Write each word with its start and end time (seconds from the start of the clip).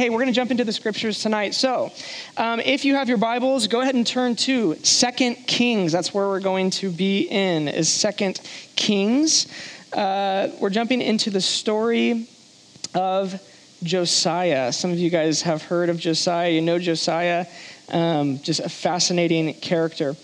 hey, 0.00 0.08
we're 0.08 0.16
going 0.16 0.28
to 0.28 0.32
jump 0.32 0.50
into 0.50 0.64
the 0.64 0.72
scriptures 0.72 1.20
tonight. 1.20 1.52
So, 1.52 1.92
um, 2.38 2.58
if 2.60 2.86
you 2.86 2.94
have 2.94 3.06
your 3.06 3.18
Bibles, 3.18 3.66
go 3.66 3.82
ahead 3.82 3.94
and 3.94 4.06
turn 4.06 4.34
to 4.36 4.74
Second 4.76 5.34
Kings. 5.46 5.92
That's 5.92 6.14
where 6.14 6.26
we're 6.26 6.40
going 6.40 6.70
to 6.70 6.90
be 6.90 7.28
in, 7.28 7.68
is 7.68 7.92
Second 7.92 8.40
Kings. 8.76 9.46
Uh, 9.92 10.48
we're 10.58 10.70
jumping 10.70 11.02
into 11.02 11.28
the 11.28 11.42
story 11.42 12.26
of 12.94 13.38
Josiah. 13.82 14.72
Some 14.72 14.90
of 14.90 14.98
you 14.98 15.10
guys 15.10 15.42
have 15.42 15.64
heard 15.64 15.90
of 15.90 15.98
Josiah. 15.98 16.48
You 16.48 16.62
know 16.62 16.78
Josiah, 16.78 17.44
um, 17.90 18.38
just 18.38 18.60
a 18.60 18.70
fascinating 18.70 19.52
character. 19.52 20.16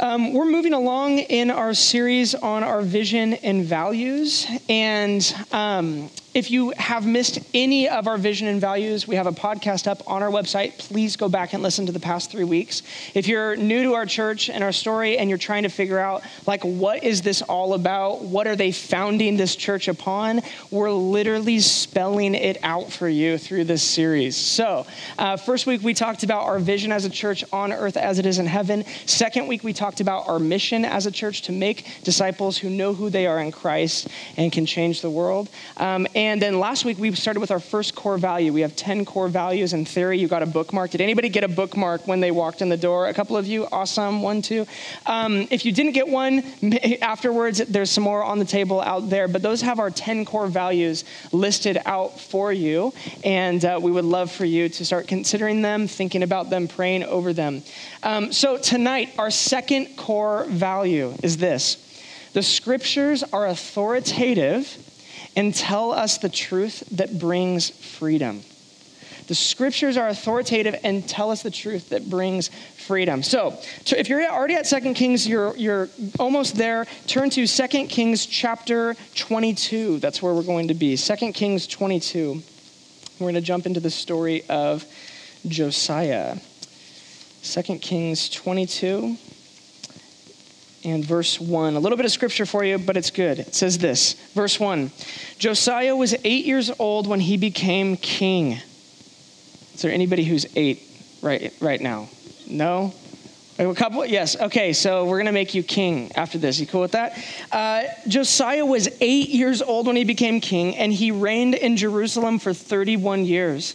Um, 0.00 0.34
we're 0.34 0.44
moving 0.44 0.74
along 0.74 1.18
in 1.18 1.50
our 1.50 1.72
series 1.72 2.34
on 2.34 2.62
our 2.62 2.82
vision 2.82 3.34
and 3.34 3.64
values. 3.64 4.46
And 4.68 5.34
um, 5.50 6.10
if 6.38 6.52
you 6.52 6.72
have 6.76 7.04
missed 7.04 7.40
any 7.52 7.88
of 7.88 8.06
our 8.06 8.16
vision 8.16 8.46
and 8.46 8.60
values, 8.60 9.08
we 9.08 9.16
have 9.16 9.26
a 9.26 9.32
podcast 9.32 9.88
up 9.88 10.08
on 10.08 10.22
our 10.22 10.30
website. 10.30 10.78
Please 10.78 11.16
go 11.16 11.28
back 11.28 11.52
and 11.52 11.64
listen 11.64 11.84
to 11.86 11.90
the 11.90 11.98
past 11.98 12.30
three 12.30 12.44
weeks. 12.44 12.84
If 13.12 13.26
you're 13.26 13.56
new 13.56 13.82
to 13.82 13.94
our 13.94 14.06
church 14.06 14.48
and 14.48 14.62
our 14.62 14.70
story 14.70 15.18
and 15.18 15.28
you're 15.28 15.36
trying 15.36 15.64
to 15.64 15.68
figure 15.68 15.98
out, 15.98 16.22
like, 16.46 16.62
what 16.62 17.02
is 17.02 17.22
this 17.22 17.42
all 17.42 17.74
about? 17.74 18.22
What 18.22 18.46
are 18.46 18.54
they 18.54 18.70
founding 18.70 19.36
this 19.36 19.56
church 19.56 19.88
upon? 19.88 20.42
We're 20.70 20.92
literally 20.92 21.58
spelling 21.58 22.36
it 22.36 22.58
out 22.62 22.92
for 22.92 23.08
you 23.08 23.36
through 23.36 23.64
this 23.64 23.82
series. 23.82 24.36
So, 24.36 24.86
uh, 25.18 25.38
first 25.38 25.66
week 25.66 25.82
we 25.82 25.92
talked 25.92 26.22
about 26.22 26.44
our 26.44 26.60
vision 26.60 26.92
as 26.92 27.04
a 27.04 27.10
church 27.10 27.42
on 27.52 27.72
earth 27.72 27.96
as 27.96 28.20
it 28.20 28.26
is 28.26 28.38
in 28.38 28.46
heaven. 28.46 28.84
Second 29.06 29.48
week 29.48 29.64
we 29.64 29.72
talked 29.72 30.00
about 30.00 30.28
our 30.28 30.38
mission 30.38 30.84
as 30.84 31.04
a 31.06 31.10
church 31.10 31.42
to 31.42 31.52
make 31.52 31.84
disciples 32.04 32.56
who 32.56 32.70
know 32.70 32.94
who 32.94 33.10
they 33.10 33.26
are 33.26 33.40
in 33.40 33.50
Christ 33.50 34.06
and 34.36 34.52
can 34.52 34.66
change 34.66 35.00
the 35.00 35.10
world. 35.10 35.48
Um, 35.78 36.06
and 36.14 36.27
and 36.28 36.42
then 36.42 36.60
last 36.60 36.84
week 36.84 36.98
we 36.98 37.14
started 37.14 37.40
with 37.40 37.50
our 37.50 37.58
first 37.58 37.94
core 37.94 38.18
value. 38.18 38.52
We 38.52 38.60
have 38.60 38.76
10 38.76 39.06
core 39.06 39.28
values. 39.28 39.72
In 39.72 39.86
theory, 39.86 40.18
you 40.18 40.28
got 40.28 40.42
a 40.42 40.46
bookmark. 40.46 40.90
Did 40.90 41.00
anybody 41.00 41.30
get 41.30 41.42
a 41.42 41.48
bookmark 41.48 42.06
when 42.06 42.20
they 42.20 42.30
walked 42.30 42.60
in 42.60 42.68
the 42.68 42.76
door? 42.76 43.08
A 43.08 43.14
couple 43.14 43.36
of 43.36 43.46
you? 43.46 43.66
Awesome. 43.72 44.20
One, 44.20 44.42
two. 44.42 44.66
Um, 45.06 45.48
if 45.50 45.64
you 45.64 45.72
didn't 45.72 45.92
get 45.92 46.06
one, 46.06 46.44
afterwards, 47.02 47.58
there's 47.58 47.90
some 47.90 48.04
more 48.04 48.22
on 48.22 48.38
the 48.38 48.44
table 48.44 48.82
out 48.82 49.08
there. 49.08 49.26
But 49.26 49.40
those 49.40 49.62
have 49.62 49.78
our 49.78 49.90
10 49.90 50.26
core 50.26 50.48
values 50.48 51.04
listed 51.32 51.78
out 51.86 52.20
for 52.20 52.52
you. 52.52 52.92
And 53.24 53.64
uh, 53.64 53.80
we 53.82 53.90
would 53.90 54.04
love 54.04 54.30
for 54.30 54.44
you 54.44 54.68
to 54.68 54.84
start 54.84 55.08
considering 55.08 55.62
them, 55.62 55.88
thinking 55.88 56.22
about 56.22 56.50
them, 56.50 56.68
praying 56.68 57.04
over 57.04 57.32
them. 57.32 57.62
Um, 58.02 58.32
so 58.32 58.58
tonight, 58.58 59.14
our 59.18 59.30
second 59.30 59.96
core 59.96 60.44
value 60.44 61.14
is 61.22 61.38
this 61.38 61.84
the 62.34 62.42
scriptures 62.42 63.24
are 63.32 63.46
authoritative 63.46 64.87
and 65.38 65.54
tell 65.54 65.92
us 65.92 66.18
the 66.18 66.28
truth 66.28 66.82
that 66.90 67.16
brings 67.16 67.70
freedom. 67.70 68.42
The 69.28 69.36
scriptures 69.36 69.96
are 69.96 70.08
authoritative 70.08 70.74
and 70.82 71.08
tell 71.08 71.30
us 71.30 71.44
the 71.44 71.50
truth 71.50 71.90
that 71.90 72.10
brings 72.10 72.50
freedom. 72.88 73.22
So, 73.22 73.56
if 73.86 74.08
you're 74.08 74.26
already 74.28 74.54
at 74.54 74.64
2 74.64 74.94
Kings, 74.94 75.28
you're, 75.28 75.56
you're 75.56 75.90
almost 76.18 76.56
there. 76.56 76.86
Turn 77.06 77.30
to 77.30 77.46
2 77.46 77.86
Kings 77.86 78.26
chapter 78.26 78.96
22. 79.14 80.00
That's 80.00 80.20
where 80.20 80.34
we're 80.34 80.42
going 80.42 80.68
to 80.68 80.74
be. 80.74 80.96
2 80.96 81.32
Kings 81.32 81.68
22. 81.68 82.42
We're 83.20 83.24
going 83.24 83.34
to 83.34 83.40
jump 83.40 83.66
into 83.66 83.78
the 83.78 83.90
story 83.90 84.42
of 84.48 84.84
Josiah. 85.46 86.38
2 87.44 87.62
Kings 87.78 88.28
22 88.28 89.16
and 90.84 91.04
verse 91.04 91.40
1. 91.40 91.74
A 91.74 91.80
little 91.80 91.96
bit 91.96 92.06
of 92.06 92.12
scripture 92.12 92.46
for 92.46 92.64
you, 92.64 92.78
but 92.78 92.96
it's 92.96 93.10
good. 93.10 93.38
It 93.38 93.54
says 93.54 93.78
this 93.78 94.14
Verse 94.34 94.58
1 94.58 94.90
Josiah 95.38 95.96
was 95.96 96.14
eight 96.24 96.44
years 96.44 96.70
old 96.78 97.06
when 97.06 97.20
he 97.20 97.36
became 97.36 97.96
king. 97.96 98.58
Is 99.74 99.82
there 99.82 99.92
anybody 99.92 100.24
who's 100.24 100.46
eight 100.56 100.82
right, 101.22 101.52
right 101.60 101.80
now? 101.80 102.08
No? 102.48 102.92
A 103.58 103.74
couple? 103.74 104.06
Yes. 104.06 104.40
Okay, 104.40 104.72
so 104.72 105.04
we're 105.04 105.16
going 105.16 105.26
to 105.26 105.32
make 105.32 105.52
you 105.52 105.64
king 105.64 106.12
after 106.14 106.38
this. 106.38 106.60
You 106.60 106.66
cool 106.66 106.80
with 106.80 106.92
that? 106.92 107.18
Uh, 107.50 107.84
Josiah 108.06 108.64
was 108.64 108.88
eight 109.00 109.30
years 109.30 109.62
old 109.62 109.88
when 109.88 109.96
he 109.96 110.04
became 110.04 110.40
king, 110.40 110.76
and 110.76 110.92
he 110.92 111.10
reigned 111.10 111.54
in 111.54 111.76
Jerusalem 111.76 112.38
for 112.38 112.54
31 112.54 113.24
years. 113.24 113.74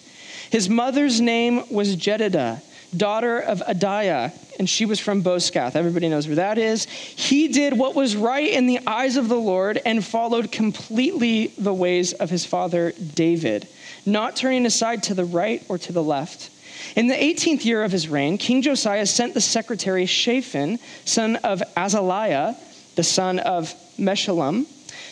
His 0.51 0.69
mother's 0.69 1.19
name 1.19 1.63
was 1.69 1.97
Jedidah 1.97 2.61
daughter 2.95 3.39
of 3.39 3.59
Adaiah, 3.59 4.31
and 4.59 4.69
she 4.69 4.85
was 4.85 4.99
from 4.99 5.21
Bozkath. 5.21 5.75
Everybody 5.75 6.09
knows 6.09 6.27
where 6.27 6.37
that 6.37 6.57
is. 6.57 6.85
He 6.85 7.47
did 7.47 7.77
what 7.77 7.95
was 7.95 8.15
right 8.15 8.49
in 8.49 8.67
the 8.67 8.79
eyes 8.87 9.17
of 9.17 9.29
the 9.29 9.39
Lord 9.39 9.81
and 9.85 10.03
followed 10.03 10.51
completely 10.51 11.47
the 11.57 11.73
ways 11.73 12.13
of 12.13 12.29
his 12.29 12.45
father 12.45 12.93
David, 13.15 13.67
not 14.05 14.35
turning 14.35 14.65
aside 14.65 15.03
to 15.03 15.13
the 15.13 15.25
right 15.25 15.63
or 15.69 15.77
to 15.79 15.91
the 15.91 16.03
left. 16.03 16.49
In 16.95 17.07
the 17.07 17.15
18th 17.15 17.65
year 17.65 17.83
of 17.83 17.91
his 17.91 18.07
reign, 18.07 18.37
King 18.37 18.61
Josiah 18.61 19.05
sent 19.05 19.33
the 19.33 19.41
secretary 19.41 20.05
Shaphan, 20.05 20.79
son 21.05 21.37
of 21.37 21.61
Azaliah, 21.75 22.55
the 22.95 23.03
son 23.03 23.39
of 23.39 23.73
Meshullam, 23.97 24.65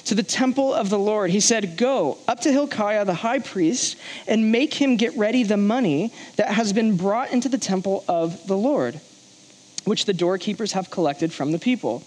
to 0.06 0.16
the 0.16 0.24
temple 0.24 0.74
of 0.74 0.90
the 0.90 1.00
Lord. 1.00 1.32
He 1.32 1.40
said, 1.40 1.78
Go 1.78 2.18
up 2.28 2.42
to 2.42 2.52
Hilkiah 2.52 3.06
the 3.06 3.14
high 3.14 3.40
priest 3.40 3.98
and 4.28 4.52
make 4.52 4.74
him 4.74 4.98
get 4.98 5.16
ready 5.16 5.44
the 5.44 5.58
money 5.58 6.14
that 6.36 6.50
has 6.50 6.74
been 6.74 6.98
brought 6.98 7.32
into 7.32 7.50
the 7.50 7.58
temple 7.58 8.04
of 8.08 8.48
the 8.48 8.58
Lord, 8.58 9.00
which 9.86 10.06
the 10.06 10.14
doorkeepers 10.14 10.74
have 10.74 10.90
collected 10.90 11.34
from 11.34 11.52
the 11.52 11.60
people. 11.60 12.04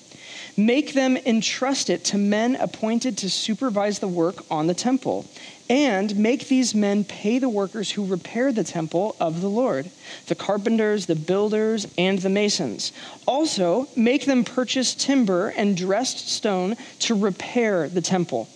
Make 0.56 0.94
them 0.94 1.16
entrust 1.16 1.90
it 1.90 2.04
to 2.06 2.18
men 2.18 2.56
appointed 2.56 3.18
to 3.18 3.30
supervise 3.30 3.98
the 3.98 4.08
work 4.08 4.44
on 4.50 4.66
the 4.66 4.74
temple 4.74 5.26
and 5.70 6.14
make 6.16 6.48
these 6.48 6.74
men 6.74 7.04
pay 7.04 7.38
the 7.38 7.48
workers 7.48 7.90
who 7.90 8.04
repair 8.04 8.52
the 8.52 8.64
temple 8.64 9.16
of 9.18 9.40
the 9.40 9.48
Lord, 9.48 9.90
the 10.26 10.34
carpenters, 10.34 11.06
the 11.06 11.14
builders, 11.14 11.86
and 11.96 12.18
the 12.18 12.28
masons. 12.28 12.92
Also, 13.26 13.88
make 13.96 14.26
them 14.26 14.44
purchase 14.44 14.94
timber 14.94 15.48
and 15.48 15.76
dressed 15.76 16.28
stone 16.28 16.76
to 17.00 17.14
repair 17.14 17.88
the 17.88 18.02
temple. 18.02 18.48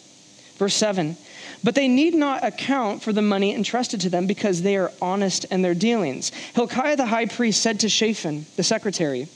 Verse 0.56 0.74
7 0.74 1.16
But 1.64 1.74
they 1.74 1.88
need 1.88 2.14
not 2.14 2.44
account 2.44 3.02
for 3.02 3.12
the 3.12 3.22
money 3.22 3.54
entrusted 3.54 4.00
to 4.02 4.10
them 4.10 4.26
because 4.26 4.62
they 4.62 4.76
are 4.76 4.92
honest 5.02 5.44
in 5.46 5.62
their 5.62 5.74
dealings. 5.74 6.30
Hilkiah 6.54 6.96
the 6.96 7.06
high 7.06 7.26
priest 7.26 7.62
said 7.62 7.80
to 7.80 7.88
Shaphan, 7.88 8.46
the 8.56 8.62
secretary, 8.62 9.28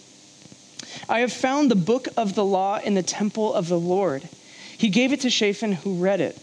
I 1.08 1.20
have 1.20 1.32
found 1.32 1.70
the 1.70 1.76
book 1.76 2.08
of 2.16 2.34
the 2.34 2.44
law 2.44 2.78
in 2.78 2.94
the 2.94 3.02
temple 3.02 3.52
of 3.52 3.68
the 3.68 3.78
Lord. 3.78 4.28
He 4.78 4.88
gave 4.88 5.12
it 5.12 5.20
to 5.22 5.30
Shaphan, 5.30 5.72
who 5.72 5.94
read 5.94 6.20
it. 6.20 6.38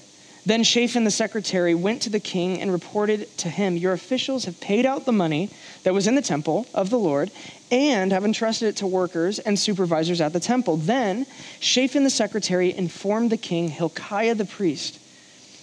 Then 0.46 0.64
Shaphan 0.64 1.04
the 1.04 1.12
secretary 1.12 1.76
went 1.76 2.02
to 2.04 2.10
the 2.10 2.20
king 2.20 2.62
and 2.62 2.72
reported 2.72 3.38
to 3.40 3.50
him, 3.50 3.78
Your 3.78 3.94
officials 3.94 4.46
have 4.46 4.60
paid 4.60 4.86
out 4.86 5.06
the 5.06 5.12
money 5.12 5.50
that 5.84 5.94
was 5.94 6.08
in 6.08 6.16
the 6.16 6.22
temple 6.22 6.66
of 6.74 6.90
the 6.90 7.00
Lord 7.00 7.32
and 7.72 8.12
have 8.12 8.26
entrusted 8.26 8.70
it 8.70 8.78
to 8.78 8.88
workers 8.88 9.40
and 9.40 9.60
supervisors 9.60 10.22
at 10.22 10.34
the 10.34 10.40
temple. 10.40 10.78
Then 10.78 11.26
Shaphan 11.60 12.04
the 12.04 12.10
secretary 12.10 12.76
informed 12.76 13.30
the 13.30 13.38
king, 13.38 13.68
Hilkiah 13.70 14.36
the 14.36 14.46
priest 14.46 14.99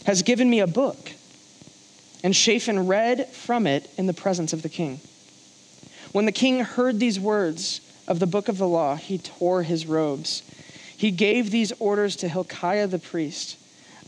has 0.06 0.22
given 0.22 0.49
me 0.49 0.61
a 0.61 0.67
book. 0.67 1.12
And 2.22 2.34
Shaphan 2.34 2.87
read 2.87 3.28
from 3.28 3.67
it 3.67 3.91
in 3.99 4.06
the 4.06 4.15
presence 4.15 4.53
of 4.53 4.62
the 4.62 4.69
king. 4.69 5.00
When 6.12 6.27
the 6.27 6.33
king 6.33 6.61
heard 6.61 6.99
these 6.99 7.21
words 7.21 7.81
of 8.09 8.21
the 8.21 8.27
book 8.27 8.49
of 8.49 8.56
the 8.56 8.69
law, 8.69 8.94
he 8.94 9.19
tore 9.19 9.65
his 9.65 9.84
robes. 9.84 10.43
He 10.97 11.11
gave 11.11 11.50
these 11.50 11.72
orders 11.78 12.17
to 12.17 12.28
Hilkiah 12.28 12.87
the 12.87 13.00
priest 13.00 13.59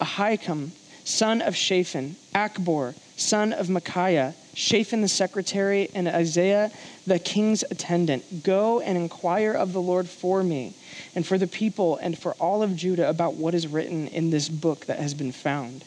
Ahikam, 0.01 0.71
son 1.03 1.43
of 1.43 1.57
Shaphan, 1.57 2.15
Achbor, 2.33 2.95
son 3.19 3.53
of 3.53 3.69
Micaiah, 3.69 4.35
Shaphan 4.55 5.01
the 5.01 5.09
secretary, 5.09 5.91
and 5.95 6.09
Isaiah 6.09 6.71
the 7.07 7.19
king's 7.19 7.63
attendant. 7.63 8.43
Go 8.43 8.81
and 8.81 8.97
inquire 8.97 9.53
of 9.53 9.73
the 9.73 9.83
Lord 9.83 10.09
for 10.09 10.43
me 10.43 10.75
and 11.15 11.27
for 11.27 11.39
the 11.39 11.47
people 11.47 11.97
and 11.97 12.19
for 12.19 12.33
all 12.35 12.63
of 12.63 12.77
Judah 12.77 13.09
about 13.09 13.35
what 13.35 13.55
is 13.55 13.67
written 13.67 14.09
in 14.09 14.31
this 14.31 14.49
book 14.49 14.87
that 14.87 14.99
has 14.99 15.15
been 15.15 15.33
found. 15.33 15.85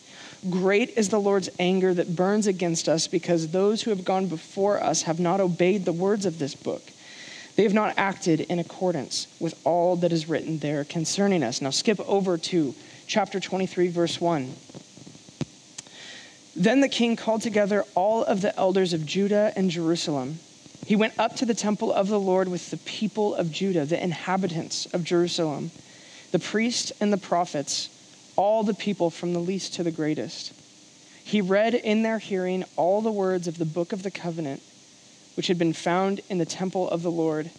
Great 0.49 0.97
is 0.97 1.09
the 1.09 1.19
Lord's 1.19 1.49
anger 1.59 1.93
that 1.93 2.15
burns 2.15 2.47
against 2.47 2.89
us 2.89 3.07
because 3.07 3.49
those 3.49 3.83
who 3.83 3.91
have 3.91 4.03
gone 4.03 4.27
before 4.27 4.81
us 4.81 5.03
have 5.03 5.19
not 5.19 5.39
obeyed 5.39 5.85
the 5.85 5.93
words 5.93 6.25
of 6.25 6.39
this 6.39 6.55
book. 6.55 6.81
They 7.55 7.63
have 7.63 7.73
not 7.73 7.93
acted 7.97 8.41
in 8.41 8.57
accordance 8.57 9.27
with 9.39 9.59
all 9.65 9.95
that 9.97 10.11
is 10.11 10.27
written 10.27 10.59
there 10.59 10.83
concerning 10.83 11.43
us. 11.43 11.61
Now, 11.61 11.69
skip 11.69 11.99
over 12.09 12.37
to 12.37 12.73
chapter 13.05 13.39
23, 13.39 13.89
verse 13.89 14.19
1. 14.19 14.53
Then 16.55 16.81
the 16.81 16.89
king 16.89 17.15
called 17.15 17.41
together 17.41 17.85
all 17.95 18.23
of 18.23 18.41
the 18.41 18.55
elders 18.57 18.93
of 18.93 19.05
Judah 19.05 19.53
and 19.55 19.69
Jerusalem. 19.69 20.39
He 20.85 20.95
went 20.95 21.17
up 21.17 21.35
to 21.37 21.45
the 21.45 21.53
temple 21.53 21.93
of 21.93 22.07
the 22.07 22.19
Lord 22.19 22.49
with 22.49 22.71
the 22.71 22.77
people 22.77 23.35
of 23.35 23.51
Judah, 23.51 23.85
the 23.85 24.01
inhabitants 24.01 24.85
of 24.87 25.03
Jerusalem, 25.03 25.71
the 26.31 26.39
priests 26.39 26.91
and 26.99 27.13
the 27.13 27.17
prophets, 27.17 27.89
all 28.35 28.63
the 28.63 28.73
people 28.73 29.09
from 29.09 29.33
the 29.33 29.39
least 29.39 29.75
to 29.75 29.83
the 29.83 29.91
greatest. 29.91 30.53
He 31.23 31.39
read 31.39 31.75
in 31.75 32.03
their 32.03 32.19
hearing 32.19 32.65
all 32.75 33.01
the 33.01 33.11
words 33.11 33.47
of 33.47 33.57
the 33.57 33.65
book 33.65 33.93
of 33.93 34.03
the 34.03 34.11
covenant, 34.11 34.61
which 35.35 35.47
had 35.47 35.57
been 35.57 35.73
found 35.73 36.19
in 36.29 36.39
the 36.39 36.45
temple 36.45 36.89
of 36.89 37.03
the 37.03 37.11
Lord. 37.11 37.51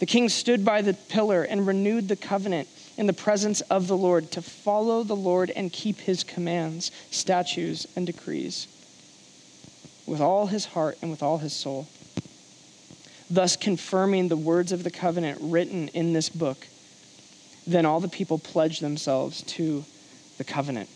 The 0.00 0.06
king 0.06 0.28
stood 0.28 0.64
by 0.64 0.82
the 0.82 0.94
pillar 0.94 1.44
and 1.44 1.66
renewed 1.66 2.08
the 2.08 2.16
covenant 2.16 2.68
in 2.96 3.06
the 3.06 3.12
presence 3.12 3.60
of 3.62 3.86
the 3.86 3.96
Lord 3.96 4.30
to 4.32 4.42
follow 4.42 5.02
the 5.02 5.16
Lord 5.16 5.50
and 5.50 5.72
keep 5.72 5.98
his 6.00 6.24
commands, 6.24 6.90
statutes, 7.10 7.86
and 7.96 8.06
decrees. 8.06 8.68
with 10.04 10.20
all 10.20 10.46
his 10.48 10.64
heart 10.66 10.98
and 11.00 11.10
with 11.10 11.22
all 11.22 11.38
his 11.38 11.52
soul, 11.52 11.86
thus 13.30 13.56
confirming 13.56 14.28
the 14.28 14.36
words 14.36 14.72
of 14.72 14.82
the 14.82 14.90
covenant 14.90 15.38
written 15.40 15.88
in 15.88 16.12
this 16.12 16.28
book. 16.28 16.66
Then 17.66 17.86
all 17.86 18.00
the 18.00 18.08
people 18.08 18.38
pledged 18.38 18.82
themselves 18.82 19.42
to 19.42 19.84
the 20.38 20.44
covenant. 20.44 20.88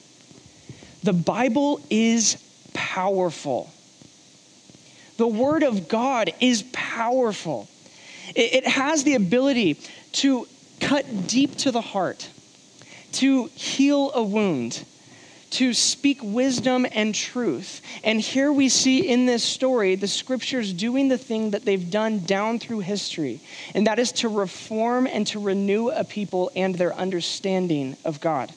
The 1.05 1.13
Bible 1.13 1.81
is 1.89 2.37
powerful. 2.75 3.71
The 5.17 5.27
Word 5.29 5.63
of 5.63 5.89
God 5.89 6.33
is 6.41 6.65
powerful. 6.73 7.69
It, 8.35 8.67
has 8.67 9.05
the 9.05 9.15
ability 9.15 9.75
to 10.13 10.49
cut 10.81 11.27
deep 11.27 11.57
to 11.59 11.71
the 11.71 11.81
heart, 11.81 12.29
to 13.13 13.47
heal 13.55 14.11
a 14.15 14.23
wound, 14.23 14.85
to 15.51 15.73
speak 15.73 16.19
wisdom 16.23 16.87
and 16.93 17.15
truth. 17.15 17.81
And 18.05 18.21
here 18.21 18.53
we 18.53 18.69
see 18.69 19.09
in 19.09 19.27
this 19.27 19.43
story 19.43 19.95
the 19.95 20.09
scriptures 20.09 20.73
doing 20.73 21.09
the 21.09 21.19
thing 21.19 21.53
that 21.53 21.65
they've 21.65 21.91
done 21.91 22.21
down 22.21 22.59
through 22.59 22.81
history, 22.81 23.41
and 23.75 23.87
that 23.87 23.99
is 23.99 24.13
to 24.13 24.29
reform 24.29 25.07
and 25.07 25.27
to 25.29 25.39
renew 25.39 25.89
a 25.89 26.05
people 26.05 26.51
and 26.55 26.75
their 26.75 26.95
understanding 26.95 27.97
of 28.05 28.21
God. 28.21 28.53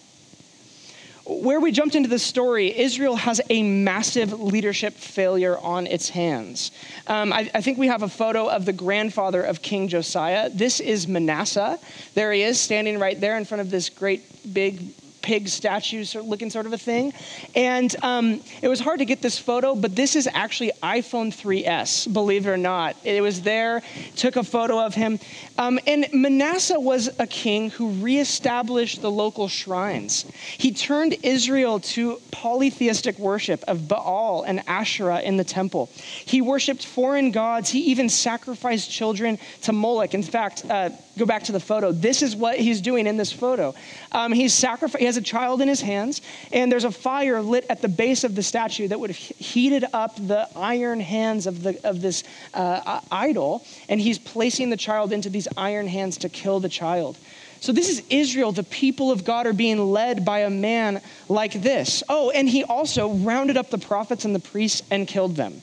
Where 1.29 1.59
we 1.59 1.71
jumped 1.71 1.93
into 1.93 2.09
the 2.09 2.17
story, 2.17 2.75
Israel 2.75 3.15
has 3.15 3.39
a 3.51 3.61
massive 3.61 4.33
leadership 4.41 4.95
failure 4.95 5.59
on 5.59 5.85
its 5.85 6.09
hands. 6.09 6.71
Um, 7.05 7.31
I, 7.31 7.51
I, 7.53 7.61
think 7.61 7.77
we 7.77 7.85
have 7.85 8.01
a 8.01 8.09
photo 8.09 8.49
of 8.49 8.65
the 8.65 8.73
grandfather 8.73 9.43
of 9.43 9.61
King 9.61 9.89
Josiah. 9.89 10.49
This 10.49 10.79
is 10.79 11.07
Manasseh. 11.07 11.77
There 12.15 12.33
he 12.33 12.41
is, 12.41 12.59
standing 12.59 12.97
right 12.97 13.19
there 13.21 13.37
in 13.37 13.45
front 13.45 13.61
of 13.61 13.69
this 13.69 13.89
great 13.89 14.23
big 14.51 14.81
pig 15.21 15.47
statue 15.47 16.05
looking 16.21 16.49
sort 16.49 16.65
of 16.65 16.73
a 16.73 16.77
thing. 16.77 17.13
And 17.55 17.95
um, 18.03 18.41
it 18.61 18.67
was 18.67 18.79
hard 18.79 18.99
to 18.99 19.05
get 19.05 19.21
this 19.21 19.37
photo, 19.37 19.75
but 19.75 19.95
this 19.95 20.15
is 20.15 20.27
actually 20.33 20.71
iPhone 20.81 21.29
3S, 21.33 22.11
believe 22.11 22.47
it 22.47 22.49
or 22.49 22.57
not. 22.57 22.95
It 23.03 23.21
was 23.21 23.41
there, 23.41 23.81
took 24.15 24.35
a 24.35 24.43
photo 24.43 24.79
of 24.79 24.95
him. 24.95 25.19
Um, 25.57 25.79
and 25.87 26.07
Manasseh 26.13 26.79
was 26.79 27.09
a 27.19 27.27
king 27.27 27.69
who 27.71 27.89
reestablished 27.91 29.01
the 29.01 29.11
local 29.11 29.47
shrines. 29.47 30.25
He 30.57 30.71
turned 30.71 31.17
Israel 31.23 31.79
to 31.79 32.21
polytheistic 32.31 33.17
worship 33.19 33.63
of 33.67 33.87
Baal 33.87 34.43
and 34.43 34.63
Asherah 34.67 35.21
in 35.21 35.37
the 35.37 35.43
temple. 35.43 35.89
He 35.95 36.41
worshiped 36.41 36.85
foreign 36.85 37.31
gods. 37.31 37.69
He 37.69 37.79
even 37.91 38.09
sacrificed 38.09 38.89
children 38.89 39.37
to 39.63 39.73
Moloch. 39.73 40.13
In 40.13 40.23
fact, 40.23 40.65
uh, 40.69 40.89
go 41.19 41.25
back 41.25 41.43
to 41.43 41.51
the 41.51 41.59
photo. 41.59 41.91
This 41.91 42.21
is 42.21 42.35
what 42.35 42.57
he's 42.57 42.81
doing 42.81 43.05
in 43.05 43.17
this 43.17 43.31
photo. 43.31 43.75
Um, 44.11 44.31
he's 44.31 44.53
sacrificing 44.53 45.05
has 45.09 45.17
a 45.17 45.21
child 45.21 45.61
in 45.61 45.67
his 45.67 45.81
hands, 45.81 46.21
and 46.51 46.71
there's 46.71 46.83
a 46.85 46.91
fire 46.91 47.41
lit 47.41 47.65
at 47.69 47.81
the 47.81 47.87
base 47.87 48.23
of 48.23 48.35
the 48.35 48.43
statue 48.43 48.87
that 48.87 48.99
would 48.99 49.09
have 49.09 49.17
heated 49.17 49.85
up 49.93 50.15
the 50.15 50.47
iron 50.55 50.99
hands 50.99 51.47
of, 51.47 51.63
the, 51.63 51.79
of 51.87 52.01
this 52.01 52.23
uh, 52.53 53.01
idol, 53.11 53.65
and 53.89 53.99
he's 53.99 54.19
placing 54.19 54.69
the 54.69 54.77
child 54.77 55.11
into 55.11 55.29
these 55.29 55.47
iron 55.57 55.87
hands 55.87 56.17
to 56.17 56.29
kill 56.29 56.59
the 56.59 56.69
child. 56.69 57.17
So, 57.61 57.73
this 57.73 57.89
is 57.89 58.03
Israel. 58.09 58.53
The 58.53 58.63
people 58.63 59.11
of 59.11 59.25
God 59.25 59.45
are 59.45 59.53
being 59.53 59.91
led 59.91 60.23
by 60.23 60.39
a 60.39 60.49
man 60.49 61.01
like 61.27 61.53
this. 61.53 62.03
Oh, 62.07 62.29
and 62.29 62.47
he 62.47 62.63
also 62.63 63.09
rounded 63.09 63.57
up 63.57 63.69
the 63.69 63.77
prophets 63.77 64.23
and 64.23 64.33
the 64.33 64.39
priests 64.39 64.81
and 64.89 65.05
killed 65.05 65.35
them. 65.35 65.61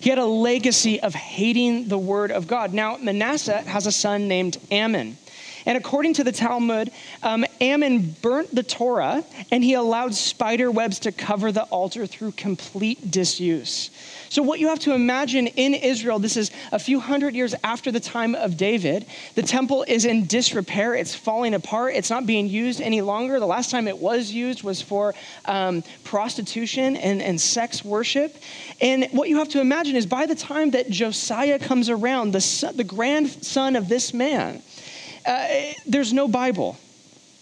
He 0.00 0.08
had 0.08 0.18
a 0.18 0.24
legacy 0.24 0.98
of 1.00 1.14
hating 1.14 1.88
the 1.88 1.98
word 1.98 2.30
of 2.30 2.46
God. 2.46 2.72
Now, 2.72 2.96
Manasseh 2.96 3.60
has 3.62 3.86
a 3.86 3.92
son 3.92 4.28
named 4.28 4.56
Amon. 4.72 5.18
And 5.66 5.76
according 5.76 6.14
to 6.14 6.24
the 6.24 6.32
Talmud, 6.32 6.90
um, 7.22 7.44
Amon 7.60 8.16
burnt 8.22 8.54
the 8.54 8.62
Torah 8.62 9.24
and 9.50 9.62
he 9.62 9.74
allowed 9.74 10.14
spider 10.14 10.70
webs 10.70 11.00
to 11.00 11.12
cover 11.12 11.52
the 11.52 11.64
altar 11.64 12.06
through 12.06 12.32
complete 12.32 13.10
disuse. 13.10 13.90
So, 14.30 14.42
what 14.42 14.60
you 14.60 14.68
have 14.68 14.78
to 14.80 14.94
imagine 14.94 15.48
in 15.48 15.74
Israel, 15.74 16.20
this 16.20 16.36
is 16.36 16.52
a 16.70 16.78
few 16.78 17.00
hundred 17.00 17.34
years 17.34 17.52
after 17.64 17.90
the 17.90 17.98
time 17.98 18.36
of 18.36 18.56
David. 18.56 19.06
The 19.34 19.42
temple 19.42 19.84
is 19.88 20.04
in 20.04 20.26
disrepair, 20.26 20.94
it's 20.94 21.16
falling 21.16 21.52
apart, 21.52 21.94
it's 21.94 22.10
not 22.10 22.26
being 22.26 22.48
used 22.48 22.80
any 22.80 23.00
longer. 23.00 23.40
The 23.40 23.46
last 23.46 23.72
time 23.72 23.88
it 23.88 23.98
was 23.98 24.30
used 24.30 24.62
was 24.62 24.80
for 24.80 25.16
um, 25.46 25.82
prostitution 26.04 26.96
and, 26.96 27.20
and 27.20 27.40
sex 27.40 27.84
worship. 27.84 28.36
And 28.80 29.08
what 29.10 29.28
you 29.28 29.38
have 29.38 29.48
to 29.48 29.60
imagine 29.60 29.96
is 29.96 30.06
by 30.06 30.26
the 30.26 30.36
time 30.36 30.70
that 30.70 30.90
Josiah 30.90 31.58
comes 31.58 31.90
around, 31.90 32.30
the, 32.30 32.40
son, 32.40 32.76
the 32.76 32.84
grandson 32.84 33.74
of 33.74 33.88
this 33.88 34.14
man, 34.14 34.62
uh, 35.26 35.48
there's 35.86 36.12
no 36.12 36.28
Bible. 36.28 36.78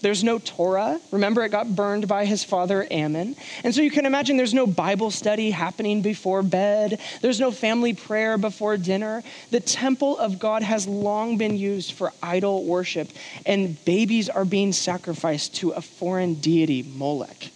There's 0.01 0.23
no 0.23 0.39
Torah. 0.39 1.01
Remember, 1.11 1.43
it 1.43 1.51
got 1.51 1.75
burned 1.75 2.07
by 2.07 2.25
his 2.25 2.45
father 2.45 2.87
Amon. 2.91 3.35
And 3.65 3.75
so 3.75 3.83
you 3.83 3.91
can 3.91 4.07
imagine 4.07 4.37
there's 4.37 4.55
no 4.55 4.67
Bible 4.67 5.11
study 5.11 5.51
happening 5.51 6.03
before 6.03 6.43
bed. 6.43 7.01
There's 7.21 7.41
no 7.41 7.51
family 7.51 7.95
prayer 7.95 8.39
before 8.39 8.77
dinner. 8.77 9.25
The 9.51 9.61
temple 9.61 10.17
of 10.19 10.39
God 10.39 10.63
has 10.63 10.87
long 10.87 11.37
been 11.37 11.57
used 11.57 11.93
for 11.93 12.13
idol 12.23 12.65
worship, 12.65 13.09
and 13.45 13.83
babies 13.85 14.29
are 14.29 14.45
being 14.45 14.73
sacrificed 14.73 15.57
to 15.57 15.71
a 15.71 15.83
foreign 15.83 16.35
deity, 16.35 16.85
Molech. 16.95 17.51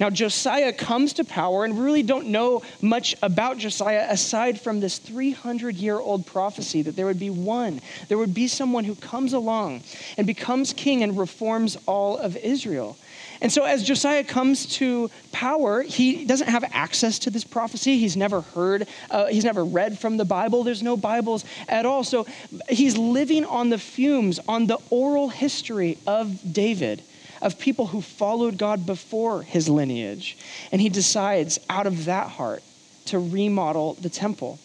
Now, 0.00 0.10
Josiah 0.10 0.72
comes 0.72 1.14
to 1.14 1.24
power, 1.24 1.64
and 1.64 1.76
we 1.76 1.84
really 1.84 2.02
don't 2.04 2.28
know 2.28 2.62
much 2.80 3.16
about 3.22 3.58
Josiah 3.58 4.06
aside 4.08 4.60
from 4.60 4.80
this 4.80 4.98
300 4.98 5.76
year 5.76 5.98
old 5.98 6.24
prophecy 6.24 6.82
that 6.82 6.94
there 6.94 7.06
would 7.06 7.18
be 7.18 7.30
one, 7.30 7.80
there 8.08 8.18
would 8.18 8.34
be 8.34 8.46
someone 8.46 8.84
who 8.84 8.94
comes 8.94 9.32
along 9.32 9.82
and 10.16 10.26
becomes 10.26 10.72
king 10.72 11.02
and 11.02 11.18
reforms 11.18 11.76
all 11.86 12.16
of 12.16 12.36
Israel. 12.36 12.96
And 13.40 13.52
so, 13.52 13.64
as 13.64 13.84
Josiah 13.84 14.24
comes 14.24 14.66
to 14.76 15.10
power, 15.30 15.82
he 15.82 16.24
doesn't 16.24 16.48
have 16.48 16.64
access 16.72 17.20
to 17.20 17.30
this 17.30 17.44
prophecy. 17.44 17.98
He's 17.98 18.16
never 18.16 18.40
heard, 18.40 18.88
uh, 19.10 19.26
he's 19.26 19.44
never 19.44 19.64
read 19.64 19.98
from 19.98 20.16
the 20.16 20.24
Bible. 20.24 20.64
There's 20.64 20.82
no 20.82 20.96
Bibles 20.96 21.44
at 21.68 21.86
all. 21.86 22.02
So, 22.02 22.26
he's 22.68 22.96
living 22.96 23.44
on 23.44 23.70
the 23.70 23.78
fumes, 23.78 24.40
on 24.48 24.66
the 24.66 24.78
oral 24.90 25.28
history 25.28 25.98
of 26.06 26.52
David 26.52 27.02
of 27.40 27.58
people 27.58 27.86
who 27.86 28.00
followed 28.00 28.58
God 28.58 28.86
before 28.86 29.42
his 29.42 29.68
lineage. 29.68 30.36
And 30.72 30.80
he 30.80 30.88
decides 30.88 31.58
out 31.68 31.86
of 31.86 32.06
that 32.06 32.28
heart 32.28 32.62
to 33.06 33.18
remodel 33.18 33.94
the 33.94 34.10
temple. 34.10 34.58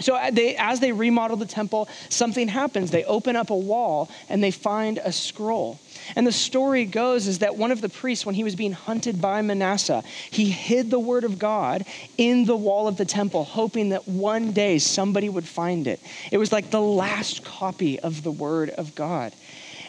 So 0.00 0.14
uh, 0.14 0.30
they, 0.30 0.56
as 0.56 0.80
they 0.80 0.92
remodel 0.92 1.36
the 1.36 1.46
temple, 1.46 1.88
something 2.08 2.48
happens. 2.48 2.90
They 2.90 3.04
open 3.04 3.36
up 3.36 3.50
a 3.50 3.56
wall 3.56 4.10
and 4.28 4.42
they 4.42 4.50
find 4.50 4.98
a 4.98 5.12
scroll. 5.12 5.78
And 6.16 6.26
the 6.26 6.32
story 6.32 6.84
goes 6.84 7.26
is 7.26 7.40
that 7.40 7.56
one 7.56 7.70
of 7.70 7.80
the 7.80 7.88
priests, 7.88 8.26
when 8.26 8.34
he 8.34 8.44
was 8.44 8.56
being 8.56 8.72
hunted 8.72 9.20
by 9.20 9.42
Manasseh, 9.42 10.02
he 10.30 10.50
hid 10.50 10.90
the 10.90 10.98
word 10.98 11.24
of 11.24 11.38
God 11.38 11.84
in 12.18 12.44
the 12.44 12.56
wall 12.56 12.88
of 12.88 12.96
the 12.96 13.04
temple, 13.04 13.44
hoping 13.44 13.90
that 13.90 14.08
one 14.08 14.52
day 14.52 14.78
somebody 14.78 15.28
would 15.28 15.46
find 15.46 15.86
it. 15.86 16.00
It 16.30 16.38
was 16.38 16.52
like 16.52 16.70
the 16.70 16.80
last 16.80 17.44
copy 17.44 18.00
of 18.00 18.22
the 18.22 18.32
word 18.32 18.70
of 18.70 18.94
God. 18.94 19.32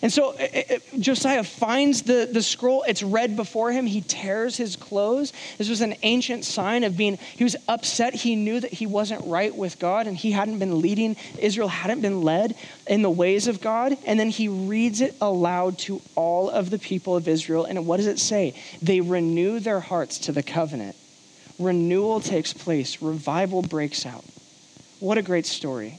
And 0.03 0.12
so 0.12 0.31
it, 0.31 0.41
uh, 0.41 0.74
it, 0.74 0.83
uh, 0.93 0.98
Josiah 1.00 1.43
finds 1.45 2.01
the, 2.01 2.29
the 2.29 2.43
scroll. 2.43 2.83
It's 2.83 3.01
read 3.01 3.38
before 3.38 3.72
him. 3.72 3.86
He 3.86 4.01
tears 4.01 4.57
his 4.57 4.75
clothes. 4.75 5.31
This 5.57 5.69
was 5.69 5.79
an 5.79 5.95
ancient 6.03 6.43
sign 6.43 6.83
of 6.83 6.98
being, 6.98 7.17
he 7.38 7.45
was 7.45 7.55
upset. 7.69 8.13
He 8.13 8.36
knew 8.36 8.60
that 8.60 8.74
he 8.74 8.86
wasn't 8.86 9.25
right 9.25 9.55
with 9.55 9.79
God 9.79 10.05
and 10.07 10.17
he 10.17 10.33
hadn't 10.33 10.60
been 10.60 10.81
leading, 10.81 11.15
Israel 11.39 11.69
hadn't 11.69 12.01
been 12.01 12.22
led 12.22 12.53
in 12.86 13.01
the 13.01 13.10
ways 13.10 13.48
of 13.48 13.62
God. 13.62 13.98
And 14.05 14.19
then 14.19 14.29
he 14.29 14.50
reads 14.50 15.00
it 15.00 15.15
aloud 15.22 15.77
to 15.79 16.01
all 16.15 16.50
of 16.50 16.69
the 16.69 16.79
people 16.79 17.15
of 17.15 17.29
Israel. 17.29 17.63
And 17.63 17.88
what 17.88 17.95
does 17.98 18.07
it 18.07 18.19
say? 18.19 18.55
They 18.81 19.00
renew 19.00 19.62
their 19.62 19.79
hearts 19.79 20.19
to 20.19 20.33
the 20.33 20.43
covenant. 20.43 20.98
Renewal 21.57 22.19
takes 22.19 22.51
place, 22.51 23.01
revival 23.01 23.62
breaks 23.62 24.05
out. 24.05 24.25
What 25.00 25.17
a 25.17 25.22
great 25.22 25.45
story. 25.45 25.98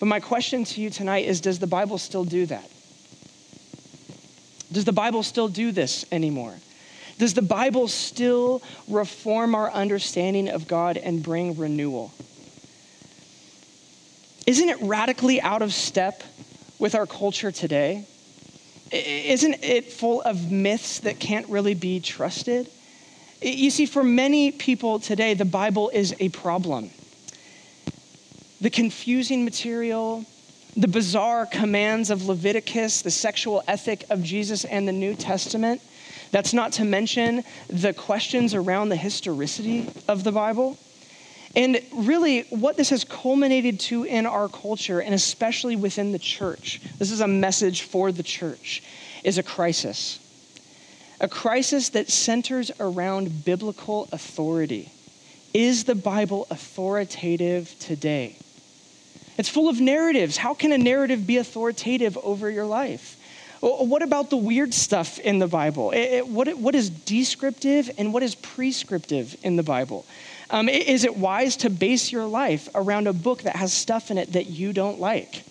But 0.00 0.06
my 0.06 0.18
question 0.18 0.64
to 0.64 0.80
you 0.80 0.90
tonight 0.90 1.26
is 1.26 1.40
Does 1.40 1.60
the 1.60 1.66
Bible 1.68 1.98
still 1.98 2.24
do 2.24 2.46
that? 2.46 2.68
Does 4.70 4.84
the 4.84 4.92
Bible 4.92 5.22
still 5.22 5.48
do 5.48 5.72
this 5.72 6.04
anymore? 6.12 6.54
Does 7.18 7.34
the 7.34 7.42
Bible 7.42 7.88
still 7.88 8.62
reform 8.86 9.54
our 9.54 9.70
understanding 9.70 10.48
of 10.48 10.68
God 10.68 10.96
and 10.96 11.22
bring 11.22 11.56
renewal? 11.56 12.12
Isn't 14.46 14.68
it 14.68 14.78
radically 14.80 15.40
out 15.40 15.62
of 15.62 15.72
step 15.72 16.22
with 16.78 16.94
our 16.94 17.06
culture 17.06 17.50
today? 17.50 18.06
Isn't 18.92 19.62
it 19.62 19.92
full 19.92 20.22
of 20.22 20.50
myths 20.50 21.00
that 21.00 21.18
can't 21.18 21.48
really 21.48 21.74
be 21.74 22.00
trusted? 22.00 22.70
You 23.42 23.70
see, 23.70 23.86
for 23.86 24.02
many 24.02 24.50
people 24.50 24.98
today, 25.00 25.34
the 25.34 25.44
Bible 25.44 25.90
is 25.90 26.14
a 26.18 26.28
problem. 26.30 26.90
The 28.60 28.70
confusing 28.70 29.44
material, 29.44 30.24
the 30.78 30.86
bizarre 30.88 31.44
commands 31.44 32.08
of 32.08 32.26
Leviticus, 32.26 33.02
the 33.02 33.10
sexual 33.10 33.64
ethic 33.66 34.04
of 34.10 34.22
Jesus 34.22 34.64
and 34.64 34.86
the 34.86 34.92
New 34.92 35.16
Testament. 35.16 35.82
That's 36.30 36.54
not 36.54 36.72
to 36.74 36.84
mention 36.84 37.42
the 37.68 37.92
questions 37.92 38.54
around 38.54 38.90
the 38.90 38.96
historicity 38.96 39.90
of 40.06 40.22
the 40.22 40.30
Bible. 40.30 40.78
And 41.56 41.80
really, 41.92 42.42
what 42.50 42.76
this 42.76 42.90
has 42.90 43.02
culminated 43.02 43.80
to 43.80 44.04
in 44.04 44.24
our 44.24 44.48
culture, 44.48 45.00
and 45.00 45.14
especially 45.14 45.74
within 45.74 46.12
the 46.12 46.18
church, 46.18 46.80
this 46.98 47.10
is 47.10 47.20
a 47.20 47.26
message 47.26 47.82
for 47.82 48.12
the 48.12 48.22
church, 48.22 48.82
is 49.24 49.36
a 49.36 49.42
crisis. 49.42 50.20
a 51.20 51.28
crisis 51.28 51.90
that 51.90 52.08
centers 52.08 52.70
around 52.78 53.44
biblical 53.44 54.08
authority. 54.12 54.90
Is 55.52 55.84
the 55.84 55.94
Bible 55.94 56.46
authoritative 56.50 57.74
today? 57.78 58.36
It's 59.38 59.48
full 59.48 59.68
of 59.68 59.80
narratives. 59.80 60.36
How 60.36 60.52
can 60.52 60.72
a 60.72 60.78
narrative 60.78 61.26
be 61.26 61.36
authoritative 61.36 62.18
over 62.18 62.50
your 62.50 62.66
life? 62.66 63.14
What 63.60 64.02
about 64.02 64.30
the 64.30 64.36
weird 64.36 64.74
stuff 64.74 65.18
in 65.18 65.38
the 65.38 65.46
Bible? 65.46 65.92
what 66.26 66.74
is 66.74 66.90
descriptive 66.90 67.90
and 67.98 68.12
what 68.12 68.22
is 68.22 68.34
prescriptive 68.34 69.36
in 69.42 69.56
the 69.56 69.62
Bible? 69.62 70.04
Um, 70.50 70.68
is 70.68 71.04
it 71.04 71.16
wise 71.16 71.56
to 71.58 71.70
base 71.70 72.10
your 72.10 72.26
life 72.26 72.68
around 72.74 73.06
a 73.06 73.12
book 73.12 73.42
that 73.42 73.56
has 73.56 73.72
stuff 73.72 74.10
in 74.10 74.18
it 74.18 74.32
that 74.32 74.46
you 74.46 74.72
don't 74.72 74.98
like? 74.98 75.42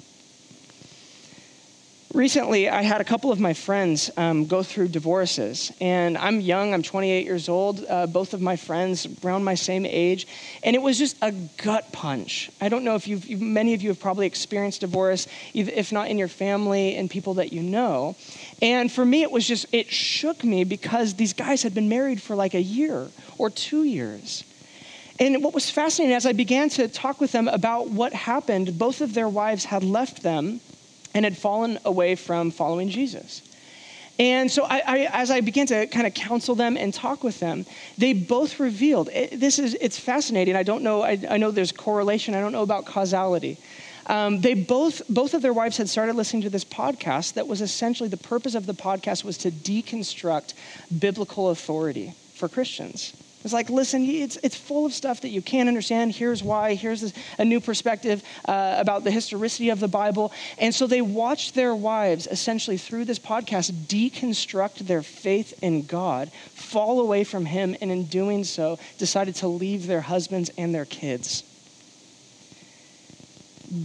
Recently, 2.14 2.70
I 2.70 2.84
had 2.84 3.02
a 3.02 3.04
couple 3.04 3.34
of 3.34 3.40
my 3.40 3.54
friends 3.54 4.10
um, 4.16 4.46
go 4.46 4.64
through 4.64 4.88
divorces, 4.88 5.74
and 5.82 6.18
I'm 6.18 6.40
young, 6.40 6.74
I'm 6.74 6.82
28 6.82 7.26
years 7.26 7.50
old, 7.50 7.86
uh, 7.88 8.08
both 8.08 8.34
of 8.34 8.40
my 8.40 8.56
friends 8.56 9.06
around 9.26 9.44
my 9.44 9.56
same 9.56 9.86
age, 9.86 10.26
and 10.64 10.74
it 10.74 10.82
was 10.82 10.98
just 10.98 11.18
a 11.22 11.34
gut 11.62 11.92
punch. 11.92 12.50
I 12.62 12.70
don't 12.70 12.86
know 12.86 12.96
if 12.96 13.10
you've, 13.10 13.42
many 13.42 13.74
of 13.74 13.82
you 13.82 13.90
have 13.90 14.00
probably 14.00 14.26
experienced 14.26 14.82
divorce, 14.82 15.28
if 15.54 15.92
not 15.92 16.08
in 16.08 16.18
your 16.18 16.30
family 16.30 16.96
and 16.96 17.10
people 17.10 17.34
that 17.36 17.52
you 17.52 17.62
know. 17.62 18.16
And 18.62 18.90
for 18.90 19.04
me, 19.04 19.22
it 19.22 19.32
was 19.32 19.46
just, 19.46 19.66
it 19.74 19.92
shook 19.92 20.46
me 20.46 20.64
because 20.64 21.16
these 21.16 21.34
guys 21.34 21.62
had 21.62 21.76
been 21.76 21.90
married 21.90 22.22
for 22.22 22.38
like 22.38 22.54
a 22.54 22.62
year 22.62 23.10
or 23.38 23.50
two 23.50 23.84
years. 23.84 24.46
And 25.20 25.44
what 25.44 25.54
was 25.54 25.70
fascinating 25.70 26.16
as 26.16 26.26
I 26.26 26.32
began 26.32 26.70
to 26.70 26.88
talk 26.88 27.20
with 27.20 27.34
them 27.34 27.50
about 27.50 27.90
what 27.90 28.14
happened, 28.14 28.78
both 28.78 29.02
of 29.02 29.14
their 29.14 29.28
wives 29.28 29.66
had 29.66 29.84
left 29.84 30.24
them 30.24 30.62
and 31.18 31.26
had 31.26 31.36
fallen 31.36 31.80
away 31.84 32.14
from 32.14 32.52
following 32.52 32.90
Jesus. 32.90 33.42
And 34.20 34.52
so, 34.52 34.66
I, 34.66 34.82
I, 34.86 34.98
as 35.14 35.32
I 35.32 35.42
began 35.42 35.66
to 35.68 35.88
kind 35.88 36.06
of 36.06 36.14
counsel 36.14 36.54
them 36.54 36.78
and 36.78 36.94
talk 36.94 37.24
with 37.24 37.40
them, 37.40 37.66
they 37.98 38.14
both 38.14 38.60
revealed 38.60 39.10
it, 39.12 39.40
this 39.40 39.58
is 39.58 39.76
it's 39.82 39.98
fascinating. 39.98 40.56
I 40.56 40.62
don't 40.62 40.84
know. 40.84 41.02
I, 41.02 41.20
I, 41.28 41.38
know 41.38 41.50
there's 41.50 41.72
correlation. 41.72 42.36
I 42.36 42.40
don't 42.40 42.52
know 42.52 42.62
about 42.62 42.86
causality. 42.86 43.58
Um, 44.06 44.42
they 44.42 44.54
both 44.54 45.02
both 45.10 45.34
of 45.34 45.42
their 45.42 45.54
wives 45.54 45.78
had 45.78 45.90
started 45.90 46.16
listening 46.16 46.44
to 46.44 46.52
this 46.52 46.64
podcast. 46.64 47.34
That 47.34 47.48
was 47.48 47.62
essentially 47.62 48.10
the 48.10 48.18
purpose 48.18 48.54
of 48.54 48.68
the 48.68 48.74
podcast 48.74 49.24
was 49.24 49.40
to 49.40 49.50
deconstruct 49.50 50.54
biblical 51.00 51.50
authority 51.50 52.14
for 52.36 52.48
Christians. 52.48 53.14
It's 53.48 53.54
like, 53.54 53.70
listen, 53.70 54.06
it's, 54.06 54.38
it's 54.44 54.58
full 54.58 54.86
of 54.86 54.92
stuff 54.92 55.22
that 55.22 55.30
you 55.30 55.42
can't 55.42 55.70
understand. 55.70 56.12
Here's 56.12 56.44
why. 56.44 56.74
Here's 56.74 57.00
this, 57.00 57.14
a 57.40 57.46
new 57.46 57.62
perspective 57.62 58.22
uh, 58.44 58.76
about 58.78 59.06
the 59.06 59.10
historicity 59.10 59.70
of 59.70 59.80
the 59.80 59.88
Bible. 59.88 60.34
And 60.58 60.76
so 60.76 60.86
they 60.86 61.02
watched 61.02 61.56
their 61.56 61.74
wives 61.74 62.28
essentially 62.28 62.76
through 62.76 63.06
this 63.06 63.20
podcast 63.20 63.72
deconstruct 63.72 64.80
their 64.80 65.02
faith 65.02 65.58
in 65.64 65.86
God, 65.86 66.30
fall 66.56 67.00
away 67.00 67.24
from 67.24 67.46
Him, 67.46 67.74
and 67.80 67.90
in 67.90 68.08
doing 68.08 68.44
so, 68.44 68.80
decided 68.98 69.36
to 69.36 69.48
leave 69.48 69.88
their 69.88 70.02
husbands 70.02 70.52
and 70.58 70.76
their 70.76 70.84
kids. 70.84 71.44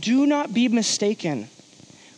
Do 0.00 0.26
not 0.26 0.52
be 0.52 0.66
mistaken 0.66 1.48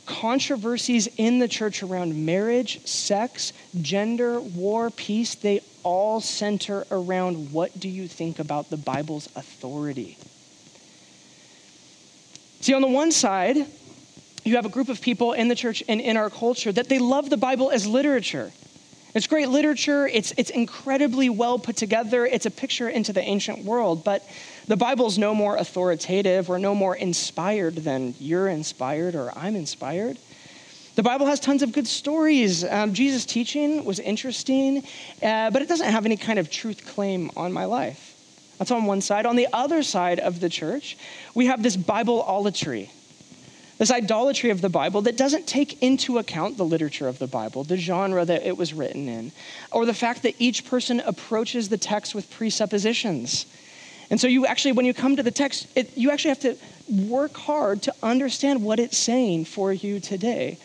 controversies 0.07 1.09
in 1.19 1.41
the 1.41 1.49
church 1.49 1.83
around 1.83 2.27
marriage, 2.27 2.87
sex, 2.87 3.53
gender, 3.81 4.41
war, 4.41 4.91
peace, 4.91 5.35
they 5.35 5.61
all 5.85 6.21
center 6.21 6.85
around 6.91 7.53
what 7.53 7.79
do 7.79 7.89
you 7.89 8.09
think 8.09 8.39
about 8.39 8.71
the 8.71 8.77
Bible's 8.77 9.29
authority? 9.37 10.19
See, 12.61 12.75
on 12.75 12.83
the 12.83 12.89
one 12.89 13.13
side, 13.13 13.57
you 14.45 14.57
have 14.57 14.67
a 14.67 14.71
group 14.71 14.89
of 14.89 15.01
people 15.01 15.33
in 15.33 15.49
the 15.49 15.55
church 15.55 15.83
and 15.89 16.01
in 16.01 16.17
our 16.17 16.31
culture 16.31 16.73
that 16.73 16.89
they 16.89 16.99
love 16.99 17.31
the 17.31 17.37
Bible 17.37 17.71
as 17.71 17.87
literature. 17.87 18.53
It's 19.15 19.29
great 19.29 19.49
literature, 19.49 20.09
it's, 20.09 20.33
it's 20.37 20.51
incredibly 20.51 21.31
well 21.31 21.57
put 21.59 21.77
together, 21.77 22.27
it's 22.27 22.47
a 22.47 22.51
picture 22.51 22.89
into 22.89 23.13
the 23.13 23.21
ancient 23.21 23.65
world, 23.65 24.03
but 24.03 24.29
the 24.67 24.77
Bible's 24.77 25.19
no 25.19 25.35
more 25.35 25.57
authoritative 25.57 26.51
or 26.51 26.59
no 26.59 26.75
more 26.75 26.97
inspired 26.97 27.77
than 27.77 28.15
you're 28.19 28.49
inspired 28.49 29.15
or 29.15 29.31
I'm 29.37 29.55
inspired. 29.55 30.19
The 30.95 31.03
Bible 31.03 31.27
has 31.27 31.41
tons 31.41 31.63
of 31.63 31.73
good 31.73 31.89
stories. 31.89 32.63
Um, 32.63 32.95
Jesus' 32.95 33.27
teaching 33.27 33.85
was 33.85 33.99
interesting, 33.99 34.85
uh, 35.21 35.51
but 35.51 35.61
it 35.61 35.69
doesn't 35.69 35.91
have 35.91 36.07
any 36.07 36.17
kind 36.17 36.39
of 36.39 36.51
truth 36.51 36.87
claim 36.87 37.33
on 37.37 37.53
my 37.53 37.65
life. 37.65 38.15
That's 38.59 38.71
on 38.71 38.85
one 38.85 39.01
side. 39.01 39.27
On 39.27 39.35
the 39.35 39.49
other 39.53 39.83
side 39.83 40.21
of 40.21 40.39
the 40.39 40.49
church, 40.49 40.97
we 41.35 41.47
have 41.47 41.65
this 41.65 41.77
Bibleolatry, 41.77 42.91
this 43.79 43.91
idolatry 43.91 44.51
of 44.51 44.61
the 44.61 44.69
Bible 44.69 45.03
that 45.03 45.17
doesn't 45.17 45.49
take 45.49 45.83
into 45.83 46.19
account 46.19 46.59
the 46.59 46.65
literature 46.65 47.09
of 47.09 47.19
the 47.19 47.27
Bible, 47.27 47.65
the 47.65 47.77
genre 47.77 48.25
that 48.25 48.47
it 48.47 48.57
was 48.57 48.73
written 48.73 49.09
in, 49.09 49.33
or 49.73 49.87
the 49.87 49.95
fact 49.95 50.23
that 50.23 50.37
each 50.39 50.65
person 50.65 51.01
approaches 51.01 51.71
the 51.71 51.79
text 51.79 52.15
with 52.15 52.31
presuppositions. 52.31 53.47
And 54.11 54.21
so 54.21 54.29
you 54.29 54.47
actually, 54.47 54.71
when 54.71 54.87
you 54.87 54.95
come 54.95 55.17
to 55.17 55.25
the 55.25 55.33
text, 55.33 55.67
it, 55.75 55.97
you 55.97 56.13
actually 56.13 56.29
have 56.29 56.41
to 56.41 56.57
work 57.09 57.37
hard 57.37 57.83
to 57.83 57.95
understand 58.01 58.63
what 58.63 58.79
it's 58.79 58.97
saying 58.97 59.47
for 59.47 59.73
you 59.73 59.99
today. 59.99 60.59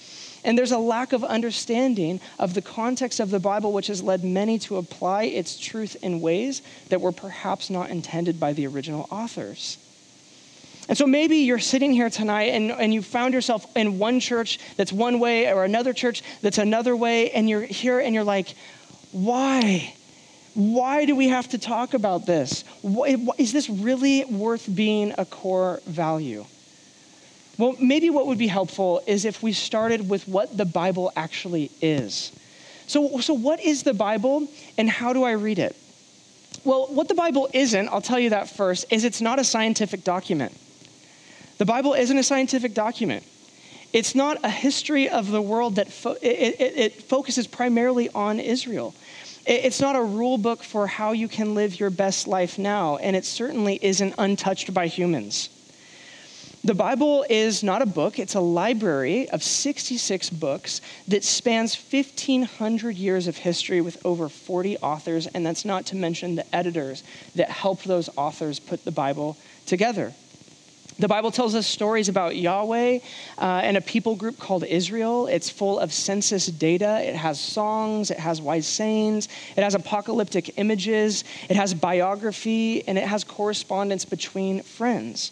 And 0.43 0.57
there's 0.57 0.71
a 0.71 0.77
lack 0.77 1.13
of 1.13 1.23
understanding 1.23 2.21
of 2.37 2.53
the 2.53 2.61
context 2.61 3.19
of 3.19 3.29
the 3.29 3.39
Bible, 3.39 3.73
which 3.73 3.87
has 3.87 4.01
led 4.01 4.23
many 4.23 4.57
to 4.59 4.77
apply 4.77 5.23
its 5.23 5.59
truth 5.59 5.97
in 6.01 6.21
ways 6.21 6.61
that 6.89 7.01
were 7.01 7.11
perhaps 7.11 7.69
not 7.69 7.89
intended 7.89 8.39
by 8.39 8.53
the 8.53 8.67
original 8.67 9.07
authors. 9.11 9.77
And 10.87 10.97
so 10.97 11.05
maybe 11.05 11.37
you're 11.37 11.59
sitting 11.59 11.93
here 11.93 12.09
tonight 12.09 12.49
and, 12.49 12.71
and 12.71 12.91
you 12.91 13.03
found 13.03 13.35
yourself 13.35 13.65
in 13.75 13.99
one 13.99 14.19
church 14.19 14.59
that's 14.75 14.91
one 14.91 15.19
way 15.19 15.53
or 15.53 15.63
another 15.63 15.93
church 15.93 16.23
that's 16.41 16.57
another 16.57 16.95
way, 16.95 17.29
and 17.29 17.47
you're 17.47 17.61
here 17.61 17.99
and 17.99 18.15
you're 18.15 18.23
like, 18.23 18.55
why? 19.11 19.93
Why 20.55 21.05
do 21.05 21.15
we 21.15 21.27
have 21.27 21.47
to 21.49 21.59
talk 21.59 21.93
about 21.93 22.25
this? 22.25 22.63
Is 23.37 23.53
this 23.53 23.69
really 23.69 24.25
worth 24.25 24.67
being 24.73 25.13
a 25.17 25.25
core 25.25 25.79
value? 25.85 26.45
Well, 27.59 27.75
maybe 27.77 28.09
what 28.09 28.25
would 28.27 28.37
be 28.37 28.47
helpful 28.47 29.01
is 29.05 29.25
if 29.25 29.43
we 29.43 29.51
started 29.51 30.09
with 30.09 30.25
what 30.29 30.55
the 30.55 30.63
Bible 30.63 31.11
actually 31.17 31.69
is. 31.81 32.31
So, 32.87 33.19
so 33.19 33.33
what 33.33 33.59
is 33.59 33.83
the 33.83 33.93
Bible 33.93 34.47
and 34.77 34.89
how 34.89 35.11
do 35.11 35.25
I 35.25 35.31
read 35.33 35.59
it? 35.59 35.75
Well, 36.63 36.87
what 36.87 37.09
the 37.09 37.15
Bible 37.15 37.49
isn't, 37.53 37.89
I'll 37.89 37.99
tell 37.99 38.17
you 38.17 38.29
that 38.29 38.49
first, 38.49 38.85
is 38.89 39.03
it's 39.03 39.19
not 39.19 39.39
a 39.39 39.43
scientific 39.43 40.05
document. 40.05 40.57
The 41.57 41.65
Bible 41.65 41.95
isn't 41.95 42.17
a 42.17 42.23
scientific 42.23 42.73
document. 42.73 43.25
It's 43.91 44.15
not 44.15 44.37
a 44.45 44.49
history 44.49 45.09
of 45.09 45.29
the 45.29 45.41
world 45.41 45.75
that 45.75 45.91
fo- 45.91 46.15
it, 46.21 46.61
it, 46.61 46.77
it 46.77 46.93
focuses 47.03 47.45
primarily 47.45 48.07
on 48.15 48.39
Israel. 48.39 48.95
It's 49.45 49.81
not 49.81 49.97
a 49.97 50.01
rule 50.01 50.37
book 50.37 50.63
for 50.63 50.87
how 50.87 51.11
you 51.11 51.27
can 51.27 51.55
live 51.55 51.77
your 51.77 51.89
best 51.89 52.25
life 52.25 52.57
now, 52.57 52.95
and 52.97 53.17
it 53.17 53.25
certainly 53.25 53.79
isn't 53.81 54.15
untouched 54.17 54.73
by 54.73 54.87
humans. 54.87 55.49
The 56.61 56.75
Bible 56.75 57.25
is 57.29 57.63
not 57.63 57.81
a 57.81 57.85
book, 57.85 58.19
it's 58.19 58.35
a 58.35 58.41
library 58.41 59.29
of 59.29 59.41
66 59.41 60.29
books 60.31 60.81
that 61.07 61.23
spans 61.23 61.73
1,500 61.73 62.97
years 62.97 63.27
of 63.27 63.37
history 63.37 63.79
with 63.79 64.05
over 64.05 64.27
40 64.27 64.77
authors, 64.79 65.25
and 65.27 65.45
that's 65.45 65.63
not 65.63 65.85
to 65.87 65.95
mention 65.95 66.35
the 66.35 66.55
editors 66.55 67.01
that 67.35 67.49
helped 67.49 67.85
those 67.85 68.09
authors 68.17 68.59
put 68.59 68.83
the 68.83 68.91
Bible 68.91 69.37
together. 69.65 70.13
The 70.99 71.07
Bible 71.07 71.31
tells 71.31 71.55
us 71.55 71.65
stories 71.65 72.09
about 72.09 72.35
Yahweh 72.35 72.99
uh, 73.37 73.41
and 73.41 73.77
a 73.77 73.81
people 73.81 74.17
group 74.17 74.37
called 74.37 74.65
Israel. 74.65 75.27
It's 75.27 75.49
full 75.49 75.79
of 75.79 75.93
census 75.93 76.47
data. 76.47 76.99
It 77.01 77.15
has 77.15 77.39
songs, 77.39 78.11
it 78.11 78.19
has 78.19 78.41
wise 78.41 78.67
sayings, 78.67 79.29
it 79.55 79.63
has 79.63 79.75
apocalyptic 79.75 80.57
images, 80.57 81.23
it 81.49 81.55
has 81.55 81.73
biography, 81.73 82.85
and 82.85 82.97
it 82.97 83.07
has 83.07 83.23
correspondence 83.23 84.03
between 84.03 84.61
friends. 84.61 85.31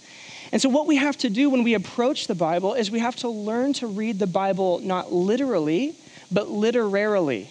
And 0.52 0.62
so, 0.62 0.70
what 0.70 0.88
we 0.88 0.96
have 0.96 1.18
to 1.18 1.30
do 1.30 1.50
when 1.50 1.64
we 1.64 1.74
approach 1.74 2.28
the 2.28 2.36
Bible 2.36 2.74
is 2.74 2.90
we 2.90 3.00
have 3.00 3.16
to 3.18 3.30
learn 3.30 3.74
to 3.74 3.88
read 3.88 4.20
the 4.20 4.28
Bible 4.28 4.80
not 4.80 5.12
literally, 5.12 5.96
but 6.32 6.50
literarily. 6.50 7.50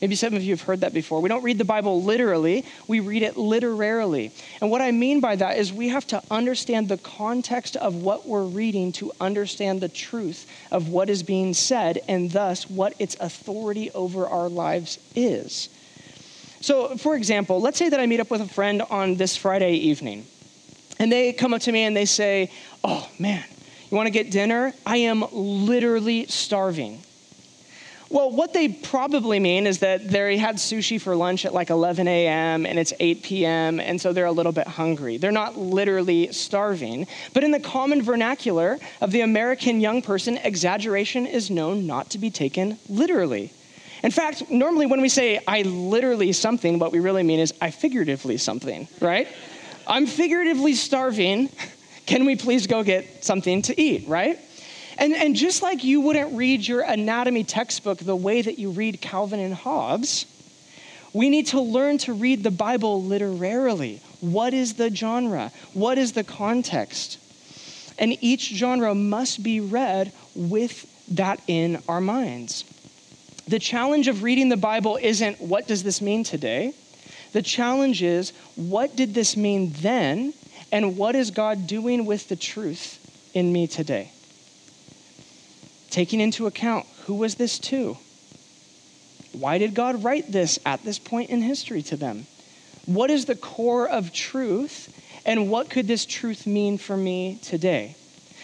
Maybe 0.00 0.14
some 0.14 0.34
of 0.34 0.44
you 0.44 0.50
have 0.50 0.62
heard 0.62 0.82
that 0.82 0.94
before. 0.94 1.20
We 1.20 1.28
don't 1.28 1.42
read 1.42 1.58
the 1.58 1.64
Bible 1.64 2.02
literally, 2.02 2.64
we 2.86 3.00
read 3.00 3.22
it 3.22 3.36
literarily. 3.36 4.30
And 4.60 4.70
what 4.70 4.80
I 4.80 4.92
mean 4.92 5.18
by 5.20 5.34
that 5.34 5.58
is 5.58 5.72
we 5.72 5.88
have 5.88 6.06
to 6.08 6.22
understand 6.30 6.88
the 6.88 6.98
context 6.98 7.74
of 7.76 7.96
what 7.96 8.26
we're 8.26 8.44
reading 8.44 8.92
to 8.92 9.10
understand 9.20 9.80
the 9.80 9.88
truth 9.88 10.48
of 10.70 10.88
what 10.88 11.10
is 11.10 11.24
being 11.24 11.52
said 11.52 11.98
and 12.06 12.30
thus 12.30 12.70
what 12.70 12.94
its 13.00 13.16
authority 13.18 13.90
over 13.90 14.26
our 14.28 14.48
lives 14.48 15.00
is. 15.16 15.68
So, 16.60 16.96
for 16.96 17.16
example, 17.16 17.60
let's 17.60 17.78
say 17.78 17.88
that 17.88 17.98
I 17.98 18.06
meet 18.06 18.20
up 18.20 18.30
with 18.30 18.40
a 18.40 18.48
friend 18.48 18.82
on 18.82 19.16
this 19.16 19.36
Friday 19.36 19.74
evening, 19.74 20.26
and 20.98 21.10
they 21.10 21.32
come 21.32 21.54
up 21.54 21.62
to 21.62 21.72
me 21.72 21.84
and 21.84 21.96
they 21.96 22.04
say, 22.04 22.50
Oh 22.84 23.08
man, 23.18 23.44
you 23.90 23.96
want 23.96 24.06
to 24.06 24.12
get 24.12 24.30
dinner? 24.30 24.72
I 24.84 24.98
am 24.98 25.24
literally 25.32 26.26
starving. 26.26 27.02
Well, 28.10 28.30
what 28.30 28.54
they 28.54 28.68
probably 28.68 29.38
mean 29.38 29.66
is 29.66 29.80
that 29.80 30.08
they 30.08 30.38
had 30.38 30.56
sushi 30.56 30.98
for 30.98 31.14
lunch 31.14 31.44
at 31.44 31.52
like 31.52 31.68
11 31.68 32.08
a.m. 32.08 32.64
and 32.64 32.78
it's 32.78 32.94
8 32.98 33.22
p.m., 33.22 33.80
and 33.80 34.00
so 34.00 34.14
they're 34.14 34.24
a 34.24 34.32
little 34.32 34.52
bit 34.52 34.66
hungry. 34.66 35.18
They're 35.18 35.30
not 35.30 35.58
literally 35.58 36.32
starving. 36.32 37.06
But 37.34 37.44
in 37.44 37.50
the 37.50 37.60
common 37.60 38.00
vernacular 38.00 38.78
of 39.02 39.12
the 39.12 39.20
American 39.20 39.80
young 39.80 40.00
person, 40.00 40.38
exaggeration 40.38 41.26
is 41.26 41.50
known 41.50 41.86
not 41.86 42.08
to 42.10 42.18
be 42.18 42.30
taken 42.30 42.78
literally. 42.88 43.52
In 44.02 44.10
fact, 44.10 44.50
normally 44.50 44.86
when 44.86 45.02
we 45.02 45.10
say 45.10 45.40
I 45.46 45.62
literally 45.62 46.32
something, 46.32 46.78
what 46.78 46.92
we 46.92 47.00
really 47.00 47.22
mean 47.22 47.40
is 47.40 47.52
I 47.60 47.70
figuratively 47.70 48.38
something, 48.38 48.88
right? 49.00 49.28
I'm 49.88 50.06
figuratively 50.06 50.74
starving. 50.74 51.48
Can 52.06 52.26
we 52.26 52.36
please 52.36 52.66
go 52.66 52.82
get 52.82 53.24
something 53.24 53.62
to 53.62 53.80
eat, 53.80 54.06
right? 54.06 54.38
And, 54.98 55.14
and 55.14 55.34
just 55.34 55.62
like 55.62 55.82
you 55.84 56.00
wouldn't 56.00 56.36
read 56.36 56.66
your 56.66 56.82
anatomy 56.82 57.44
textbook 57.44 57.98
the 57.98 58.16
way 58.16 58.42
that 58.42 58.58
you 58.58 58.70
read 58.70 59.00
Calvin 59.00 59.40
and 59.40 59.54
Hobbes, 59.54 60.26
we 61.12 61.30
need 61.30 61.46
to 61.48 61.60
learn 61.60 61.98
to 61.98 62.12
read 62.12 62.42
the 62.42 62.50
Bible 62.50 63.02
literarily. 63.02 64.00
What 64.20 64.52
is 64.52 64.74
the 64.74 64.94
genre? 64.94 65.52
What 65.72 65.96
is 65.96 66.12
the 66.12 66.24
context? 66.24 67.18
And 67.98 68.16
each 68.20 68.48
genre 68.50 68.94
must 68.94 69.42
be 69.42 69.60
read 69.60 70.12
with 70.34 70.86
that 71.14 71.40
in 71.46 71.82
our 71.88 72.00
minds. 72.00 72.64
The 73.46 73.58
challenge 73.58 74.08
of 74.08 74.22
reading 74.22 74.50
the 74.50 74.56
Bible 74.56 74.98
isn't 75.00 75.40
what 75.40 75.66
does 75.66 75.82
this 75.82 76.02
mean 76.02 76.24
today? 76.24 76.74
The 77.32 77.42
challenge 77.42 78.02
is 78.02 78.32
what 78.56 78.96
did 78.96 79.14
this 79.14 79.36
mean 79.36 79.72
then? 79.78 80.34
And 80.70 80.96
what 80.96 81.14
is 81.14 81.30
God 81.30 81.66
doing 81.66 82.04
with 82.04 82.28
the 82.28 82.36
truth 82.36 82.98
in 83.34 83.52
me 83.52 83.66
today? 83.66 84.12
Taking 85.90 86.20
into 86.20 86.46
account 86.46 86.86
who 87.06 87.14
was 87.14 87.36
this 87.36 87.58
to? 87.60 87.96
Why 89.32 89.58
did 89.58 89.74
God 89.74 90.04
write 90.04 90.30
this 90.30 90.58
at 90.66 90.84
this 90.84 90.98
point 90.98 91.30
in 91.30 91.40
history 91.42 91.82
to 91.82 91.96
them? 91.96 92.26
What 92.86 93.10
is 93.10 93.26
the 93.26 93.36
core 93.36 93.88
of 93.88 94.12
truth? 94.12 94.94
And 95.24 95.50
what 95.50 95.70
could 95.70 95.86
this 95.86 96.06
truth 96.06 96.46
mean 96.46 96.78
for 96.78 96.96
me 96.96 97.38
today? 97.42 97.96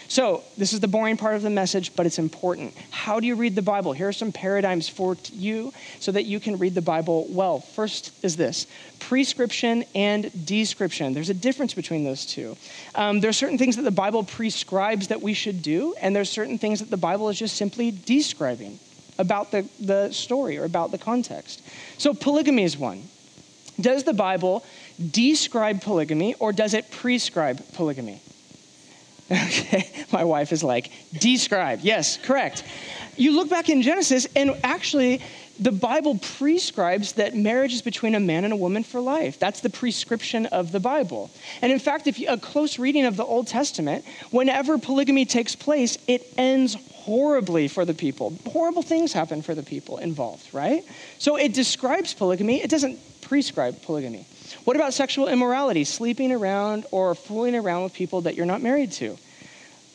So, 0.07 0.43
this 0.57 0.71
is 0.71 0.79
the 0.79 0.87
boring 0.87 1.17
part 1.17 1.35
of 1.35 1.41
the 1.41 1.49
message, 1.49 1.95
but 1.95 2.05
it's 2.05 2.19
important. 2.19 2.73
How 2.91 3.19
do 3.19 3.25
you 3.25 3.35
read 3.35 3.55
the 3.55 3.61
Bible? 3.61 3.93
Here 3.93 4.07
are 4.07 4.13
some 4.13 4.31
paradigms 4.31 4.87
for 4.87 5.17
you 5.33 5.73
so 5.99 6.11
that 6.11 6.25
you 6.25 6.39
can 6.39 6.57
read 6.57 6.75
the 6.75 6.81
Bible 6.81 7.25
well. 7.29 7.59
First 7.59 8.11
is 8.23 8.35
this 8.35 8.67
prescription 8.99 9.83
and 9.95 10.45
description. 10.45 11.13
There's 11.13 11.29
a 11.29 11.33
difference 11.33 11.73
between 11.73 12.03
those 12.03 12.25
two. 12.25 12.55
Um, 12.93 13.19
there 13.19 13.29
are 13.29 13.33
certain 13.33 13.57
things 13.57 13.75
that 13.77 13.81
the 13.81 13.91
Bible 13.91 14.23
prescribes 14.23 15.07
that 15.07 15.21
we 15.21 15.33
should 15.33 15.61
do, 15.61 15.95
and 15.99 16.15
there's 16.15 16.29
certain 16.29 16.59
things 16.59 16.79
that 16.79 16.91
the 16.91 16.97
Bible 16.97 17.29
is 17.29 17.39
just 17.39 17.57
simply 17.57 17.91
describing 17.91 18.79
about 19.17 19.51
the, 19.51 19.67
the 19.79 20.11
story 20.11 20.57
or 20.57 20.65
about 20.65 20.91
the 20.91 20.97
context. 20.97 21.63
So, 21.97 22.13
polygamy 22.13 22.63
is 22.63 22.77
one. 22.77 23.03
Does 23.81 24.03
the 24.03 24.13
Bible 24.13 24.63
describe 25.11 25.81
polygamy 25.81 26.35
or 26.35 26.53
does 26.53 26.73
it 26.73 26.91
prescribe 26.91 27.61
polygamy? 27.73 28.21
Okay, 29.31 29.89
my 30.11 30.23
wife 30.23 30.51
is 30.51 30.63
like, 30.63 30.91
describe. 31.19 31.79
Yes, 31.81 32.17
correct. 32.17 32.63
You 33.17 33.35
look 33.35 33.49
back 33.49 33.69
in 33.69 33.81
Genesis, 33.81 34.27
and 34.35 34.51
actually, 34.63 35.21
the 35.59 35.71
Bible 35.71 36.19
prescribes 36.37 37.13
that 37.13 37.35
marriage 37.35 37.73
is 37.73 37.81
between 37.81 38.13
a 38.13 38.19
man 38.19 38.43
and 38.43 38.51
a 38.51 38.57
woman 38.57 38.83
for 38.83 38.99
life. 38.99 39.39
That's 39.39 39.61
the 39.61 39.69
prescription 39.69 40.45
of 40.47 40.71
the 40.71 40.81
Bible. 40.81 41.31
And 41.61 41.71
in 41.71 41.79
fact, 41.79 42.07
if 42.07 42.19
you, 42.19 42.27
a 42.27 42.37
close 42.37 42.77
reading 42.77 43.05
of 43.05 43.15
the 43.15 43.23
Old 43.23 43.47
Testament, 43.47 44.03
whenever 44.31 44.77
polygamy 44.77 45.25
takes 45.25 45.55
place, 45.55 45.97
it 46.07 46.27
ends 46.37 46.75
horribly 46.93 47.67
for 47.67 47.85
the 47.85 47.93
people. 47.93 48.37
Horrible 48.47 48.81
things 48.81 49.13
happen 49.13 49.41
for 49.41 49.55
the 49.55 49.63
people 49.63 49.97
involved, 49.99 50.53
right? 50.53 50.83
So 51.19 51.37
it 51.37 51.53
describes 51.53 52.13
polygamy, 52.13 52.61
it 52.61 52.69
doesn't 52.69 52.99
prescribe 53.21 53.81
polygamy. 53.83 54.25
What 54.65 54.75
about 54.75 54.95
sexual 54.95 55.27
immorality, 55.27 55.83
sleeping 55.83 56.31
around 56.31 56.87
or 56.91 57.13
fooling 57.13 57.55
around 57.55 57.83
with 57.83 57.93
people 57.93 58.21
that 58.21 58.35
you're 58.35 58.47
not 58.47 58.63
married 58.63 58.91
to? 58.93 59.17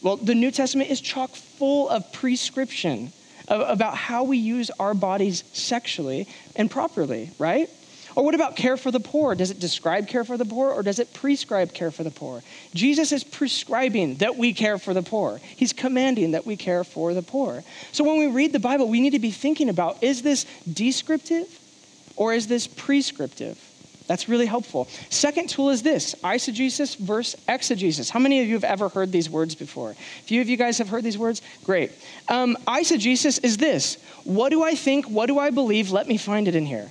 Well, 0.00 0.16
the 0.16 0.34
New 0.34 0.52
Testament 0.52 0.90
is 0.90 1.00
chock 1.00 1.30
full 1.30 1.88
of 1.88 2.10
prescription 2.12 3.12
about 3.48 3.96
how 3.96 4.22
we 4.22 4.38
use 4.38 4.70
our 4.78 4.94
bodies 4.94 5.42
sexually 5.52 6.28
and 6.54 6.70
properly, 6.70 7.30
right? 7.38 7.68
Or 8.14 8.24
what 8.24 8.34
about 8.36 8.54
care 8.54 8.76
for 8.76 8.92
the 8.92 9.00
poor? 9.00 9.34
Does 9.34 9.50
it 9.50 9.58
describe 9.58 10.06
care 10.06 10.24
for 10.24 10.36
the 10.36 10.44
poor 10.44 10.70
or 10.70 10.82
does 10.84 11.00
it 11.00 11.12
prescribe 11.14 11.72
care 11.72 11.90
for 11.90 12.04
the 12.04 12.10
poor? 12.10 12.42
Jesus 12.72 13.10
is 13.10 13.24
prescribing 13.24 14.16
that 14.16 14.36
we 14.36 14.52
care 14.52 14.78
for 14.78 14.94
the 14.94 15.02
poor. 15.02 15.40
He's 15.56 15.72
commanding 15.72 16.32
that 16.32 16.46
we 16.46 16.56
care 16.56 16.84
for 16.84 17.12
the 17.12 17.22
poor. 17.22 17.64
So 17.92 18.04
when 18.04 18.18
we 18.18 18.28
read 18.28 18.52
the 18.52 18.60
Bible, 18.60 18.88
we 18.88 19.00
need 19.00 19.10
to 19.10 19.18
be 19.18 19.30
thinking 19.32 19.68
about 19.68 20.02
is 20.02 20.22
this 20.22 20.46
descriptive 20.72 21.58
or 22.16 22.32
is 22.32 22.46
this 22.46 22.68
prescriptive? 22.68 23.58
That's 24.06 24.28
really 24.28 24.46
helpful. 24.46 24.88
Second 25.08 25.48
tool 25.48 25.70
is 25.70 25.82
this 25.82 26.14
eisegesis 26.24 26.96
versus 26.96 27.40
exegesis. 27.48 28.10
How 28.10 28.18
many 28.18 28.40
of 28.40 28.48
you 28.48 28.54
have 28.54 28.64
ever 28.64 28.88
heard 28.88 29.12
these 29.12 29.30
words 29.30 29.54
before? 29.54 29.90
A 29.90 30.22
few 30.22 30.40
of 30.40 30.48
you 30.48 30.56
guys 30.56 30.78
have 30.78 30.88
heard 30.88 31.04
these 31.04 31.18
words? 31.18 31.42
Great. 31.64 31.92
Um, 32.28 32.56
eisegesis 32.66 33.42
is 33.44 33.56
this 33.56 33.98
what 34.24 34.50
do 34.50 34.62
I 34.62 34.74
think? 34.74 35.06
What 35.06 35.26
do 35.26 35.38
I 35.38 35.50
believe? 35.50 35.90
Let 35.90 36.08
me 36.08 36.16
find 36.16 36.48
it 36.48 36.54
in 36.54 36.66
here. 36.66 36.90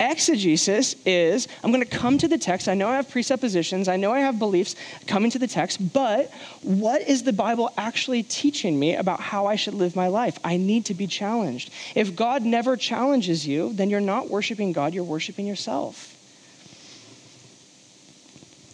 Exegesis 0.00 0.96
is 1.06 1.48
I'm 1.62 1.70
going 1.70 1.84
to 1.84 1.88
come 1.88 2.18
to 2.18 2.28
the 2.28 2.38
text. 2.38 2.68
I 2.68 2.74
know 2.74 2.88
I 2.88 2.96
have 2.96 3.10
presuppositions, 3.10 3.88
I 3.88 3.96
know 3.96 4.12
I 4.12 4.20
have 4.20 4.38
beliefs 4.38 4.76
coming 5.06 5.30
to 5.30 5.38
the 5.38 5.46
text, 5.46 5.92
but 5.92 6.30
what 6.62 7.02
is 7.02 7.22
the 7.22 7.32
Bible 7.32 7.72
actually 7.76 8.22
teaching 8.22 8.78
me 8.78 8.94
about 8.94 9.20
how 9.20 9.46
I 9.46 9.56
should 9.56 9.74
live 9.74 9.94
my 9.94 10.08
life? 10.08 10.38
I 10.44 10.56
need 10.56 10.86
to 10.86 10.94
be 10.94 11.06
challenged. 11.06 11.70
If 11.94 12.16
God 12.16 12.42
never 12.42 12.76
challenges 12.76 13.46
you, 13.46 13.72
then 13.72 13.90
you're 13.90 14.00
not 14.00 14.28
worshiping 14.28 14.72
God, 14.72 14.94
you're 14.94 15.04
worshiping 15.04 15.46
yourself. 15.46 16.10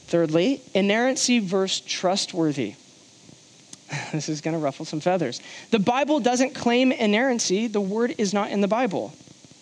Thirdly, 0.07 0.61
inerrancy 0.75 1.39
versus 1.39 1.81
trustworthy. 1.81 2.75
This 4.13 4.29
is 4.29 4.41
going 4.41 4.55
to 4.55 4.59
ruffle 4.59 4.85
some 4.85 5.01
feathers. 5.01 5.41
The 5.71 5.79
Bible 5.79 6.21
doesn't 6.21 6.55
claim 6.55 6.93
inerrancy, 6.93 7.67
the 7.67 7.81
word 7.81 8.15
is 8.19 8.35
not 8.35 8.51
in 8.51 8.61
the 8.61 8.69
Bible. 8.69 9.13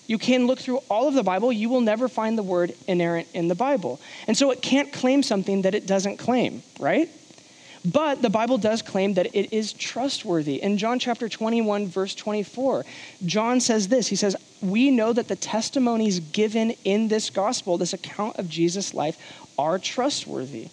You 0.08 0.16
can 0.18 0.46
look 0.46 0.58
through 0.58 0.78
all 0.88 1.06
of 1.06 1.14
the 1.14 1.22
Bible, 1.22 1.52
you 1.52 1.68
will 1.68 1.82
never 1.82 2.08
find 2.08 2.36
the 2.36 2.42
word 2.42 2.74
inerrant 2.88 3.28
in 3.34 3.46
the 3.46 3.54
Bible. 3.54 4.00
And 4.26 4.36
so 4.36 4.50
it 4.50 4.62
can't 4.62 4.90
claim 4.90 5.22
something 5.22 5.62
that 5.62 5.74
it 5.74 5.86
doesn't 5.86 6.16
claim, 6.16 6.62
right? 6.80 7.10
But 7.84 8.22
the 8.22 8.30
Bible 8.30 8.58
does 8.58 8.80
claim 8.80 9.14
that 9.14 9.34
it 9.34 9.52
is 9.52 9.74
trustworthy. 9.74 10.62
In 10.62 10.78
John 10.78 10.98
chapter 10.98 11.28
21, 11.28 11.88
verse 11.88 12.14
24, 12.14 12.84
John 13.26 13.60
says 13.60 13.88
this 13.88 14.08
He 14.08 14.16
says, 14.16 14.34
We 14.62 14.90
know 14.90 15.12
that 15.12 15.28
the 15.28 15.36
testimonies 15.36 16.20
given 16.20 16.72
in 16.84 17.08
this 17.08 17.28
gospel, 17.28 17.76
this 17.76 17.92
account 17.92 18.36
of 18.36 18.48
Jesus' 18.48 18.94
life, 18.94 19.16
are 19.58 19.78
trustworthy. 19.78 20.68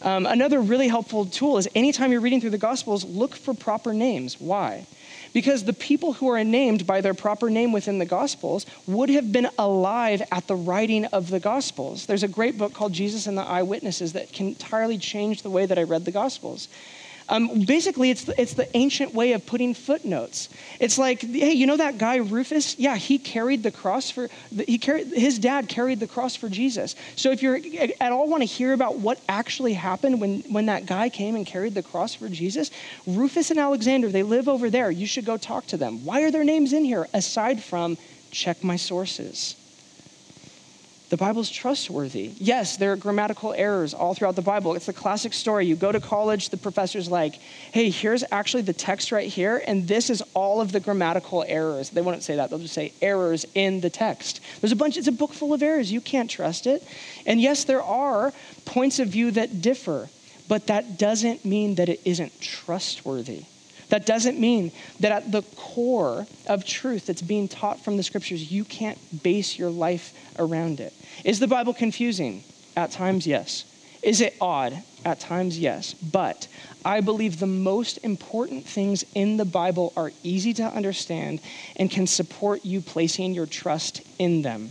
Um, 0.00 0.26
another 0.26 0.60
really 0.60 0.88
helpful 0.88 1.26
tool 1.26 1.58
is 1.58 1.68
anytime 1.74 2.10
you're 2.10 2.20
reading 2.20 2.40
through 2.40 2.50
the 2.50 2.58
gospels, 2.58 3.04
look 3.04 3.34
for 3.36 3.52
proper 3.52 3.92
names. 3.92 4.40
Why? 4.40 4.86
Because 5.32 5.64
the 5.64 5.72
people 5.72 6.14
who 6.14 6.28
are 6.28 6.42
named 6.42 6.86
by 6.86 7.00
their 7.00 7.14
proper 7.14 7.50
name 7.50 7.72
within 7.72 7.98
the 7.98 8.06
Gospels 8.06 8.66
would 8.86 9.10
have 9.10 9.32
been 9.32 9.48
alive 9.58 10.22
at 10.32 10.46
the 10.46 10.56
writing 10.56 11.04
of 11.06 11.30
the 11.30 11.40
Gospels. 11.40 12.06
There's 12.06 12.22
a 12.22 12.28
great 12.28 12.56
book 12.56 12.72
called 12.72 12.92
Jesus 12.92 13.26
and 13.26 13.36
the 13.36 13.42
Eyewitnesses 13.42 14.12
that 14.14 14.32
can 14.32 14.48
entirely 14.48 14.98
change 14.98 15.42
the 15.42 15.50
way 15.50 15.66
that 15.66 15.78
I 15.78 15.82
read 15.82 16.04
the 16.04 16.10
Gospels. 16.10 16.68
Um, 17.28 17.64
basically, 17.66 18.10
it's 18.10 18.24
the, 18.24 18.40
it's 18.40 18.54
the 18.54 18.74
ancient 18.76 19.14
way 19.14 19.32
of 19.32 19.44
putting 19.44 19.74
footnotes. 19.74 20.48
It's 20.80 20.96
like, 20.96 21.20
hey, 21.20 21.52
you 21.52 21.66
know 21.66 21.76
that 21.76 21.98
guy 21.98 22.16
Rufus? 22.16 22.78
Yeah, 22.78 22.96
he 22.96 23.18
carried 23.18 23.62
the 23.62 23.70
cross 23.70 24.10
for, 24.10 24.28
he 24.66 24.78
carried, 24.78 25.08
his 25.08 25.38
dad 25.38 25.68
carried 25.68 26.00
the 26.00 26.06
cross 26.06 26.36
for 26.36 26.48
Jesus. 26.48 26.96
So 27.16 27.30
if 27.30 27.42
you're 27.42 27.58
at 28.00 28.12
all 28.12 28.28
want 28.28 28.42
to 28.42 28.46
hear 28.46 28.72
about 28.72 28.96
what 28.98 29.20
actually 29.28 29.74
happened 29.74 30.20
when, 30.20 30.40
when 30.42 30.66
that 30.66 30.86
guy 30.86 31.10
came 31.10 31.36
and 31.36 31.46
carried 31.46 31.74
the 31.74 31.82
cross 31.82 32.14
for 32.14 32.28
Jesus, 32.28 32.70
Rufus 33.06 33.50
and 33.50 33.60
Alexander, 33.60 34.08
they 34.08 34.22
live 34.22 34.48
over 34.48 34.70
there. 34.70 34.90
You 34.90 35.06
should 35.06 35.26
go 35.26 35.36
talk 35.36 35.66
to 35.66 35.76
them. 35.76 36.04
Why 36.04 36.22
are 36.22 36.30
their 36.30 36.44
names 36.44 36.72
in 36.72 36.84
here 36.84 37.08
aside 37.12 37.62
from 37.62 37.98
check 38.30 38.64
my 38.64 38.76
sources? 38.76 39.54
The 41.10 41.16
Bible's 41.16 41.48
trustworthy. 41.48 42.32
Yes, 42.36 42.76
there 42.76 42.92
are 42.92 42.96
grammatical 42.96 43.54
errors 43.54 43.94
all 43.94 44.12
throughout 44.12 44.36
the 44.36 44.42
Bible. 44.42 44.74
It's 44.74 44.84
the 44.84 44.92
classic 44.92 45.32
story. 45.32 45.64
You 45.64 45.74
go 45.74 45.90
to 45.90 46.00
college, 46.00 46.50
the 46.50 46.58
professor's 46.58 47.10
like, 47.10 47.36
hey, 47.72 47.88
here's 47.88 48.24
actually 48.30 48.64
the 48.64 48.74
text 48.74 49.10
right 49.10 49.28
here, 49.28 49.62
and 49.66 49.88
this 49.88 50.10
is 50.10 50.22
all 50.34 50.60
of 50.60 50.70
the 50.70 50.80
grammatical 50.80 51.44
errors. 51.48 51.88
They 51.88 52.02
wouldn't 52.02 52.24
say 52.24 52.36
that, 52.36 52.50
they'll 52.50 52.58
just 52.58 52.74
say 52.74 52.92
errors 53.00 53.46
in 53.54 53.80
the 53.80 53.88
text. 53.88 54.40
There's 54.60 54.72
a 54.72 54.76
bunch, 54.76 54.98
it's 54.98 55.08
a 55.08 55.12
book 55.12 55.32
full 55.32 55.54
of 55.54 55.62
errors. 55.62 55.90
You 55.90 56.02
can't 56.02 56.30
trust 56.30 56.66
it. 56.66 56.86
And 57.24 57.40
yes, 57.40 57.64
there 57.64 57.82
are 57.82 58.34
points 58.66 58.98
of 58.98 59.08
view 59.08 59.30
that 59.30 59.62
differ, 59.62 60.10
but 60.46 60.66
that 60.66 60.98
doesn't 60.98 61.42
mean 61.42 61.76
that 61.76 61.88
it 61.88 62.02
isn't 62.04 62.38
trustworthy. 62.42 63.44
That 63.88 64.04
doesn't 64.04 64.38
mean 64.38 64.72
that 65.00 65.12
at 65.12 65.32
the 65.32 65.42
core 65.56 66.26
of 66.46 66.64
truth 66.64 67.06
that's 67.06 67.22
being 67.22 67.48
taught 67.48 67.82
from 67.82 67.96
the 67.96 68.02
scriptures, 68.02 68.52
you 68.52 68.64
can't 68.64 68.98
base 69.22 69.58
your 69.58 69.70
life 69.70 70.12
around 70.38 70.80
it. 70.80 70.92
Is 71.24 71.40
the 71.40 71.46
Bible 71.46 71.74
confusing? 71.74 72.44
At 72.76 72.90
times, 72.90 73.26
yes. 73.26 73.64
Is 74.02 74.20
it 74.20 74.36
odd? 74.40 74.82
At 75.04 75.20
times, 75.20 75.58
yes. 75.58 75.94
But 75.94 76.48
I 76.84 77.00
believe 77.00 77.40
the 77.40 77.46
most 77.46 77.98
important 77.98 78.66
things 78.66 79.04
in 79.14 79.36
the 79.36 79.44
Bible 79.44 79.92
are 79.96 80.12
easy 80.22 80.52
to 80.54 80.62
understand 80.64 81.40
and 81.76 81.90
can 81.90 82.06
support 82.06 82.64
you 82.64 82.80
placing 82.80 83.34
your 83.34 83.46
trust 83.46 84.02
in 84.18 84.42
them. 84.42 84.70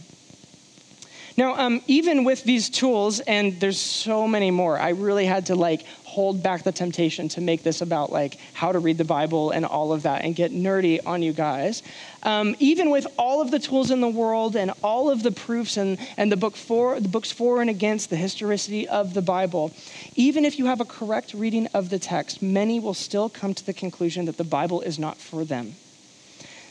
Now, 1.38 1.56
um, 1.56 1.82
even 1.86 2.24
with 2.24 2.44
these 2.44 2.68
tools, 2.68 3.20
and 3.20 3.60
there's 3.60 3.80
so 3.80 4.28
many 4.28 4.50
more, 4.50 4.80
I 4.80 4.90
really 4.90 5.26
had 5.26 5.46
to 5.48 5.56
like 5.56 5.86
hold 6.18 6.42
back 6.42 6.64
the 6.64 6.72
temptation 6.72 7.30
to 7.30 7.40
make 7.42 7.62
this 7.62 7.80
about 7.82 8.12
like 8.12 8.40
how 8.54 8.72
to 8.72 8.80
read 8.80 8.98
the 8.98 9.04
Bible 9.04 9.52
and 9.52 9.64
all 9.64 9.94
of 9.94 10.02
that 10.02 10.24
and 10.24 10.36
get 10.36 10.52
nerdy 10.52 11.00
on 11.06 11.22
you 11.22 11.32
guys. 11.32 11.84
um, 12.24 12.56
even 12.58 12.90
with 12.90 13.06
all 13.20 13.40
of 13.40 13.52
the 13.52 13.60
tools 13.60 13.92
in 13.92 14.02
the 14.02 14.08
world 14.08 14.56
and 14.56 14.72
all 14.82 15.12
of 15.12 15.22
the 15.22 15.32
proofs 15.32 15.78
and, 15.78 16.00
and 16.18 16.32
the, 16.32 16.36
book 16.36 16.56
for, 16.56 17.00
the 17.00 17.08
books 17.08 17.32
for 17.32 17.62
and 17.62 17.70
against 17.70 18.10
the 18.10 18.16
historicity 18.16 18.88
of 18.88 19.14
the 19.14 19.22
Bible, 19.22 19.72
even 20.16 20.44
if 20.44 20.58
you 20.58 20.66
have 20.66 20.82
a 20.82 20.86
correct 20.86 21.36
reading 21.36 21.68
of 21.68 21.92
the 21.92 22.00
text, 22.00 22.42
many 22.42 22.80
will 22.80 22.96
still 22.96 23.30
come 23.30 23.54
to 23.54 23.64
the 23.64 23.74
conclusion 23.74 24.26
that 24.26 24.38
the 24.38 24.44
Bible 24.44 24.82
is 24.82 24.98
not 24.98 25.18
for 25.18 25.46
them. 25.46 25.76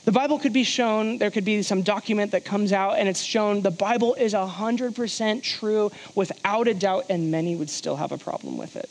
The 0.07 0.13
Bible 0.13 0.41
could 0.41 0.53
be 0.53 0.65
shown, 0.65 1.19
there 1.19 1.31
could 1.31 1.45
be 1.45 1.63
some 1.63 1.83
document 1.83 2.33
that 2.33 2.45
comes 2.45 2.73
out 2.73 2.99
and 2.99 3.09
it's 3.09 3.23
shown 3.23 3.63
the 3.63 3.71
Bible 3.71 4.15
is 4.15 4.35
100% 4.35 5.43
true 5.45 5.93
without 6.17 6.67
a 6.67 6.75
doubt, 6.75 7.07
and 7.11 7.31
many 7.31 7.55
would 7.55 7.71
still 7.71 7.95
have 7.95 8.11
a 8.11 8.19
problem 8.19 8.59
with 8.59 8.75
it. 8.75 8.91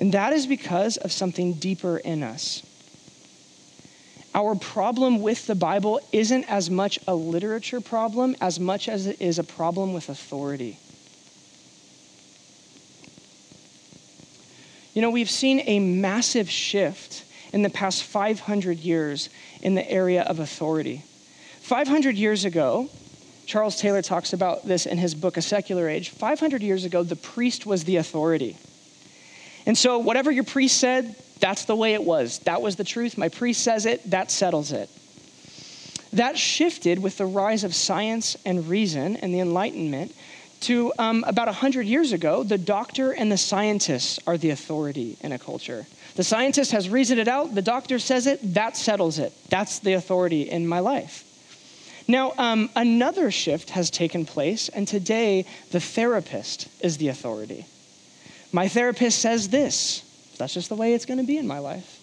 And 0.00 0.12
that 0.12 0.32
is 0.32 0.46
because 0.46 0.96
of 0.96 1.12
something 1.12 1.52
deeper 1.52 1.98
in 1.98 2.22
us. 2.22 2.62
Our 4.34 4.54
problem 4.54 5.20
with 5.20 5.46
the 5.46 5.54
Bible 5.54 6.00
isn't 6.10 6.44
as 6.44 6.70
much 6.70 6.98
a 7.06 7.14
literature 7.14 7.82
problem 7.82 8.34
as 8.40 8.58
much 8.58 8.88
as 8.88 9.06
it 9.06 9.20
is 9.20 9.38
a 9.38 9.44
problem 9.44 9.92
with 9.92 10.08
authority. 10.08 10.78
You 14.94 15.02
know, 15.02 15.10
we've 15.10 15.30
seen 15.30 15.60
a 15.66 15.78
massive 15.78 16.48
shift 16.48 17.24
in 17.52 17.62
the 17.62 17.70
past 17.70 18.02
500 18.02 18.78
years 18.78 19.28
in 19.60 19.74
the 19.74 19.88
area 19.88 20.22
of 20.22 20.38
authority. 20.38 21.04
500 21.60 22.16
years 22.16 22.46
ago, 22.46 22.88
Charles 23.44 23.76
Taylor 23.76 24.00
talks 24.00 24.32
about 24.32 24.66
this 24.66 24.86
in 24.86 24.96
his 24.96 25.14
book, 25.14 25.36
A 25.36 25.42
Secular 25.42 25.88
Age. 25.88 26.10
500 26.10 26.62
years 26.62 26.84
ago, 26.84 27.02
the 27.02 27.16
priest 27.16 27.66
was 27.66 27.84
the 27.84 27.96
authority. 27.96 28.56
And 29.70 29.78
so, 29.78 30.00
whatever 30.00 30.32
your 30.32 30.42
priest 30.42 30.78
said, 30.78 31.14
that's 31.38 31.66
the 31.66 31.76
way 31.76 31.94
it 31.94 32.02
was. 32.02 32.40
That 32.40 32.60
was 32.60 32.74
the 32.74 32.82
truth. 32.82 33.16
My 33.16 33.28
priest 33.28 33.62
says 33.62 33.86
it, 33.86 34.10
that 34.10 34.32
settles 34.32 34.72
it. 34.72 34.90
That 36.12 36.36
shifted 36.36 36.98
with 36.98 37.18
the 37.18 37.24
rise 37.24 37.62
of 37.62 37.72
science 37.72 38.36
and 38.44 38.68
reason 38.68 39.14
and 39.18 39.32
the 39.32 39.38
Enlightenment 39.38 40.12
to 40.62 40.92
um, 40.98 41.22
about 41.24 41.46
100 41.46 41.86
years 41.86 42.10
ago, 42.10 42.42
the 42.42 42.58
doctor 42.58 43.12
and 43.12 43.30
the 43.30 43.36
scientist 43.36 44.18
are 44.26 44.36
the 44.36 44.50
authority 44.50 45.16
in 45.20 45.30
a 45.30 45.38
culture. 45.38 45.86
The 46.16 46.24
scientist 46.24 46.72
has 46.72 46.90
reasoned 46.90 47.20
it 47.20 47.28
out, 47.28 47.54
the 47.54 47.62
doctor 47.62 48.00
says 48.00 48.26
it, 48.26 48.40
that 48.54 48.76
settles 48.76 49.20
it. 49.20 49.32
That's 49.50 49.78
the 49.78 49.92
authority 49.92 50.50
in 50.50 50.66
my 50.66 50.80
life. 50.80 51.22
Now, 52.08 52.32
um, 52.38 52.70
another 52.74 53.30
shift 53.30 53.70
has 53.70 53.88
taken 53.88 54.26
place, 54.26 54.68
and 54.68 54.88
today 54.88 55.46
the 55.70 55.78
therapist 55.78 56.66
is 56.80 56.96
the 56.96 57.06
authority. 57.06 57.66
My 58.52 58.68
therapist 58.68 59.18
says 59.18 59.48
this. 59.48 60.02
That's 60.38 60.54
just 60.54 60.68
the 60.68 60.76
way 60.76 60.94
it's 60.94 61.04
going 61.04 61.18
to 61.18 61.26
be 61.26 61.38
in 61.38 61.46
my 61.46 61.58
life. 61.58 62.00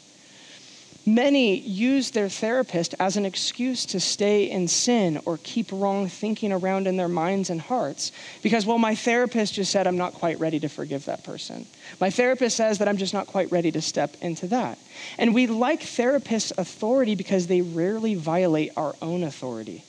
Many 1.07 1.57
use 1.60 2.12
their 2.12 2.27
therapist 2.27 2.93
as 2.99 3.15
an 3.15 3.25
excuse 3.25 3.86
to 3.88 3.99
stay 4.01 4.49
in 4.51 4.67
sin 4.67 5.21
or 5.23 5.39
keep 5.41 5.71
wrong 5.71 6.10
thinking 6.10 6.51
around 6.51 6.86
in 6.86 6.97
their 6.97 7.07
minds 7.07 7.49
and 7.49 7.62
hearts 7.62 8.12
because, 8.43 8.65
well, 8.65 8.77
my 8.77 8.93
therapist 8.93 9.53
just 9.53 9.71
said 9.71 9.88
I'm 9.88 9.95
not 9.95 10.15
quite 10.15 10.38
ready 10.38 10.60
to 10.60 10.67
forgive 10.67 11.05
that 11.05 11.23
person. 11.23 11.65
My 12.01 12.10
therapist 12.10 12.57
says 12.57 12.79
that 12.79 12.89
I'm 12.89 12.97
just 12.97 13.13
not 13.13 13.27
quite 13.27 13.49
ready 13.53 13.71
to 13.71 13.81
step 13.81 14.17
into 14.21 14.47
that. 14.47 14.77
And 15.17 15.33
we 15.33 15.47
like 15.47 15.79
therapists' 15.79 16.51
authority 16.57 17.15
because 17.15 17.47
they 17.47 17.62
rarely 17.62 18.15
violate 18.15 18.73
our 18.75 18.93
own 19.01 19.23
authority. 19.23 19.86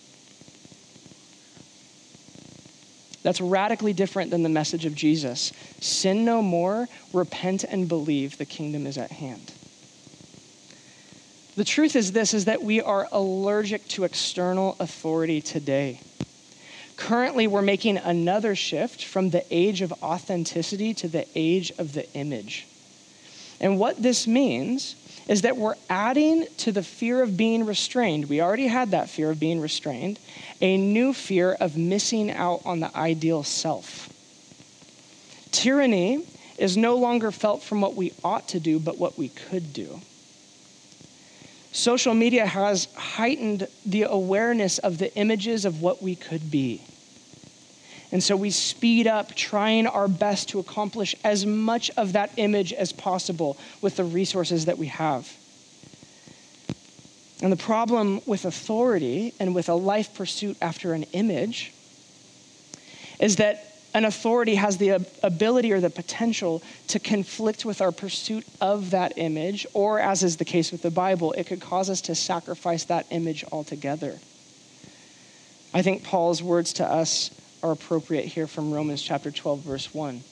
That's 3.22 3.40
radically 3.40 3.92
different 3.92 4.30
than 4.30 4.42
the 4.42 4.48
message 4.48 4.84
of 4.84 4.94
Jesus. 4.94 5.52
Sin 5.80 6.24
no 6.24 6.40
more, 6.40 6.88
repent 7.12 7.64
and 7.64 7.88
believe, 7.88 8.38
the 8.38 8.44
kingdom 8.44 8.86
is 8.86 8.96
at 8.96 9.10
hand. 9.10 9.52
The 11.56 11.64
truth 11.64 11.96
is 11.96 12.12
this 12.12 12.34
is 12.34 12.44
that 12.44 12.62
we 12.62 12.80
are 12.80 13.08
allergic 13.10 13.88
to 13.88 14.04
external 14.04 14.76
authority 14.78 15.40
today. 15.40 16.00
Currently, 16.96 17.48
we're 17.48 17.62
making 17.62 17.96
another 17.96 18.54
shift 18.54 19.04
from 19.04 19.30
the 19.30 19.44
age 19.50 19.82
of 19.82 19.92
authenticity 20.02 20.94
to 20.94 21.08
the 21.08 21.26
age 21.34 21.72
of 21.78 21.94
the 21.94 22.12
image. 22.12 22.66
And 23.60 23.78
what 23.78 24.00
this 24.00 24.26
means 24.26 24.94
is 25.28 25.42
that 25.42 25.58
we're 25.58 25.74
adding 25.90 26.46
to 26.56 26.72
the 26.72 26.82
fear 26.82 27.22
of 27.22 27.36
being 27.36 27.66
restrained. 27.66 28.28
We 28.28 28.40
already 28.40 28.66
had 28.66 28.90
that 28.92 29.10
fear 29.10 29.30
of 29.30 29.38
being 29.38 29.60
restrained, 29.60 30.18
a 30.60 30.76
new 30.78 31.12
fear 31.12 31.52
of 31.52 31.76
missing 31.76 32.30
out 32.30 32.62
on 32.64 32.80
the 32.80 32.96
ideal 32.96 33.42
self. 33.42 34.08
Tyranny 35.52 36.24
is 36.56 36.76
no 36.76 36.96
longer 36.96 37.30
felt 37.30 37.62
from 37.62 37.80
what 37.80 37.94
we 37.94 38.12
ought 38.24 38.48
to 38.48 38.58
do, 38.60 38.80
but 38.80 38.98
what 38.98 39.18
we 39.18 39.28
could 39.28 39.72
do. 39.72 40.00
Social 41.72 42.14
media 42.14 42.46
has 42.46 42.88
heightened 42.94 43.68
the 43.84 44.02
awareness 44.04 44.78
of 44.78 44.98
the 44.98 45.14
images 45.14 45.64
of 45.64 45.82
what 45.82 46.02
we 46.02 46.16
could 46.16 46.50
be. 46.50 46.82
And 48.10 48.22
so 48.22 48.36
we 48.36 48.50
speed 48.50 49.06
up 49.06 49.34
trying 49.34 49.86
our 49.86 50.08
best 50.08 50.48
to 50.50 50.58
accomplish 50.58 51.14
as 51.24 51.44
much 51.44 51.90
of 51.96 52.14
that 52.14 52.32
image 52.36 52.72
as 52.72 52.92
possible 52.92 53.58
with 53.82 53.96
the 53.96 54.04
resources 54.04 54.64
that 54.64 54.78
we 54.78 54.86
have. 54.86 55.30
And 57.42 57.52
the 57.52 57.56
problem 57.56 58.20
with 58.26 58.44
authority 58.44 59.34
and 59.38 59.54
with 59.54 59.68
a 59.68 59.74
life 59.74 60.14
pursuit 60.14 60.56
after 60.60 60.94
an 60.94 61.04
image 61.12 61.72
is 63.20 63.36
that 63.36 63.64
an 63.94 64.04
authority 64.04 64.56
has 64.56 64.78
the 64.78 65.04
ability 65.22 65.72
or 65.72 65.80
the 65.80 65.90
potential 65.90 66.62
to 66.88 66.98
conflict 66.98 67.64
with 67.64 67.80
our 67.80 67.92
pursuit 67.92 68.44
of 68.60 68.90
that 68.90 69.16
image, 69.16 69.66
or 69.72 69.98
as 69.98 70.22
is 70.22 70.36
the 70.36 70.44
case 70.44 70.72
with 70.72 70.82
the 70.82 70.90
Bible, 70.90 71.32
it 71.32 71.46
could 71.46 71.60
cause 71.60 71.88
us 71.88 72.00
to 72.02 72.14
sacrifice 72.14 72.84
that 72.84 73.06
image 73.10 73.44
altogether. 73.50 74.18
I 75.72 75.82
think 75.82 76.04
Paul's 76.04 76.42
words 76.42 76.74
to 76.74 76.84
us 76.84 77.30
are 77.62 77.72
appropriate 77.72 78.26
here 78.26 78.46
from 78.46 78.72
Romans 78.72 79.02
chapter 79.02 79.30
12, 79.30 79.60
verse 79.60 79.94
1. 79.94 80.22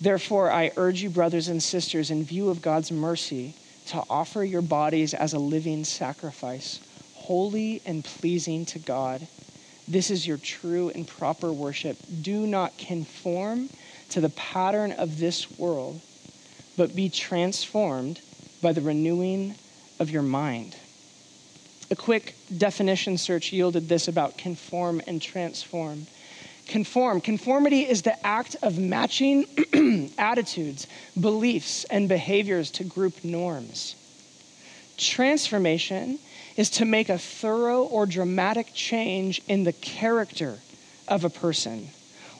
Therefore, 0.00 0.50
I 0.50 0.72
urge 0.76 1.02
you, 1.02 1.10
brothers 1.10 1.48
and 1.48 1.62
sisters, 1.62 2.10
in 2.10 2.24
view 2.24 2.48
of 2.48 2.62
God's 2.62 2.90
mercy, 2.90 3.54
to 3.86 4.02
offer 4.08 4.44
your 4.44 4.62
bodies 4.62 5.14
as 5.14 5.32
a 5.32 5.38
living 5.38 5.84
sacrifice, 5.84 6.80
holy 7.14 7.82
and 7.84 8.04
pleasing 8.04 8.64
to 8.66 8.78
God 8.78 9.26
this 9.90 10.08
is 10.12 10.24
your 10.24 10.36
true 10.36 10.90
and 10.90 11.04
proper 11.04 11.52
worship. 11.52 11.98
Do 12.22 12.46
not 12.46 12.78
conform 12.78 13.70
to 14.10 14.20
the 14.20 14.28
pattern 14.28 14.92
of 14.92 15.18
this 15.18 15.58
world, 15.58 16.00
but 16.76 16.94
be 16.94 17.08
transformed 17.08 18.20
by 18.62 18.72
the 18.72 18.82
renewing 18.82 19.56
of 19.98 20.08
your 20.08 20.22
mind. 20.22 20.76
A 21.90 21.96
quick 21.96 22.36
definition 22.56 23.18
search 23.18 23.52
yielded 23.52 23.88
this 23.88 24.06
about 24.06 24.38
conform 24.38 25.02
and 25.06 25.20
transform. 25.20 26.06
Conform. 26.68 27.20
Conformity 27.20 27.80
is 27.80 28.02
the 28.02 28.24
act 28.24 28.54
of 28.62 28.78
matching 28.78 29.44
attitudes, 30.18 30.86
beliefs, 31.18 31.82
and 31.84 32.08
behaviors 32.08 32.70
to 32.72 32.84
group 32.84 33.24
norms. 33.24 33.96
Transformation 34.96 36.20
is 36.56 36.70
to 36.70 36.84
make 36.84 37.08
a 37.08 37.18
thorough 37.18 37.82
or 37.82 38.06
dramatic 38.06 38.72
change 38.72 39.42
in 39.48 39.64
the 39.64 39.72
character 39.72 40.58
of 41.08 41.24
a 41.24 41.30
person. 41.30 41.88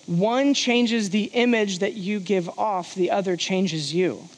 One 0.06 0.54
changes 0.54 1.10
the 1.10 1.24
image 1.24 1.80
that 1.80 1.94
you 1.94 2.20
give 2.20 2.48
off, 2.56 2.94
the 2.94 3.10
other 3.10 3.36
changes 3.36 3.92
you. 3.92 4.28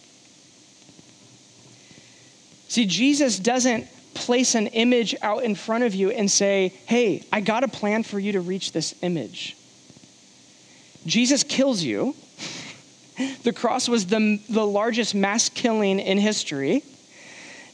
See, 2.68 2.87
Jesus 2.87 3.38
doesn't 3.38 3.87
place 4.14 4.55
an 4.55 4.68
image 4.68 5.14
out 5.22 5.44
in 5.44 5.55
front 5.55 5.85
of 5.85 5.94
you 5.94 6.11
and 6.11 6.31
say, 6.31 6.72
hey, 6.87 7.25
I 7.33 7.40
got 7.40 7.64
a 7.64 7.68
plan 7.68 8.03
for 8.03 8.18
you 8.18 8.33
to 8.33 8.40
reach 8.40 8.72
this 8.72 8.94
image. 9.03 9.57
Jesus 11.07 11.42
kills 11.42 11.83
you. 11.83 12.14
the 13.42 13.53
cross 13.53 13.88
was 13.88 14.07
the, 14.07 14.40
the 14.48 14.66
largest 14.66 15.14
mass 15.14 15.48
killing 15.48 15.98
in 15.98 16.18
history. 16.18 16.83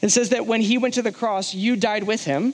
It 0.01 0.09
says 0.09 0.29
that 0.29 0.45
when 0.45 0.61
he 0.61 0.77
went 0.77 0.95
to 0.95 1.01
the 1.01 1.11
cross, 1.11 1.53
you 1.53 1.75
died 1.75 2.03
with 2.03 2.23
him. 2.23 2.53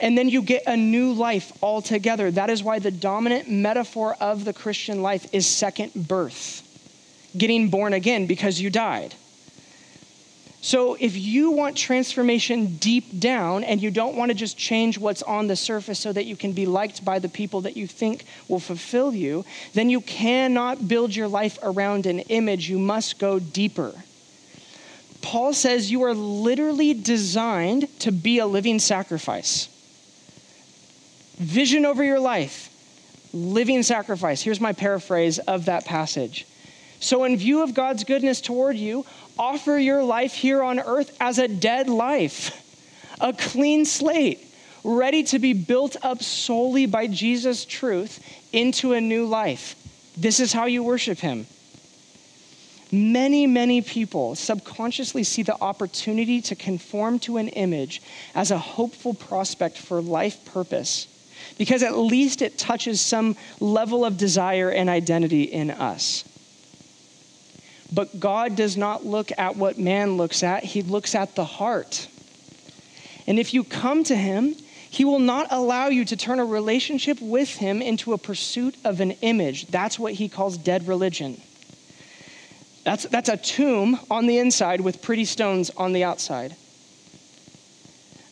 And 0.00 0.18
then 0.18 0.28
you 0.28 0.42
get 0.42 0.64
a 0.66 0.76
new 0.76 1.12
life 1.12 1.52
altogether. 1.62 2.30
That 2.30 2.50
is 2.50 2.62
why 2.62 2.80
the 2.80 2.90
dominant 2.90 3.48
metaphor 3.48 4.16
of 4.20 4.44
the 4.44 4.52
Christian 4.52 5.00
life 5.00 5.32
is 5.32 5.46
second 5.46 5.92
birth, 5.94 6.62
getting 7.36 7.68
born 7.68 7.92
again 7.92 8.26
because 8.26 8.60
you 8.60 8.68
died. 8.68 9.14
So, 10.64 10.94
if 10.94 11.16
you 11.16 11.50
want 11.50 11.76
transformation 11.76 12.76
deep 12.76 13.18
down 13.18 13.64
and 13.64 13.82
you 13.82 13.90
don't 13.90 14.14
want 14.14 14.30
to 14.30 14.34
just 14.34 14.56
change 14.56 14.96
what's 14.96 15.20
on 15.20 15.48
the 15.48 15.56
surface 15.56 15.98
so 15.98 16.12
that 16.12 16.24
you 16.24 16.36
can 16.36 16.52
be 16.52 16.66
liked 16.66 17.04
by 17.04 17.18
the 17.18 17.28
people 17.28 17.62
that 17.62 17.76
you 17.76 17.88
think 17.88 18.24
will 18.46 18.60
fulfill 18.60 19.12
you, 19.12 19.44
then 19.74 19.90
you 19.90 20.00
cannot 20.00 20.86
build 20.86 21.16
your 21.16 21.26
life 21.26 21.58
around 21.64 22.06
an 22.06 22.20
image. 22.20 22.70
You 22.70 22.78
must 22.78 23.18
go 23.18 23.40
deeper. 23.40 23.92
Paul 25.20 25.52
says 25.52 25.90
you 25.90 26.02
are 26.04 26.14
literally 26.14 26.94
designed 26.94 27.88
to 27.98 28.12
be 28.12 28.38
a 28.38 28.46
living 28.46 28.78
sacrifice. 28.78 29.68
Vision 31.38 31.84
over 31.84 32.04
your 32.04 32.20
life, 32.20 32.70
living 33.32 33.82
sacrifice. 33.82 34.40
Here's 34.40 34.60
my 34.60 34.72
paraphrase 34.72 35.40
of 35.40 35.64
that 35.64 35.86
passage. 35.86 36.46
So, 37.02 37.24
in 37.24 37.36
view 37.36 37.64
of 37.64 37.74
God's 37.74 38.04
goodness 38.04 38.40
toward 38.40 38.76
you, 38.76 39.04
offer 39.36 39.76
your 39.76 40.04
life 40.04 40.34
here 40.34 40.62
on 40.62 40.78
earth 40.78 41.16
as 41.20 41.40
a 41.40 41.48
dead 41.48 41.88
life, 41.88 42.52
a 43.20 43.32
clean 43.32 43.84
slate, 43.84 44.38
ready 44.84 45.24
to 45.24 45.40
be 45.40 45.52
built 45.52 45.96
up 46.04 46.22
solely 46.22 46.86
by 46.86 47.08
Jesus' 47.08 47.64
truth 47.64 48.24
into 48.52 48.92
a 48.92 49.00
new 49.00 49.26
life. 49.26 49.74
This 50.16 50.38
is 50.38 50.52
how 50.52 50.66
you 50.66 50.84
worship 50.84 51.18
Him. 51.18 51.48
Many, 52.92 53.48
many 53.48 53.82
people 53.82 54.36
subconsciously 54.36 55.24
see 55.24 55.42
the 55.42 55.60
opportunity 55.60 56.40
to 56.42 56.54
conform 56.54 57.18
to 57.20 57.38
an 57.38 57.48
image 57.48 58.00
as 58.32 58.52
a 58.52 58.58
hopeful 58.58 59.12
prospect 59.12 59.76
for 59.76 60.00
life 60.00 60.44
purpose 60.44 61.08
because 61.58 61.82
at 61.82 61.98
least 61.98 62.42
it 62.42 62.58
touches 62.58 63.00
some 63.00 63.34
level 63.58 64.04
of 64.04 64.16
desire 64.16 64.70
and 64.70 64.88
identity 64.88 65.42
in 65.42 65.68
us. 65.68 66.22
But 67.92 68.18
God 68.18 68.56
does 68.56 68.76
not 68.76 69.04
look 69.04 69.30
at 69.36 69.56
what 69.56 69.78
man 69.78 70.16
looks 70.16 70.42
at, 70.42 70.64
He 70.64 70.82
looks 70.82 71.14
at 71.14 71.34
the 71.34 71.44
heart. 71.44 72.08
And 73.26 73.38
if 73.38 73.52
you 73.52 73.64
come 73.64 74.02
to 74.04 74.16
Him, 74.16 74.54
He 74.90 75.04
will 75.04 75.18
not 75.18 75.48
allow 75.50 75.88
you 75.88 76.04
to 76.06 76.16
turn 76.16 76.40
a 76.40 76.44
relationship 76.44 77.20
with 77.20 77.56
Him 77.56 77.82
into 77.82 78.12
a 78.12 78.18
pursuit 78.18 78.76
of 78.84 79.00
an 79.00 79.12
image. 79.22 79.66
That's 79.66 79.98
what 79.98 80.14
He 80.14 80.28
calls 80.28 80.56
dead 80.56 80.88
religion. 80.88 81.40
That's, 82.84 83.04
that's 83.04 83.28
a 83.28 83.36
tomb 83.36 84.00
on 84.10 84.26
the 84.26 84.38
inside 84.38 84.80
with 84.80 85.02
pretty 85.02 85.24
stones 85.24 85.70
on 85.70 85.92
the 85.92 86.02
outside. 86.02 86.56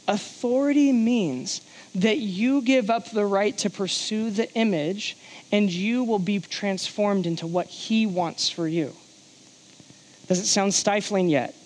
Authority 0.09 0.91
means 0.91 1.61
that 1.95 2.19
you 2.19 2.63
give 2.63 2.91
up 2.91 3.11
the 3.11 3.25
right 3.25 3.57
to 3.59 3.71
pursue 3.71 4.31
the 4.31 4.53
image 4.55 5.17
and 5.53 5.71
you 5.71 6.03
will 6.03 6.19
be 6.19 6.41
transformed 6.41 7.27
into 7.27 7.47
what 7.47 7.67
He 7.67 8.07
wants 8.07 8.49
for 8.49 8.67
you. 8.67 8.95
Does 10.31 10.39
it 10.39 10.47
sound 10.47 10.73
stifling 10.73 11.29
yet? 11.29 11.57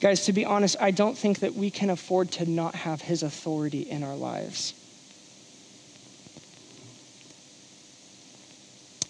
Guys, 0.00 0.24
to 0.24 0.32
be 0.32 0.44
honest, 0.44 0.74
I 0.80 0.90
don't 0.90 1.16
think 1.16 1.38
that 1.38 1.54
we 1.54 1.70
can 1.70 1.88
afford 1.88 2.32
to 2.32 2.50
not 2.50 2.74
have 2.74 3.00
His 3.00 3.22
authority 3.22 3.82
in 3.82 4.02
our 4.02 4.16
lives. 4.16 4.74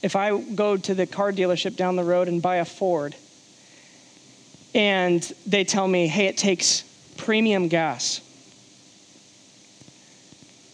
If 0.03 0.15
I 0.15 0.39
go 0.39 0.77
to 0.77 0.95
the 0.95 1.07
car 1.07 1.33
dealership 1.33 1.75
down 1.75 1.97
the 1.97 2.05
road 2.05 2.29
and 2.29 2.43
buy 2.43 2.57
a 2.57 2.67
Ford, 2.67 3.17
and 4.75 5.23
they 5.47 5.65
tell 5.65 5.89
me, 5.89 6.09
hey, 6.09 6.27
it 6.27 6.37
takes 6.37 6.85
premium 7.17 7.69
gas 7.69 8.21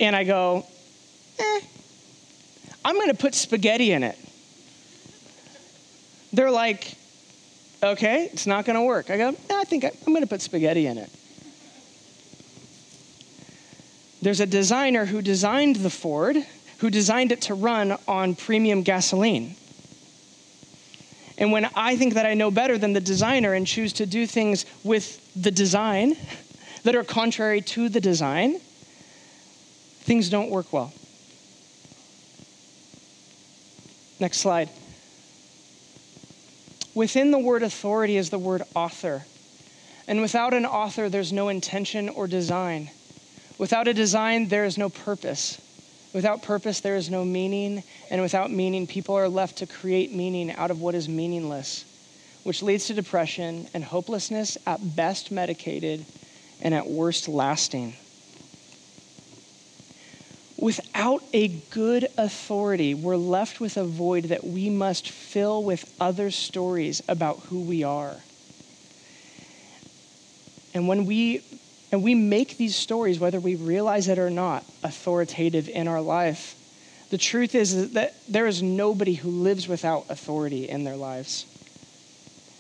and 0.01 0.17
I 0.17 0.25
go, 0.25 0.67
eh, 1.39 1.61
I'm 2.85 2.97
going 2.97 3.11
to 3.11 3.15
put 3.15 3.37
spaghetti 3.37 3.93
in 3.93 4.03
it. 4.03 4.19
They're 6.33 6.51
like, 6.51 6.95
okay, 7.83 8.31
it's 8.33 8.47
not 8.47 8.65
going 8.65 8.77
to 8.77 8.83
work. 8.83 9.11
I 9.11 9.17
go, 9.17 9.29
I 9.51 9.65
think 9.65 9.85
I, 9.85 9.91
I'm 10.07 10.13
going 10.13 10.23
to 10.23 10.29
put 10.29 10.41
spaghetti 10.41 10.87
in 10.87 10.99
it. 10.99 11.11
There's 14.23 14.41
a 14.41 14.47
designer 14.47 15.05
who 15.05 15.21
designed 15.21 15.77
the 15.77 15.91
Ford 15.91 16.37
who 16.83 16.91
designed 16.91 17.31
it 17.31 17.43
to 17.43 17.55
run 17.55 17.97
on 18.09 18.35
premium 18.35 18.83
gasoline. 18.83 19.55
And 21.39 21.53
when 21.53 21.69
I 21.77 21.97
think 21.97 22.15
that 22.15 22.27
I 22.27 22.35
know 22.35 22.51
better 22.51 22.77
than 22.77 22.93
the 22.93 23.01
designer 23.01 23.55
and 23.55 23.69
choose 23.69 23.93
to 23.95 24.05
do 24.05 24.27
things 24.27 24.67
with 24.83 25.21
the 25.41 25.53
design 25.53 26.17
that 26.83 26.97
are 26.97 27.05
contrary 27.05 27.61
to 27.61 27.89
the 27.89 28.01
design, 28.01 28.59
things 30.01 30.29
don't 30.29 30.51
work 30.51 30.73
well. 30.73 30.93
Next 34.19 34.39
slide. 34.39 34.69
Within 36.95 37.31
the 37.31 37.39
word 37.39 37.63
authority 37.63 38.17
is 38.17 38.31
the 38.31 38.39
word 38.39 38.63
author. 38.75 39.25
And 40.07 40.21
without 40.21 40.53
an 40.53 40.67
author, 40.67 41.09
there's 41.09 41.33
no 41.33 41.49
intention 41.49 42.09
or 42.09 42.27
design. 42.27 42.91
Without 43.57 43.89
a 43.89 43.95
design, 43.95 44.49
there 44.49 44.65
is 44.65 44.77
no 44.77 44.89
purpose. 44.89 45.61
Without 46.13 46.43
purpose, 46.43 46.81
there 46.81 46.97
is 46.97 47.09
no 47.09 47.25
meaning. 47.25 47.83
And 48.11 48.21
without 48.21 48.51
meaning, 48.51 48.87
people 48.87 49.15
are 49.15 49.29
left 49.29 49.59
to 49.59 49.67
create 49.67 50.13
meaning 50.13 50.53
out 50.53 50.71
of 50.71 50.81
what 50.81 50.95
is 50.95 51.09
meaningless, 51.09 51.85
which 52.43 52.63
leads 52.63 52.89
to 52.89 52.95
depression 52.95 53.69
and 53.73 53.83
hopelessness, 53.83 54.59
at 54.67 54.97
best 54.97 55.31
medicated, 55.31 56.05
and 56.61 56.75
at 56.75 56.87
worst 56.87 57.29
lasting. 57.29 57.95
Without 60.63 61.25
a 61.33 61.49
good 61.49 62.09
authority, 62.17 62.95
we're 62.95 63.17
left 63.17 63.59
with 63.59 63.77
a 63.77 63.83
void 63.83 64.27
that 64.27 64.45
we 64.45 64.71
must 64.71 65.11
fill 65.11 65.61
with 65.65 65.93
other 65.99 66.31
stories 66.31 67.03
about 67.09 67.41
who 67.49 67.59
we 67.63 67.83
are. 67.83 68.15
And 70.73 70.87
when 70.87 71.05
we 71.05 71.43
and 71.91 72.05
we 72.05 72.15
make 72.15 72.59
these 72.59 72.77
stories, 72.77 73.19
whether 73.19 73.41
we 73.41 73.57
realize 73.57 74.07
it 74.07 74.21
or 74.21 74.31
not, 74.31 74.65
authoritative 74.85 75.69
in 75.69 75.89
our 75.89 76.01
life, 76.01 76.55
the 77.11 77.19
truth 77.19 77.57
is 77.57 77.91
that 77.95 78.15
there 78.29 78.47
is 78.47 78.63
nobody 78.63 79.15
who 79.15 79.31
lives 79.31 79.67
without 79.67 80.05
authority 80.09 80.69
in 80.69 80.85
their 80.85 80.97
lives. 80.97 81.45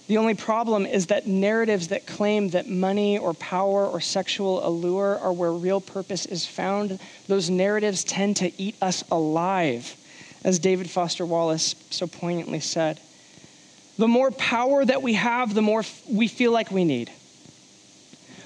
The 0.08 0.18
only 0.18 0.34
problem 0.34 0.84
is 0.84 1.06
that 1.06 1.26
narratives 1.26 1.88
that 1.88 2.06
claim 2.06 2.50
that 2.50 2.68
money 2.68 3.18
or 3.18 3.34
power 3.34 3.86
or 3.86 4.00
sexual 4.00 4.66
allure 4.66 5.18
are 5.18 5.32
where 5.32 5.52
real 5.52 5.80
purpose 5.80 6.26
is 6.26 6.44
found, 6.44 6.98
those 7.28 7.48
narratives 7.48 8.02
tend 8.04 8.36
to 8.38 8.60
eat 8.60 8.74
us 8.82 9.04
alive, 9.10 9.96
as 10.44 10.58
David 10.58 10.90
Foster 10.90 11.24
Wallace 11.24 11.76
so 11.90 12.06
poignantly 12.06 12.60
said. 12.60 13.00
The 13.96 14.08
more 14.08 14.30
power 14.32 14.84
that 14.84 15.02
we 15.02 15.14
have, 15.14 15.54
the 15.54 15.62
more 15.62 15.84
we 16.08 16.26
feel 16.26 16.50
like 16.50 16.70
we 16.70 16.84
need. 16.84 17.10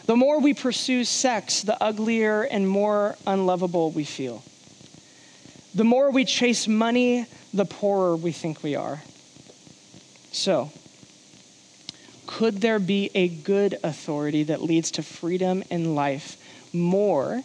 The 0.04 0.16
more 0.16 0.40
we 0.40 0.54
pursue 0.54 1.04
sex, 1.04 1.62
the 1.62 1.82
uglier 1.82 2.42
and 2.42 2.68
more 2.68 3.16
unlovable 3.26 3.90
we 3.90 4.04
feel. 4.04 4.44
The 5.74 5.84
more 5.84 6.10
we 6.10 6.24
chase 6.24 6.68
money, 6.68 7.26
the 7.52 7.64
poorer 7.64 8.14
we 8.14 8.30
think 8.30 8.62
we 8.62 8.76
are. 8.76 9.02
So, 10.32 10.70
could 12.26 12.60
there 12.60 12.78
be 12.78 13.10
a 13.14 13.28
good 13.28 13.78
authority 13.82 14.44
that 14.44 14.62
leads 14.62 14.90
to 14.92 15.02
freedom 15.02 15.62
and 15.70 15.94
life 15.94 16.36
more 16.74 17.42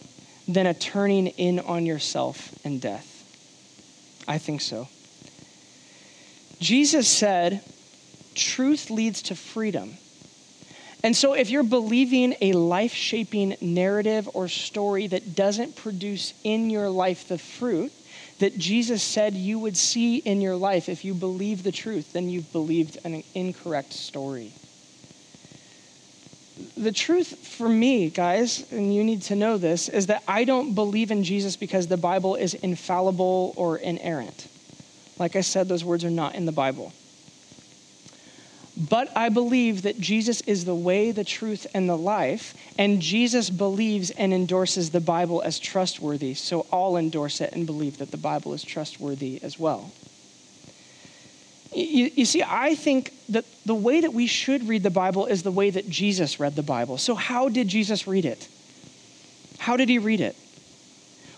than 0.48 0.66
a 0.66 0.74
turning 0.74 1.28
in 1.28 1.60
on 1.60 1.86
yourself 1.86 2.54
and 2.64 2.80
death? 2.80 3.08
I 4.26 4.38
think 4.38 4.60
so. 4.60 4.88
Jesus 6.60 7.08
said, 7.08 7.62
truth 8.34 8.90
leads 8.90 9.22
to 9.22 9.34
freedom. 9.34 9.96
And 11.04 11.16
so, 11.16 11.32
if 11.32 11.50
you're 11.50 11.64
believing 11.64 12.36
a 12.40 12.52
life 12.52 12.94
shaping 12.94 13.56
narrative 13.60 14.28
or 14.34 14.46
story 14.46 15.08
that 15.08 15.34
doesn't 15.34 15.74
produce 15.74 16.32
in 16.44 16.70
your 16.70 16.88
life 16.88 17.26
the 17.26 17.38
fruit 17.38 17.92
that 18.38 18.56
Jesus 18.56 19.02
said 19.02 19.34
you 19.34 19.58
would 19.58 19.76
see 19.76 20.18
in 20.18 20.40
your 20.40 20.54
life 20.54 20.88
if 20.88 21.04
you 21.04 21.14
believe 21.14 21.64
the 21.64 21.72
truth, 21.72 22.12
then 22.12 22.28
you've 22.28 22.52
believed 22.52 22.98
an 23.04 23.24
incorrect 23.34 23.92
story 23.92 24.52
the 26.76 26.92
truth 26.92 27.46
for 27.46 27.68
me, 27.68 28.10
guys, 28.10 28.70
and 28.70 28.94
you 28.94 29.04
need 29.04 29.22
to 29.22 29.36
know 29.36 29.56
this, 29.56 29.88
is 29.88 30.06
that 30.06 30.22
I 30.28 30.44
don't 30.44 30.74
believe 30.74 31.10
in 31.10 31.24
Jesus 31.24 31.56
because 31.56 31.86
the 31.86 31.96
Bible 31.96 32.34
is 32.34 32.54
infallible 32.54 33.54
or 33.56 33.78
inerrant. 33.78 34.48
Like 35.18 35.36
I 35.36 35.40
said, 35.40 35.68
those 35.68 35.84
words 35.84 36.04
are 36.04 36.10
not 36.10 36.34
in 36.34 36.46
the 36.46 36.52
Bible. 36.52 36.92
But 38.76 39.14
I 39.16 39.28
believe 39.28 39.82
that 39.82 40.00
Jesus 40.00 40.40
is 40.42 40.64
the 40.64 40.74
way, 40.74 41.10
the 41.10 41.24
truth, 41.24 41.66
and 41.74 41.88
the 41.88 41.96
life, 41.96 42.54
and 42.78 43.02
Jesus 43.02 43.50
believes 43.50 44.10
and 44.10 44.32
endorses 44.32 44.90
the 44.90 45.00
Bible 45.00 45.42
as 45.42 45.58
trustworthy, 45.58 46.34
so 46.34 46.66
I'll 46.72 46.96
endorse 46.96 47.40
it 47.40 47.52
and 47.52 47.66
believe 47.66 47.98
that 47.98 48.10
the 48.10 48.16
Bible 48.16 48.54
is 48.54 48.64
trustworthy 48.64 49.40
as 49.42 49.58
well. 49.58 49.92
You, 51.74 52.10
you, 52.14 52.24
see, 52.24 52.42
I 52.42 52.74
think 52.74 53.12
that 53.30 53.44
the 53.64 53.74
way 53.74 54.00
that 54.00 54.12
we 54.12 54.26
should 54.26 54.68
read 54.68 54.82
the 54.82 54.90
Bible 54.90 55.26
is 55.26 55.42
the 55.42 55.50
way 55.50 55.70
that 55.70 55.88
Jesus 55.88 56.38
read 56.38 56.54
the 56.54 56.62
Bible. 56.62 56.98
So, 56.98 57.14
how 57.14 57.48
did 57.48 57.68
Jesus 57.68 58.06
read 58.06 58.24
it? 58.24 58.48
How 59.58 59.76
did 59.76 59.88
he 59.88 59.98
read 59.98 60.20
it? 60.20 60.36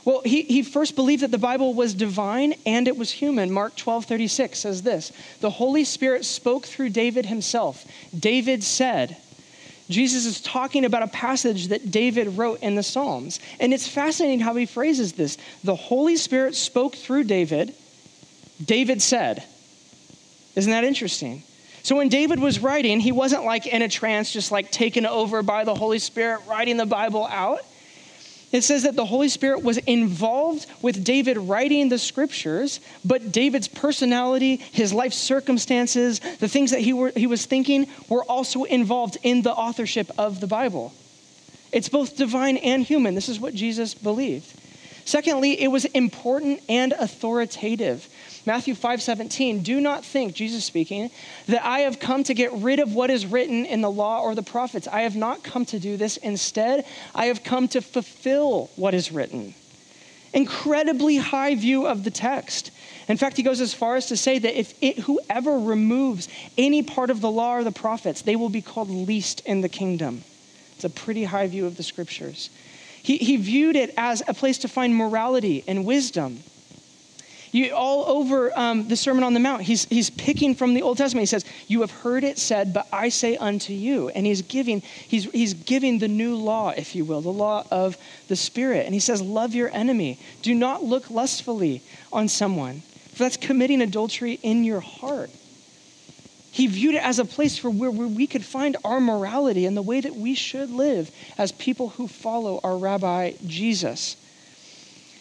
Well, 0.05 0.20
he, 0.25 0.42
he 0.42 0.62
first 0.62 0.97
believed 0.97 1.23
that 1.23 1.31
the 1.31 1.38
Bible 1.38 1.73
was 1.73 1.94
divine 1.94 2.55
and 2.66 2.88
it 2.88 2.97
was 2.97 3.11
human. 3.11 3.51
Mark 3.51 3.75
12 3.77 4.05
36 4.05 4.59
says 4.59 4.83
this 4.83 5.12
The 5.40 5.51
Holy 5.51 5.85
Spirit 5.85 6.25
spoke 6.25 6.66
through 6.66 6.90
David 6.90 7.27
himself. 7.27 7.87
David 8.18 8.62
said, 8.62 9.16
Jesus 9.88 10.25
is 10.25 10.40
talking 10.40 10.85
about 10.85 11.03
a 11.03 11.09
passage 11.09 11.68
that 11.68 11.90
David 11.90 12.38
wrote 12.38 12.61
in 12.61 12.75
the 12.75 12.83
Psalms. 12.83 13.38
And 13.61 13.75
it's 13.75 13.87
fascinating 13.87 14.40
how 14.40 14.55
he 14.55 14.66
phrases 14.66 15.12
this. 15.12 15.37
The 15.62 15.77
Holy 15.77 16.16
Spirit 16.16 16.55
spoke 16.55 16.97
through 16.97 17.25
David. 17.25 17.75
David 18.64 19.03
said, 19.03 19.44
isn't 20.57 20.71
that 20.71 20.85
interesting? 20.85 21.43
So 21.83 21.97
when 21.97 22.09
David 22.09 22.38
was 22.40 22.61
writing, 22.61 22.99
he 22.99 23.12
wasn't 23.12 23.45
like 23.45 23.67
in 23.67 23.83
a 23.83 23.88
trance, 23.88 24.33
just 24.33 24.51
like 24.51 24.71
taken 24.71 25.05
over 25.05 25.43
by 25.43 25.64
the 25.64 25.75
Holy 25.75 25.99
Spirit, 25.99 26.40
writing 26.47 26.79
the 26.79 26.87
Bible 26.87 27.27
out. 27.27 27.61
It 28.53 28.62
says 28.62 28.85
that 28.85 28.95
the 28.95 29.05
Holy 29.05 29.29
Spirit 29.29 29.64
was 29.64 29.79
involved 29.79 30.67
with 30.81 31.05
David 31.05 31.37
writing 31.37 31.88
the 31.88 31.99
scriptures, 31.99 32.79
but 33.05 33.33
David's 33.33 33.67
personality, 33.67 34.57
his 34.57 34.93
life 34.93 35.12
circumstances, 35.12 36.21
the 36.21 36.49
things 36.49 36.71
that 36.71 36.81
he, 36.81 36.93
were, 36.93 37.12
he 37.17 37.27
was 37.27 37.47
thinking 37.47 37.88
were 38.09 38.23
also 38.25 38.62
involved 38.62 39.19
in 39.23 39.43
the 39.43 39.53
authorship 39.53 40.09
of 40.17 40.40
the 40.40 40.47
Bible. 40.47 40.95
It's 41.73 41.88
both 41.88 42.17
divine 42.17 42.57
and 42.59 42.85
human. 42.85 43.17
This 43.17 43.29
is 43.29 43.40
what 43.40 43.55
Jesus 43.55 43.93
believed. 43.93 44.47
Secondly, 45.05 45.61
it 45.61 45.69
was 45.69 45.85
important 45.87 46.61
and 46.69 46.93
authoritative. 46.93 48.09
Matthew 48.47 48.75
5 48.75 49.03
17, 49.03 49.63
do 49.63 49.81
not 49.81 50.05
think, 50.05 50.35
Jesus 50.35 50.65
speaking, 50.65 51.11
that 51.47 51.65
I 51.65 51.81
have 51.81 51.99
come 51.99 52.25
to 52.25 52.35
get 52.35 52.53
rid 52.53 52.79
of 52.79 52.95
what 52.95 53.11
is 53.11 53.27
written 53.27 53.65
in 53.65 53.81
the 53.81 53.91
law 53.91 54.21
or 54.21 54.35
the 54.35 54.43
prophets. 54.43 54.87
I 54.87 55.03
have 55.03 55.17
not 55.17 55.43
come 55.43 55.65
to 55.67 55.79
do 55.79 55.97
this. 55.97 56.19
Instead, 56.19 56.85
I 57.15 57.27
have 57.27 57.43
come 57.43 57.69
to 57.69 57.81
fulfill 57.81 58.71
what 58.77 58.93
is 58.93 59.11
written. 59.11 59.55
Incredibly 60.35 61.17
high 61.17 61.55
view 61.55 61.87
of 61.87 62.05
the 62.05 62.11
text. 62.11 62.71
In 63.09 63.17
fact, 63.17 63.37
he 63.37 63.43
goes 63.43 63.61
as 63.61 63.73
far 63.73 63.97
as 63.97 64.07
to 64.07 64.17
say 64.17 64.39
that 64.39 64.59
if 64.59 64.75
it, 64.83 64.99
whoever 65.01 65.59
removes 65.59 66.29
any 66.59 66.83
part 66.83 67.11
of 67.11 67.21
the 67.21 67.31
law 67.31 67.55
or 67.55 67.65
the 67.65 67.73
prophets, 67.73 68.23
they 68.23 68.37
will 68.37 68.49
be 68.49 68.63
called 68.63 68.91
least 68.91 69.41
in 69.47 69.61
the 69.61 69.69
kingdom. 69.69 70.25
It's 70.75 70.85
a 70.85 70.91
pretty 70.91 71.25
high 71.25 71.47
view 71.47 71.67
of 71.67 71.77
the 71.77 71.83
scriptures. 71.83 72.51
He, 73.03 73.19
he 73.19 73.37
viewed 73.37 73.77
it 73.77 73.95
as 73.97 74.23
a 74.27 74.35
place 74.35 74.59
to 74.59 74.69
find 74.69 74.95
morality 74.95 75.63
and 75.67 75.85
wisdom. 75.85 76.41
You, 77.55 77.73
all 77.73 78.05
over 78.07 78.51
um, 78.59 78.88
the 78.88 78.97
Sermon 78.97 79.23
on 79.23 79.33
the 79.33 79.38
Mount, 79.38 79.62
he's, 79.62 79.85
he's 79.85 80.11
picking 80.11 80.57
from 80.57 80.75
the 80.75 80.83
Old 80.83 80.99
Testament. 80.99 81.23
He 81.23 81.27
says, 81.27 81.45
You 81.69 81.83
have 81.83 81.93
heard 81.93 82.25
it 82.25 82.37
said, 82.37 82.75
but 82.75 82.88
I 82.93 83.11
say 83.11 83.37
unto 83.37 83.73
you. 83.73 84.09
And 84.09 84.27
he's 84.27 84.43
giving, 84.43 84.81
he's, 84.81 85.31
he's 85.31 85.55
giving 85.55 86.01
the 86.01 86.09
new 86.09 86.35
law, 86.35 86.71
if 86.71 86.97
you 86.97 87.05
will, 87.05 87.21
the 87.21 87.29
law 87.29 87.64
of 87.71 87.97
the 88.27 88.35
Spirit. 88.35 88.87
And 88.87 88.93
he 88.93 88.99
says, 88.99 89.23
Love 89.23 89.55
your 89.55 89.71
enemy. 89.73 90.19
Do 90.43 90.53
not 90.53 90.83
look 90.83 91.12
lustfully 91.12 91.81
on 92.12 92.27
someone, 92.27 92.81
for 93.12 93.23
that's 93.23 93.37
committing 93.37 93.81
adultery 93.83 94.40
in 94.43 94.64
your 94.64 94.81
heart. 94.81 95.31
He 96.51 96.67
viewed 96.67 96.97
it 96.97 97.05
as 97.05 97.21
a 97.21 97.25
place 97.25 97.57
for 97.57 97.71
where, 97.71 97.93
where 97.93 98.09
we 98.09 98.27
could 98.27 98.45
find 98.45 98.77
our 98.85 99.01
morality 99.01 99.64
and 99.64 99.77
the 99.77 99.83
way 99.83 100.01
that 100.01 100.17
we 100.17 100.35
should 100.35 100.71
live 100.71 101.09
as 101.38 101.53
people 101.53 101.90
who 101.90 102.09
follow 102.09 102.59
our 102.64 102.77
rabbi 102.77 103.35
Jesus. 103.47 104.17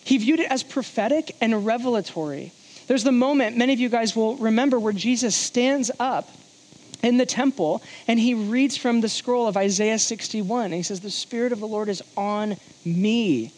He 0.03 0.17
viewed 0.17 0.39
it 0.39 0.51
as 0.51 0.63
prophetic 0.63 1.35
and 1.41 1.65
revelatory. 1.65 2.51
There's 2.87 3.03
the 3.03 3.11
moment, 3.11 3.57
many 3.57 3.73
of 3.73 3.79
you 3.79 3.89
guys 3.89 4.15
will 4.15 4.35
remember, 4.37 4.79
where 4.79 4.93
Jesus 4.93 5.35
stands 5.35 5.89
up 5.99 6.29
in 7.01 7.17
the 7.17 7.25
temple 7.25 7.83
and 8.07 8.19
he 8.19 8.33
reads 8.33 8.77
from 8.77 9.01
the 9.01 9.09
scroll 9.09 9.47
of 9.47 9.57
Isaiah 9.57 9.99
61. 9.99 10.65
And 10.65 10.73
he 10.73 10.83
says, 10.83 11.01
The 11.01 11.11
Spirit 11.11 11.51
of 11.51 11.59
the 11.59 11.67
Lord 11.67 11.89
is 11.89 12.01
on 12.17 12.57
me. 12.83 13.51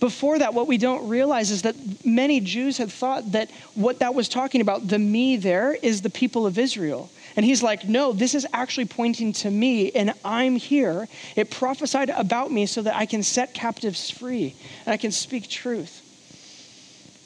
Before 0.00 0.38
that, 0.38 0.54
what 0.54 0.68
we 0.68 0.78
don't 0.78 1.08
realize 1.08 1.50
is 1.50 1.62
that 1.62 1.74
many 2.04 2.40
Jews 2.40 2.78
had 2.78 2.90
thought 2.90 3.32
that 3.32 3.50
what 3.74 3.98
that 3.98 4.14
was 4.14 4.28
talking 4.28 4.60
about, 4.60 4.86
the 4.86 4.98
me 4.98 5.36
there, 5.36 5.74
is 5.74 6.02
the 6.02 6.10
people 6.10 6.46
of 6.46 6.56
Israel. 6.56 7.10
And 7.38 7.44
he's 7.44 7.62
like, 7.62 7.84
no, 7.84 8.12
this 8.12 8.34
is 8.34 8.48
actually 8.52 8.86
pointing 8.86 9.32
to 9.34 9.48
me, 9.48 9.92
and 9.92 10.12
I'm 10.24 10.56
here. 10.56 11.06
It 11.36 11.52
prophesied 11.52 12.10
about 12.10 12.50
me 12.50 12.66
so 12.66 12.82
that 12.82 12.96
I 12.96 13.06
can 13.06 13.22
set 13.22 13.54
captives 13.54 14.10
free 14.10 14.56
and 14.84 14.92
I 14.92 14.96
can 14.96 15.12
speak 15.12 15.48
truth. 15.48 16.02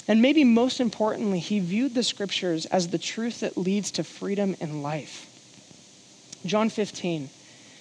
And 0.06 0.20
maybe 0.20 0.44
most 0.44 0.80
importantly, 0.80 1.38
he 1.38 1.60
viewed 1.60 1.94
the 1.94 2.02
scriptures 2.02 2.66
as 2.66 2.88
the 2.88 2.98
truth 2.98 3.40
that 3.40 3.56
leads 3.56 3.90
to 3.92 4.04
freedom 4.04 4.54
and 4.60 4.82
life. 4.82 5.30
John 6.44 6.68
15, 6.68 7.30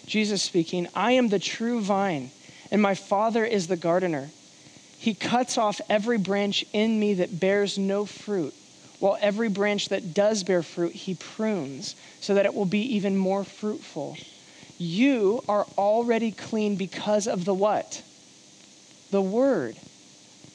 Jesus 0.05 0.41
speaking, 0.41 0.87
I 0.95 1.11
am 1.11 1.27
the 1.27 1.37
true 1.37 1.81
vine, 1.81 2.31
and 2.71 2.81
my 2.81 2.95
Father 2.95 3.43
is 3.43 3.67
the 3.67 3.75
gardener. 3.75 4.29
He 4.97 5.15
cuts 5.15 5.57
off 5.57 5.81
every 5.89 6.17
branch 6.17 6.63
in 6.71 6.97
me 6.97 7.15
that 7.15 7.41
bears 7.41 7.77
no 7.77 8.05
fruit 8.05 8.53
while 9.01 9.17
every 9.19 9.49
branch 9.49 9.89
that 9.89 10.13
does 10.13 10.43
bear 10.43 10.61
fruit, 10.61 10.93
he 10.93 11.15
prunes 11.15 11.95
so 12.19 12.35
that 12.35 12.45
it 12.45 12.53
will 12.53 12.65
be 12.65 12.95
even 12.95 13.17
more 13.17 13.43
fruitful. 13.43 14.15
You 14.77 15.43
are 15.49 15.65
already 15.75 16.31
clean 16.31 16.75
because 16.75 17.27
of 17.27 17.43
the 17.43 17.53
what? 17.53 18.03
The 19.09 19.21
word 19.21 19.75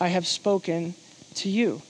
I 0.00 0.08
have 0.08 0.28
spoken 0.28 0.94
to 1.34 1.48
you. 1.48 1.82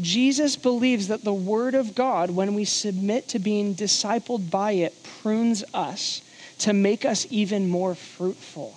Jesus 0.00 0.56
believes 0.56 1.08
that 1.08 1.24
the 1.24 1.34
word 1.34 1.74
of 1.74 1.94
God, 1.94 2.30
when 2.30 2.54
we 2.54 2.64
submit 2.64 3.28
to 3.28 3.38
being 3.38 3.74
discipled 3.74 4.50
by 4.50 4.72
it, 4.72 4.94
prunes 5.20 5.62
us 5.74 6.22
to 6.60 6.72
make 6.72 7.04
us 7.04 7.26
even 7.28 7.68
more 7.68 7.94
fruitful. 7.94 8.74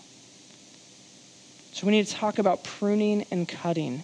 So 1.72 1.88
we 1.88 1.94
need 1.94 2.08
to 2.08 2.14
talk 2.14 2.40
about 2.40 2.66
pruning 2.66 3.26
and 3.32 3.48
cutting. 3.48 4.04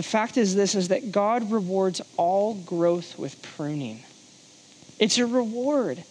The 0.00 0.04
fact 0.04 0.38
is 0.38 0.54
this 0.54 0.74
is 0.74 0.88
that 0.88 1.12
God 1.12 1.52
rewards 1.52 2.00
all 2.16 2.54
growth 2.54 3.18
with 3.18 3.42
pruning. 3.42 4.02
It's 4.98 5.18
a 5.18 5.26
reward. 5.26 6.02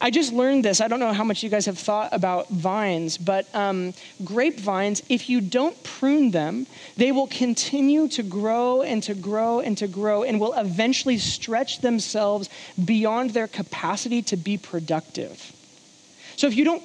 I 0.00 0.12
just 0.12 0.32
learned 0.32 0.64
this. 0.64 0.80
I 0.80 0.86
don't 0.86 1.00
know 1.00 1.12
how 1.12 1.24
much 1.24 1.42
you 1.42 1.48
guys 1.50 1.66
have 1.66 1.76
thought 1.76 2.10
about 2.12 2.50
vines, 2.50 3.18
but 3.18 3.52
um, 3.52 3.94
grapevines, 4.24 5.02
if 5.08 5.28
you 5.28 5.40
don't 5.40 5.82
prune 5.82 6.30
them, 6.30 6.68
they 6.96 7.10
will 7.10 7.26
continue 7.26 8.06
to 8.10 8.22
grow 8.22 8.82
and 8.82 9.02
to 9.02 9.14
grow 9.14 9.58
and 9.58 9.76
to 9.78 9.88
grow 9.88 10.22
and 10.22 10.38
will 10.38 10.54
eventually 10.54 11.18
stretch 11.18 11.80
themselves 11.80 12.48
beyond 12.84 13.30
their 13.30 13.48
capacity 13.48 14.22
to 14.22 14.36
be 14.36 14.56
productive. 14.56 15.52
So 16.36 16.46
if 16.46 16.54
you 16.54 16.64
don't 16.64 16.84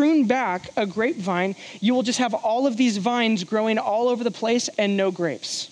prune 0.00 0.24
back 0.24 0.70
a 0.78 0.86
grapevine, 0.86 1.54
you 1.80 1.92
will 1.92 2.02
just 2.02 2.20
have 2.20 2.32
all 2.32 2.66
of 2.66 2.78
these 2.78 2.96
vines 2.96 3.44
growing 3.44 3.76
all 3.76 4.08
over 4.08 4.24
the 4.24 4.30
place 4.30 4.70
and 4.78 4.96
no 4.96 5.10
grapes. 5.10 5.70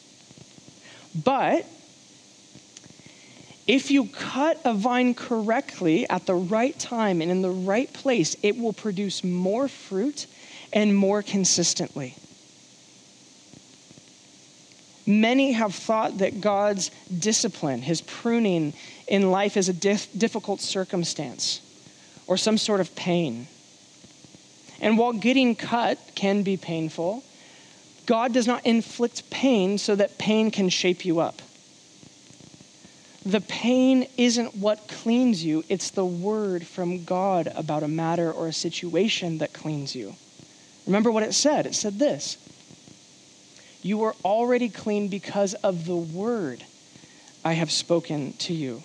But 1.25 1.65
if 3.67 3.91
you 3.91 4.05
cut 4.05 4.61
a 4.67 4.75
vine 4.75 5.15
correctly 5.15 6.07
at 6.11 6.27
the 6.27 6.35
right 6.35 6.79
time 6.79 7.23
and 7.23 7.31
in 7.31 7.41
the 7.41 7.49
right 7.49 7.91
place, 7.91 8.37
it 8.43 8.59
will 8.59 8.75
produce 8.75 9.25
more 9.25 9.67
fruit 9.67 10.27
and 10.75 10.95
more 10.95 11.23
consistently. 11.23 12.15
Many 15.07 15.53
have 15.53 15.75
thought 15.75 16.19
that 16.19 16.43
God's 16.43 16.91
discipline, 17.19 17.81
his 17.81 18.03
pruning 18.03 18.75
in 19.07 19.31
life, 19.31 19.57
is 19.57 19.71
a 19.71 19.73
dif- 19.73 20.11
difficult 20.19 20.61
circumstance 20.61 21.63
or 22.27 22.37
some 22.37 22.59
sort 22.59 22.81
of 22.81 22.95
pain. 22.95 23.49
And 24.81 24.97
while 24.97 25.13
getting 25.13 25.57
cut 25.57 25.99
can 26.15 26.43
be 26.43 26.57
painful, 26.57 27.25
God 28.07 28.33
does 28.33 28.47
not 28.47 28.65
inflict 28.65 29.29
pain 29.31 29.79
so 29.79 29.95
that 29.97 30.19
pain 30.19 30.51
can 30.51 30.69
shape 30.69 31.05
you 31.05 31.21
up. 31.21 31.43
The 33.27 33.41
pain 33.43 34.07
isn't 34.17 34.57
what 34.57 34.89
cleans 34.89 35.45
you, 35.45 35.65
it's 35.69 35.91
the 35.91 36.05
word 36.05 36.67
from 36.67 37.05
God 37.05 37.53
about 37.55 37.83
a 37.83 37.89
matter 37.89 38.33
or 38.33 38.47
a 38.47 38.53
situation 38.53 39.39
that 39.39 39.53
cleans 39.53 39.95
you. 39.95 40.15
Remember 40.87 41.13
what 41.13 41.23
it 41.23 41.35
said? 41.35 41.67
It 41.67 41.75
said 41.75 41.99
this 41.99 42.39
You 43.83 44.05
are 44.05 44.15
already 44.25 44.71
clean 44.71 45.09
because 45.09 45.53
of 45.55 45.85
the 45.85 45.97
word 45.97 46.65
I 47.45 47.53
have 47.53 47.71
spoken 47.71 48.33
to 48.39 48.55
you. 48.55 48.83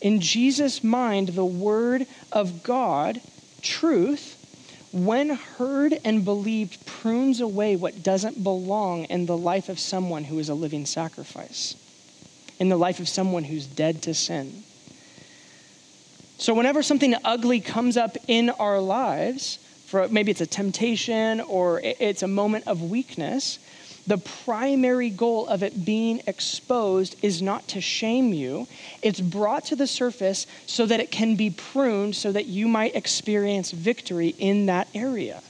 In 0.00 0.20
Jesus' 0.20 0.82
mind, 0.82 1.28
the 1.28 1.44
word 1.44 2.06
of 2.32 2.64
God, 2.64 3.20
truth, 3.60 4.41
when 4.92 5.30
heard 5.30 5.98
and 6.04 6.24
believed, 6.24 6.84
prunes 6.84 7.40
away 7.40 7.76
what 7.76 8.02
doesn't 8.02 8.42
belong 8.44 9.04
in 9.04 9.26
the 9.26 9.36
life 9.36 9.68
of 9.68 9.78
someone 9.78 10.24
who 10.24 10.38
is 10.38 10.50
a 10.50 10.54
living 10.54 10.84
sacrifice, 10.84 11.74
in 12.58 12.68
the 12.68 12.76
life 12.76 13.00
of 13.00 13.08
someone 13.08 13.44
who's 13.44 13.66
dead 13.66 14.02
to 14.02 14.12
sin. 14.12 14.64
So, 16.36 16.52
whenever 16.54 16.82
something 16.82 17.14
ugly 17.24 17.60
comes 17.60 17.96
up 17.96 18.16
in 18.28 18.50
our 18.50 18.80
lives, 18.80 19.58
for 19.86 20.08
maybe 20.08 20.30
it's 20.30 20.40
a 20.40 20.46
temptation 20.46 21.40
or 21.40 21.80
it's 21.82 22.22
a 22.22 22.28
moment 22.28 22.66
of 22.66 22.82
weakness, 22.82 23.58
the 24.06 24.18
primary 24.18 25.10
goal 25.10 25.46
of 25.46 25.62
it 25.62 25.84
being 25.84 26.22
exposed 26.26 27.16
is 27.22 27.40
not 27.40 27.68
to 27.68 27.80
shame 27.80 28.32
you. 28.32 28.66
It's 29.00 29.20
brought 29.20 29.66
to 29.66 29.76
the 29.76 29.86
surface 29.86 30.46
so 30.66 30.86
that 30.86 30.98
it 30.98 31.10
can 31.10 31.36
be 31.36 31.50
pruned 31.50 32.16
so 32.16 32.32
that 32.32 32.46
you 32.46 32.66
might 32.66 32.96
experience 32.96 33.70
victory 33.70 34.34
in 34.38 34.66
that 34.66 34.88
area. 34.94 35.40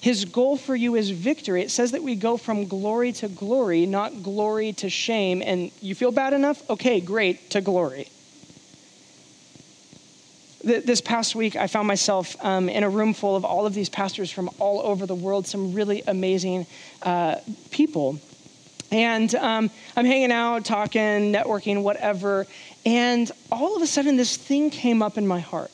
His 0.00 0.24
goal 0.24 0.56
for 0.56 0.74
you 0.74 0.94
is 0.96 1.10
victory. 1.10 1.62
It 1.62 1.70
says 1.70 1.92
that 1.92 2.02
we 2.02 2.16
go 2.16 2.36
from 2.36 2.66
glory 2.66 3.12
to 3.14 3.28
glory, 3.28 3.86
not 3.86 4.22
glory 4.22 4.72
to 4.74 4.88
shame. 4.88 5.42
And 5.44 5.70
you 5.80 5.94
feel 5.94 6.10
bad 6.10 6.32
enough? 6.32 6.68
Okay, 6.70 7.00
great, 7.00 7.50
to 7.50 7.60
glory 7.60 8.08
this 10.62 11.00
past 11.00 11.34
week, 11.34 11.56
I 11.56 11.66
found 11.66 11.88
myself 11.88 12.36
um, 12.44 12.68
in 12.68 12.84
a 12.84 12.88
room 12.88 13.14
full 13.14 13.34
of 13.34 13.44
all 13.44 13.66
of 13.66 13.74
these 13.74 13.88
pastors 13.88 14.30
from 14.30 14.48
all 14.58 14.80
over 14.80 15.06
the 15.06 15.14
world, 15.14 15.46
some 15.46 15.72
really 15.72 16.02
amazing 16.06 16.66
uh, 17.02 17.36
people. 17.70 18.20
And 18.92 19.34
um, 19.34 19.70
I'm 19.96 20.04
hanging 20.04 20.30
out, 20.30 20.64
talking, 20.64 21.32
networking, 21.32 21.82
whatever. 21.82 22.46
And 22.86 23.30
all 23.50 23.74
of 23.74 23.82
a 23.82 23.86
sudden, 23.86 24.16
this 24.16 24.36
thing 24.36 24.70
came 24.70 25.02
up 25.02 25.18
in 25.18 25.26
my 25.26 25.40
heart 25.40 25.71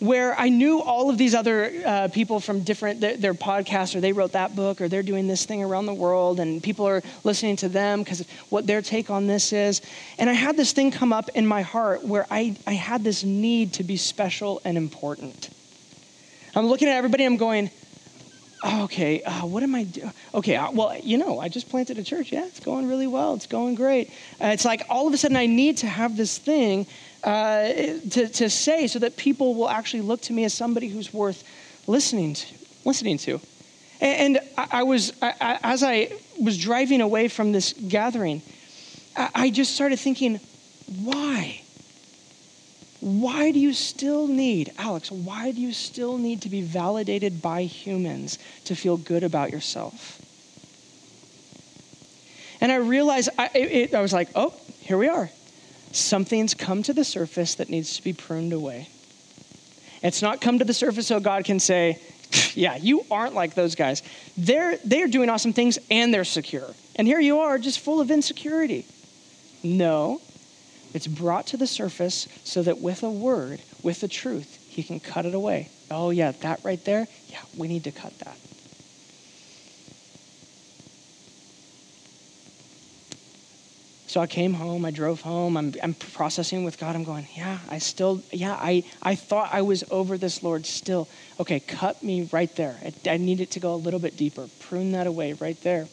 where 0.00 0.38
I 0.38 0.48
knew 0.48 0.80
all 0.80 1.10
of 1.10 1.18
these 1.18 1.34
other 1.34 1.82
uh, 1.84 2.08
people 2.08 2.40
from 2.40 2.60
different 2.60 3.00
their, 3.00 3.16
their, 3.16 3.34
podcasts, 3.34 3.94
or 3.94 4.00
they 4.00 4.12
wrote 4.12 4.32
that 4.32 4.54
book, 4.54 4.80
or 4.80 4.88
they're 4.88 5.02
doing 5.02 5.26
this 5.26 5.44
thing 5.44 5.62
around 5.62 5.86
the 5.86 5.94
world, 5.94 6.40
and 6.40 6.62
people 6.62 6.86
are 6.86 7.02
listening 7.22 7.56
to 7.56 7.68
them 7.68 8.02
because 8.02 8.20
of 8.20 8.30
what 8.50 8.66
their 8.66 8.82
take 8.82 9.10
on 9.10 9.26
this 9.26 9.52
is. 9.52 9.80
And 10.18 10.28
I 10.28 10.34
had 10.34 10.56
this 10.56 10.72
thing 10.72 10.90
come 10.90 11.12
up 11.12 11.28
in 11.34 11.46
my 11.46 11.62
heart 11.62 12.04
where 12.04 12.26
I, 12.30 12.56
I 12.66 12.74
had 12.74 13.04
this 13.04 13.24
need 13.24 13.74
to 13.74 13.84
be 13.84 13.96
special 13.96 14.60
and 14.64 14.76
important. 14.76 15.50
I'm 16.56 16.66
looking 16.66 16.88
at 16.88 16.96
everybody, 16.96 17.24
I'm 17.24 17.36
going, 17.36 17.70
oh, 18.64 18.84
okay, 18.84 19.22
uh, 19.22 19.46
what 19.46 19.62
am 19.62 19.74
I 19.74 19.84
doing? 19.84 20.12
Okay, 20.32 20.56
uh, 20.56 20.70
well, 20.70 20.98
you 20.98 21.18
know, 21.18 21.38
I 21.38 21.48
just 21.48 21.68
planted 21.68 21.98
a 21.98 22.04
church. 22.04 22.32
Yeah, 22.32 22.46
it's 22.46 22.60
going 22.60 22.88
really 22.88 23.06
well. 23.06 23.34
It's 23.34 23.46
going 23.46 23.74
great. 23.74 24.08
Uh, 24.40 24.48
it's 24.48 24.64
like 24.64 24.82
all 24.88 25.06
of 25.06 25.12
a 25.14 25.16
sudden 25.16 25.36
I 25.36 25.46
need 25.46 25.78
to 25.78 25.86
have 25.86 26.16
this 26.16 26.38
thing 26.38 26.86
uh, 27.24 27.72
to, 28.10 28.28
to 28.28 28.50
say 28.50 28.86
so 28.86 28.98
that 28.98 29.16
people 29.16 29.54
will 29.54 29.68
actually 29.68 30.02
look 30.02 30.20
to 30.22 30.32
me 30.32 30.44
as 30.44 30.52
somebody 30.52 30.88
who's 30.88 31.12
worth 31.12 31.42
listening 31.86 32.34
to. 32.34 32.46
Listening 32.84 33.18
to. 33.18 33.40
And, 34.00 34.36
and 34.36 34.48
I, 34.58 34.68
I, 34.70 34.82
was, 34.82 35.12
I, 35.22 35.58
as 35.62 35.82
I 35.82 36.12
was 36.40 36.58
driving 36.58 37.00
away 37.00 37.28
from 37.28 37.52
this 37.52 37.72
gathering, 37.72 38.42
I, 39.16 39.30
I 39.34 39.50
just 39.50 39.74
started 39.74 39.98
thinking, 39.98 40.38
why? 41.02 41.62
Why 43.00 43.50
do 43.52 43.58
you 43.58 43.72
still 43.72 44.26
need, 44.26 44.72
Alex, 44.78 45.10
why 45.10 45.52
do 45.52 45.60
you 45.60 45.72
still 45.72 46.18
need 46.18 46.42
to 46.42 46.48
be 46.48 46.62
validated 46.62 47.42
by 47.42 47.64
humans 47.64 48.38
to 48.64 48.74
feel 48.74 48.96
good 48.96 49.22
about 49.22 49.50
yourself? 49.50 50.20
And 52.60 52.72
I 52.72 52.76
realized, 52.76 53.28
I, 53.38 53.50
it, 53.54 53.94
I 53.94 54.00
was 54.00 54.12
like, 54.12 54.28
oh, 54.34 54.54
here 54.80 54.96
we 54.96 55.08
are. 55.08 55.30
Something's 55.94 56.54
come 56.54 56.82
to 56.82 56.92
the 56.92 57.04
surface 57.04 57.54
that 57.54 57.70
needs 57.70 57.96
to 57.96 58.02
be 58.02 58.12
pruned 58.12 58.52
away. 58.52 58.88
It's 60.02 60.22
not 60.22 60.40
come 60.40 60.58
to 60.58 60.64
the 60.64 60.74
surface 60.74 61.06
so 61.06 61.20
God 61.20 61.44
can 61.44 61.60
say, 61.60 62.00
yeah, 62.54 62.76
you 62.76 63.06
aren't 63.12 63.34
like 63.34 63.54
those 63.54 63.76
guys. 63.76 64.02
They're, 64.36 64.76
they're 64.84 65.06
doing 65.06 65.30
awesome 65.30 65.52
things 65.52 65.78
and 65.92 66.12
they're 66.12 66.24
secure. 66.24 66.68
And 66.96 67.06
here 67.06 67.20
you 67.20 67.38
are, 67.40 67.58
just 67.58 67.78
full 67.78 68.00
of 68.00 68.10
insecurity. 68.10 68.86
No, 69.62 70.20
it's 70.92 71.06
brought 71.06 71.46
to 71.48 71.56
the 71.56 71.66
surface 71.66 72.26
so 72.42 72.62
that 72.64 72.80
with 72.80 73.04
a 73.04 73.10
word, 73.10 73.60
with 73.84 74.00
the 74.00 74.08
truth, 74.08 74.66
he 74.68 74.82
can 74.82 74.98
cut 74.98 75.26
it 75.26 75.34
away. 75.34 75.70
Oh, 75.92 76.10
yeah, 76.10 76.32
that 76.40 76.60
right 76.64 76.84
there, 76.84 77.06
yeah, 77.28 77.40
we 77.56 77.68
need 77.68 77.84
to 77.84 77.92
cut 77.92 78.18
that. 78.18 78.36
So 84.14 84.20
I 84.20 84.28
came 84.28 84.54
home, 84.54 84.84
I 84.84 84.92
drove 84.92 85.22
home, 85.22 85.56
I'm, 85.56 85.74
I'm 85.82 85.92
processing 85.92 86.62
with 86.62 86.78
God. 86.78 86.94
I'm 86.94 87.02
going, 87.02 87.26
yeah, 87.34 87.58
I 87.68 87.78
still, 87.78 88.22
yeah, 88.30 88.52
I, 88.52 88.84
I 89.02 89.16
thought 89.16 89.48
I 89.52 89.62
was 89.62 89.82
over 89.90 90.16
this, 90.16 90.40
Lord, 90.40 90.66
still. 90.66 91.08
Okay, 91.40 91.58
cut 91.58 92.00
me 92.00 92.28
right 92.30 92.54
there. 92.54 92.76
I, 92.84 93.10
I 93.10 93.16
need 93.16 93.40
it 93.40 93.50
to 93.50 93.58
go 93.58 93.74
a 93.74 93.80
little 93.82 93.98
bit 93.98 94.16
deeper. 94.16 94.46
Prune 94.60 94.92
that 94.92 95.08
away 95.08 95.32
right 95.32 95.60
there. 95.62 95.88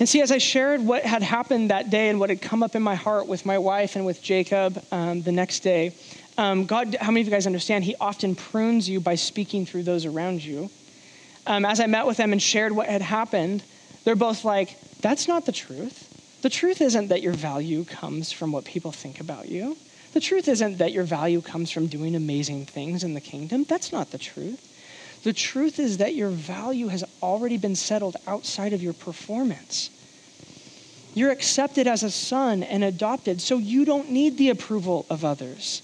And 0.00 0.08
see, 0.08 0.22
as 0.22 0.32
I 0.32 0.38
shared 0.38 0.80
what 0.80 1.04
had 1.04 1.22
happened 1.22 1.70
that 1.70 1.88
day 1.88 2.08
and 2.08 2.18
what 2.18 2.30
had 2.30 2.42
come 2.42 2.64
up 2.64 2.74
in 2.74 2.82
my 2.82 2.96
heart 2.96 3.28
with 3.28 3.46
my 3.46 3.58
wife 3.58 3.94
and 3.94 4.04
with 4.04 4.20
Jacob 4.20 4.84
um, 4.90 5.22
the 5.22 5.30
next 5.30 5.60
day, 5.60 5.94
um, 6.36 6.66
God, 6.66 6.96
how 7.00 7.12
many 7.12 7.20
of 7.20 7.28
you 7.28 7.32
guys 7.32 7.46
understand? 7.46 7.84
He 7.84 7.94
often 8.00 8.34
prunes 8.34 8.88
you 8.88 8.98
by 8.98 9.14
speaking 9.14 9.66
through 9.66 9.84
those 9.84 10.04
around 10.04 10.42
you. 10.42 10.68
Um, 11.46 11.64
as 11.64 11.78
I 11.78 11.86
met 11.86 12.08
with 12.08 12.16
them 12.16 12.32
and 12.32 12.42
shared 12.42 12.72
what 12.72 12.88
had 12.88 13.02
happened, 13.02 13.62
they're 14.02 14.16
both 14.16 14.44
like, 14.44 14.76
that's 15.00 15.28
not 15.28 15.46
the 15.46 15.52
truth. 15.52 16.08
The 16.42 16.50
truth 16.50 16.80
isn't 16.80 17.08
that 17.08 17.22
your 17.22 17.32
value 17.32 17.84
comes 17.84 18.32
from 18.32 18.52
what 18.52 18.64
people 18.64 18.92
think 18.92 19.20
about 19.20 19.48
you. 19.48 19.76
The 20.12 20.20
truth 20.20 20.48
isn't 20.48 20.78
that 20.78 20.92
your 20.92 21.04
value 21.04 21.40
comes 21.40 21.70
from 21.70 21.86
doing 21.86 22.14
amazing 22.14 22.66
things 22.66 23.04
in 23.04 23.14
the 23.14 23.20
kingdom. 23.20 23.64
That's 23.64 23.92
not 23.92 24.10
the 24.10 24.18
truth. 24.18 24.68
The 25.22 25.32
truth 25.32 25.78
is 25.78 25.98
that 25.98 26.16
your 26.16 26.30
value 26.30 26.88
has 26.88 27.04
already 27.22 27.56
been 27.56 27.76
settled 27.76 28.16
outside 28.26 28.72
of 28.72 28.82
your 28.82 28.92
performance. 28.92 29.90
You're 31.14 31.30
accepted 31.30 31.86
as 31.86 32.02
a 32.02 32.10
son 32.10 32.64
and 32.64 32.82
adopted, 32.82 33.40
so 33.40 33.58
you 33.58 33.84
don't 33.84 34.10
need 34.10 34.36
the 34.36 34.50
approval 34.50 35.06
of 35.08 35.24
others. 35.24 35.82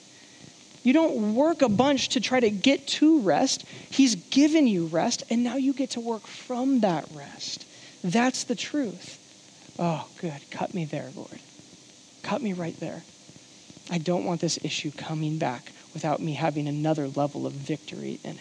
You 0.82 0.92
don't 0.92 1.34
work 1.34 1.62
a 1.62 1.68
bunch 1.68 2.10
to 2.10 2.20
try 2.20 2.40
to 2.40 2.50
get 2.50 2.86
to 2.88 3.20
rest. 3.20 3.64
He's 3.90 4.16
given 4.16 4.66
you 4.66 4.86
rest, 4.86 5.22
and 5.30 5.44
now 5.44 5.56
you 5.56 5.72
get 5.72 5.90
to 5.90 6.00
work 6.00 6.26
from 6.26 6.80
that 6.80 7.06
rest. 7.14 7.64
That's 8.02 8.44
the 8.44 8.56
truth. 8.56 9.17
Oh, 9.78 10.06
good. 10.20 10.50
Cut 10.50 10.74
me 10.74 10.84
there, 10.84 11.12
Lord. 11.14 11.40
Cut 12.22 12.42
me 12.42 12.52
right 12.52 12.78
there. 12.80 13.04
I 13.90 13.98
don't 13.98 14.24
want 14.24 14.40
this 14.40 14.58
issue 14.62 14.90
coming 14.90 15.38
back 15.38 15.72
without 15.94 16.20
me 16.20 16.34
having 16.34 16.68
another 16.68 17.08
level 17.08 17.46
of 17.46 17.52
victory 17.54 18.20
in 18.24 18.32
it. 18.32 18.40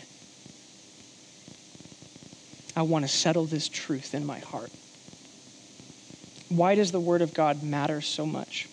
I 2.75 2.81
want 2.81 3.05
to 3.05 3.09
settle 3.09 3.45
this 3.45 3.69
truth 3.69 4.13
in 4.13 4.25
my 4.25 4.39
heart. 4.39 4.71
Why 6.49 6.75
does 6.75 6.91
the 6.91 6.99
Word 6.99 7.21
of 7.21 7.33
God 7.33 7.63
matter 7.63 8.01
so 8.01 8.25
much? 8.25 8.67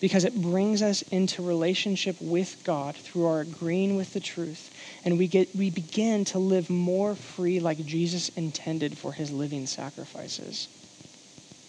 Because 0.00 0.24
it 0.24 0.40
brings 0.40 0.82
us 0.82 1.02
into 1.10 1.42
relationship 1.42 2.16
with 2.20 2.62
God 2.64 2.96
through 2.96 3.26
our 3.26 3.40
agreeing 3.40 3.96
with 3.96 4.12
the 4.12 4.20
truth, 4.20 4.70
and 5.04 5.16
we, 5.16 5.28
get, 5.28 5.54
we 5.54 5.70
begin 5.70 6.24
to 6.26 6.38
live 6.38 6.70
more 6.70 7.14
free 7.14 7.60
like 7.60 7.84
Jesus 7.86 8.28
intended 8.30 8.98
for 8.98 9.12
his 9.12 9.30
living 9.30 9.66
sacrifices. 9.66 10.68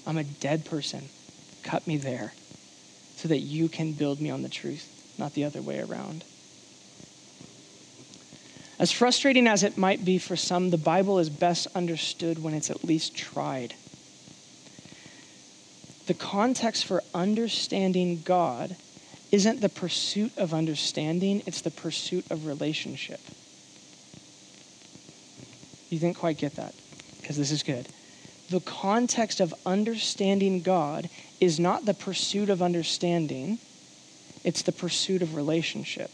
I'm 0.06 0.18
a 0.18 0.24
dead 0.24 0.66
person. 0.66 1.10
Cut 1.64 1.88
me 1.88 1.97
there 1.97 2.34
so 3.16 3.28
that 3.30 3.39
you 3.39 3.70
can 3.70 3.93
build 3.93 4.20
me 4.20 4.30
on 4.30 4.41
the 4.41 4.49
truth, 4.49 5.16
not 5.18 5.34
the 5.34 5.45
other 5.45 5.62
way 5.62 5.80
around. 5.80 6.24
As 8.80 8.91
frustrating 8.91 9.47
as 9.47 9.64
it 9.64 9.78
might 9.78 10.04
be 10.04 10.18
for 10.18 10.36
some, 10.36 10.70
the 10.70 10.78
Bible 10.78 11.20
is 11.20 11.30
best 11.30 11.68
understood 11.76 12.43
when 12.43 12.54
it's 12.54 12.70
at 12.70 12.84
least 12.84 13.16
tried. 13.16 13.76
The 16.08 16.14
context 16.14 16.86
for 16.86 17.01
understanding 17.14 18.22
God 18.26 18.76
isn't 19.32 19.62
the 19.62 19.70
pursuit 19.70 20.38
of 20.38 20.54
understanding, 20.54 21.43
it's 21.45 21.62
the 21.62 21.72
pursuit 21.72 22.30
of 22.30 22.45
relationship. 22.45 23.22
You 25.89 25.99
didn't 25.99 26.18
quite 26.18 26.38
get 26.38 26.56
that, 26.56 26.76
because 27.22 27.38
this 27.38 27.51
is 27.51 27.64
good. 27.64 27.88
The 28.50 28.60
context 28.60 29.39
of 29.39 29.54
understanding 29.66 30.62
God 30.62 31.10
is 31.39 31.60
not 31.60 31.86
the 31.86 31.94
pursuit 31.94 32.50
of 32.50 32.62
understanding, 32.62 33.60
it's 34.44 34.62
the 34.62 34.72
pursuit 34.72 35.22
of 35.22 35.36
relationship. 35.36 36.12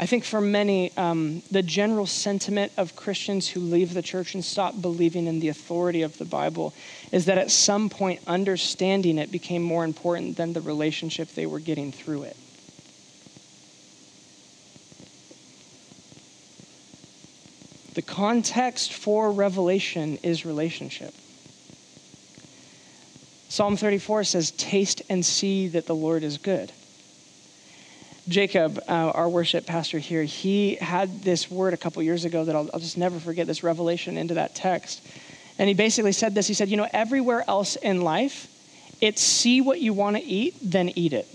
I 0.00 0.06
think 0.06 0.24
for 0.24 0.40
many, 0.40 0.96
um, 0.96 1.42
the 1.50 1.62
general 1.62 2.06
sentiment 2.06 2.70
of 2.76 2.94
Christians 2.94 3.48
who 3.48 3.60
leave 3.60 3.94
the 3.94 4.02
church 4.02 4.34
and 4.34 4.44
stop 4.44 4.80
believing 4.80 5.26
in 5.26 5.40
the 5.40 5.48
authority 5.48 6.02
of 6.02 6.18
the 6.18 6.24
Bible 6.24 6.72
is 7.10 7.24
that 7.24 7.36
at 7.36 7.50
some 7.50 7.90
point, 7.90 8.20
understanding 8.26 9.18
it 9.18 9.32
became 9.32 9.62
more 9.62 9.84
important 9.84 10.36
than 10.36 10.52
the 10.52 10.60
relationship 10.60 11.30
they 11.30 11.46
were 11.46 11.58
getting 11.58 11.90
through 11.90 12.22
it. 12.22 12.36
The 17.98 18.02
context 18.02 18.92
for 18.92 19.32
revelation 19.32 20.18
is 20.22 20.46
relationship. 20.46 21.12
Psalm 23.48 23.76
34 23.76 24.22
says, 24.22 24.52
Taste 24.52 25.02
and 25.08 25.26
see 25.26 25.66
that 25.66 25.86
the 25.86 25.96
Lord 25.96 26.22
is 26.22 26.38
good. 26.38 26.70
Jacob, 28.28 28.78
uh, 28.88 28.92
our 28.92 29.28
worship 29.28 29.66
pastor 29.66 29.98
here, 29.98 30.22
he 30.22 30.76
had 30.76 31.22
this 31.22 31.50
word 31.50 31.74
a 31.74 31.76
couple 31.76 32.00
years 32.04 32.24
ago 32.24 32.44
that 32.44 32.54
I'll, 32.54 32.70
I'll 32.72 32.78
just 32.78 32.96
never 32.96 33.18
forget 33.18 33.48
this 33.48 33.64
revelation 33.64 34.16
into 34.16 34.34
that 34.34 34.54
text. 34.54 35.04
And 35.58 35.66
he 35.66 35.74
basically 35.74 36.12
said 36.12 36.36
this 36.36 36.46
He 36.46 36.54
said, 36.54 36.68
You 36.68 36.76
know, 36.76 36.88
everywhere 36.92 37.42
else 37.48 37.74
in 37.74 38.02
life, 38.02 38.46
it's 39.00 39.20
see 39.20 39.60
what 39.60 39.80
you 39.80 39.92
want 39.92 40.14
to 40.14 40.22
eat, 40.22 40.54
then 40.62 40.90
eat 40.90 41.14
it. 41.14 41.26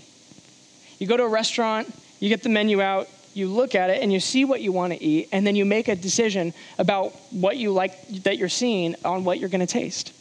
You 0.98 1.06
go 1.08 1.18
to 1.18 1.24
a 1.24 1.28
restaurant, 1.28 1.94
you 2.20 2.30
get 2.30 2.42
the 2.42 2.48
menu 2.48 2.80
out, 2.80 3.10
you 3.36 3.48
look 3.48 3.74
at 3.74 3.90
it, 3.90 4.02
and 4.02 4.12
you 4.12 4.20
see 4.20 4.44
what 4.44 4.60
you 4.60 4.72
want 4.72 4.92
to 4.92 5.02
eat, 5.02 5.28
and 5.32 5.46
then 5.46 5.56
you 5.56 5.64
make 5.64 5.88
a 5.88 5.96
decision 5.96 6.52
about 6.78 7.12
what 7.30 7.56
you 7.56 7.72
like 7.72 8.08
that 8.24 8.38
you're 8.38 8.48
seeing 8.48 8.96
on 9.04 9.24
what 9.24 9.38
you're 9.38 9.48
going 9.48 9.60
to 9.60 9.66
taste. 9.66 10.12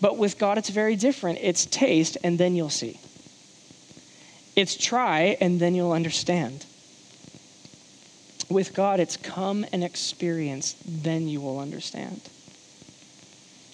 But 0.00 0.16
with 0.16 0.38
God, 0.38 0.58
it's 0.58 0.70
very 0.70 0.96
different. 0.96 1.38
It's 1.42 1.66
taste, 1.66 2.16
and 2.22 2.38
then 2.38 2.54
you'll 2.54 2.70
see. 2.70 3.00
It's 4.58 4.76
try 4.76 5.36
and 5.40 5.60
then 5.60 5.76
you'll 5.76 5.92
understand. 5.92 6.66
With 8.48 8.74
God, 8.74 8.98
it's 8.98 9.16
come 9.16 9.64
and 9.72 9.84
experience, 9.84 10.74
then 10.84 11.28
you 11.28 11.40
will 11.40 11.60
understand. 11.60 12.20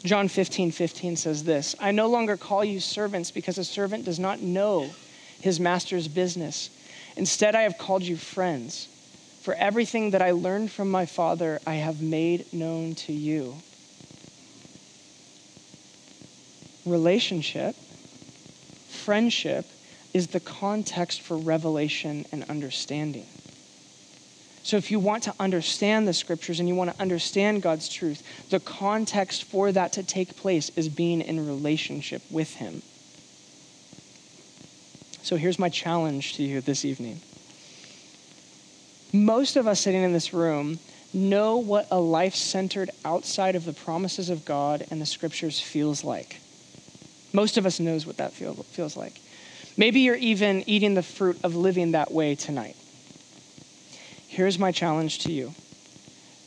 John 0.05 0.29
15, 0.29 0.73
15 0.73 1.17
says 1.17 1.45
this 1.45 1.75
I 1.81 1.91
no 1.93 2.09
longer 2.09 2.37
call 2.37 2.63
you 2.65 2.81
servants 2.81 3.31
because 3.31 3.57
a 3.57 3.65
servant 3.65 4.05
does 4.05 4.19
not 4.19 4.43
know 4.43 4.91
his 5.41 5.59
master's 5.59 6.07
business. 6.07 6.69
Instead, 7.17 7.55
I 7.55 7.63
have 7.63 7.79
called 7.79 8.03
you 8.03 8.17
friends. 8.17 8.89
For 9.43 9.55
everything 9.55 10.11
that 10.11 10.23
I 10.23 10.31
learned 10.31 10.71
from 10.71 10.91
my 10.91 11.07
Father, 11.07 11.61
I 11.67 11.75
have 11.75 12.01
made 12.01 12.53
known 12.53 12.95
to 12.95 13.13
you. 13.13 13.57
Relationship, 16.87 17.77
friendship, 18.89 19.67
is 20.15 20.29
the 20.29 20.41
context 20.41 21.21
for 21.21 21.37
revelation 21.37 22.25
and 22.33 22.45
understanding. 22.45 23.27
So, 24.63 24.79
if 24.79 24.91
you 24.91 24.99
want 24.99 25.25
to 25.25 25.35
understand 25.39 26.09
the 26.09 26.15
scriptures 26.15 26.59
and 26.59 26.67
you 26.67 26.75
want 26.75 26.95
to 26.95 27.01
understand 27.03 27.61
God's 27.61 27.89
truth, 27.89 28.23
the 28.49 28.61
context 28.61 29.45
for 29.45 29.71
that 29.73 29.93
to 29.93 30.03
take 30.03 30.37
place 30.37 30.71
is 30.71 30.89
being 30.89 31.21
in 31.21 31.47
relationship 31.47 32.23
with 32.31 32.55
Him. 32.55 32.81
So 35.35 35.39
here's 35.39 35.59
my 35.59 35.69
challenge 35.69 36.35
to 36.35 36.45
you 36.45 36.61
this 36.61 36.85
evening. 36.85 37.21
Most 39.13 39.57
of 39.57 39.67
us 39.67 39.81
sitting 39.81 40.05
in 40.05 40.13
this 40.13 40.33
room 40.33 40.79
know 41.13 41.57
what 41.57 41.89
a 41.91 41.99
life 41.99 42.37
centered 42.37 42.91
outside 43.05 43.57
of 43.57 43.65
the 43.65 43.73
promises 43.73 44.31
of 44.31 44.45
God 44.45 44.87
and 44.93 45.03
the 45.03 45.07
scriptures 45.07 45.59
feels 45.59 46.05
like. 46.05 46.37
Most 47.33 47.57
of 47.57 47.67
us 47.67 47.81
knows 47.81 48.07
what 48.07 48.19
that 48.19 48.33
feel, 48.33 48.55
feels 48.55 48.97
like. 48.97 49.21
Maybe 49.77 50.03
you're 50.03 50.15
even 50.15 50.63
eating 50.69 50.95
the 50.95 51.03
fruit 51.03 51.41
of 51.43 51.57
living 51.57 51.91
that 51.91 52.13
way 52.13 52.37
tonight. 52.37 52.77
Here's 54.29 54.57
my 54.57 54.71
challenge 54.71 55.19
to 55.25 55.33
you. 55.33 55.53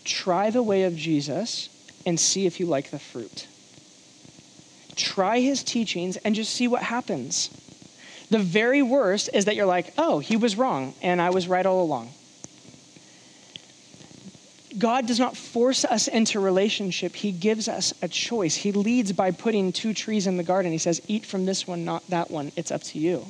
Try 0.06 0.50
the 0.50 0.64
way 0.64 0.84
of 0.84 0.96
Jesus 0.96 1.68
and 2.06 2.18
see 2.18 2.46
if 2.46 2.62
you 2.62 2.68
like 2.68 2.92
the 2.92 3.00
fruit. 3.00 3.48
Try 4.96 5.42
his 5.42 5.62
teachings 5.62 6.16
and 6.16 6.34
just 6.34 6.54
see 6.54 6.70
what 6.70 6.84
happens. 6.84 7.50
The 8.30 8.40
very 8.40 8.82
worst 8.82 9.30
is 9.34 9.46
that 9.46 9.56
you're 9.56 9.66
like, 9.66 9.94
oh, 9.98 10.20
he 10.20 10.36
was 10.36 10.58
wrong 10.58 10.94
and 11.02 11.22
I 11.22 11.30
was 11.30 11.48
right 11.48 11.66
all 11.66 11.82
along. 11.84 12.10
God 14.78 15.08
does 15.08 15.20
not 15.20 15.36
force 15.36 15.86
us 15.86 16.08
into 16.08 16.40
relationship. 16.40 17.16
He 17.16 17.32
gives 17.32 17.68
us 17.68 17.94
a 18.02 18.08
choice. 18.08 18.56
He 18.56 18.72
leads 18.72 19.12
by 19.12 19.32
putting 19.32 19.72
two 19.72 19.94
trees 19.94 20.28
in 20.28 20.38
the 20.38 20.44
garden. 20.44 20.72
He 20.72 20.78
says, 20.78 21.02
Eat 21.08 21.26
from 21.26 21.46
this 21.46 21.66
one, 21.66 21.84
not 21.84 22.08
that 22.10 22.30
one. 22.30 22.52
It's 22.56 22.70
up 22.70 22.84
to 22.84 23.00
you. 23.00 23.26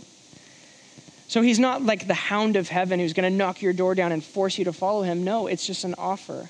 So 1.30 1.42
he's 1.42 1.60
not 1.60 1.84
like 1.84 2.08
the 2.08 2.14
hound 2.14 2.56
of 2.56 2.70
heaven 2.70 3.00
who's 3.00 3.14
going 3.14 3.30
to 3.30 3.38
knock 3.38 3.62
your 3.62 3.74
door 3.74 3.96
down 3.96 4.12
and 4.12 4.24
force 4.24 4.58
you 4.58 4.66
to 4.66 4.74
follow 4.74 5.04
him. 5.04 5.24
No, 5.24 5.48
it's 5.48 5.66
just 5.66 5.84
an 5.84 5.96
offer. 5.98 6.50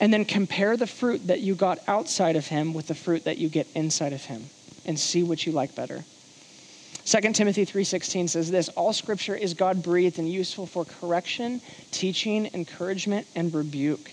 And 0.00 0.12
then 0.12 0.24
compare 0.24 0.76
the 0.76 0.86
fruit 0.86 1.26
that 1.26 1.40
you 1.40 1.54
got 1.54 1.78
outside 1.88 2.36
of 2.36 2.46
him 2.46 2.74
with 2.74 2.86
the 2.86 2.94
fruit 2.94 3.24
that 3.24 3.38
you 3.38 3.48
get 3.48 3.66
inside 3.74 4.12
of 4.12 4.24
him 4.24 4.46
and 4.84 4.98
see 4.98 5.22
what 5.22 5.46
you 5.46 5.52
like 5.52 5.74
better. 5.74 6.04
2 7.06 7.20
Timothy 7.34 7.64
3:16 7.64 8.28
says 8.28 8.50
this, 8.50 8.68
all 8.70 8.92
scripture 8.92 9.36
is 9.36 9.54
God-breathed 9.54 10.18
and 10.18 10.28
useful 10.28 10.66
for 10.66 10.84
correction, 10.84 11.60
teaching, 11.92 12.50
encouragement, 12.52 13.28
and 13.36 13.54
rebuke. 13.54 14.10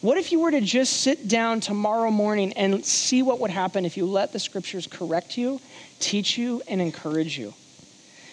What 0.00 0.16
if 0.16 0.32
you 0.32 0.40
were 0.40 0.50
to 0.50 0.62
just 0.62 1.02
sit 1.02 1.28
down 1.28 1.60
tomorrow 1.60 2.10
morning 2.10 2.54
and 2.54 2.82
see 2.86 3.22
what 3.22 3.38
would 3.40 3.50
happen 3.50 3.84
if 3.84 3.98
you 3.98 4.06
let 4.06 4.32
the 4.32 4.38
scriptures 4.38 4.86
correct 4.86 5.36
you, 5.36 5.60
teach 6.00 6.38
you, 6.38 6.62
and 6.66 6.80
encourage 6.80 7.38
you? 7.38 7.52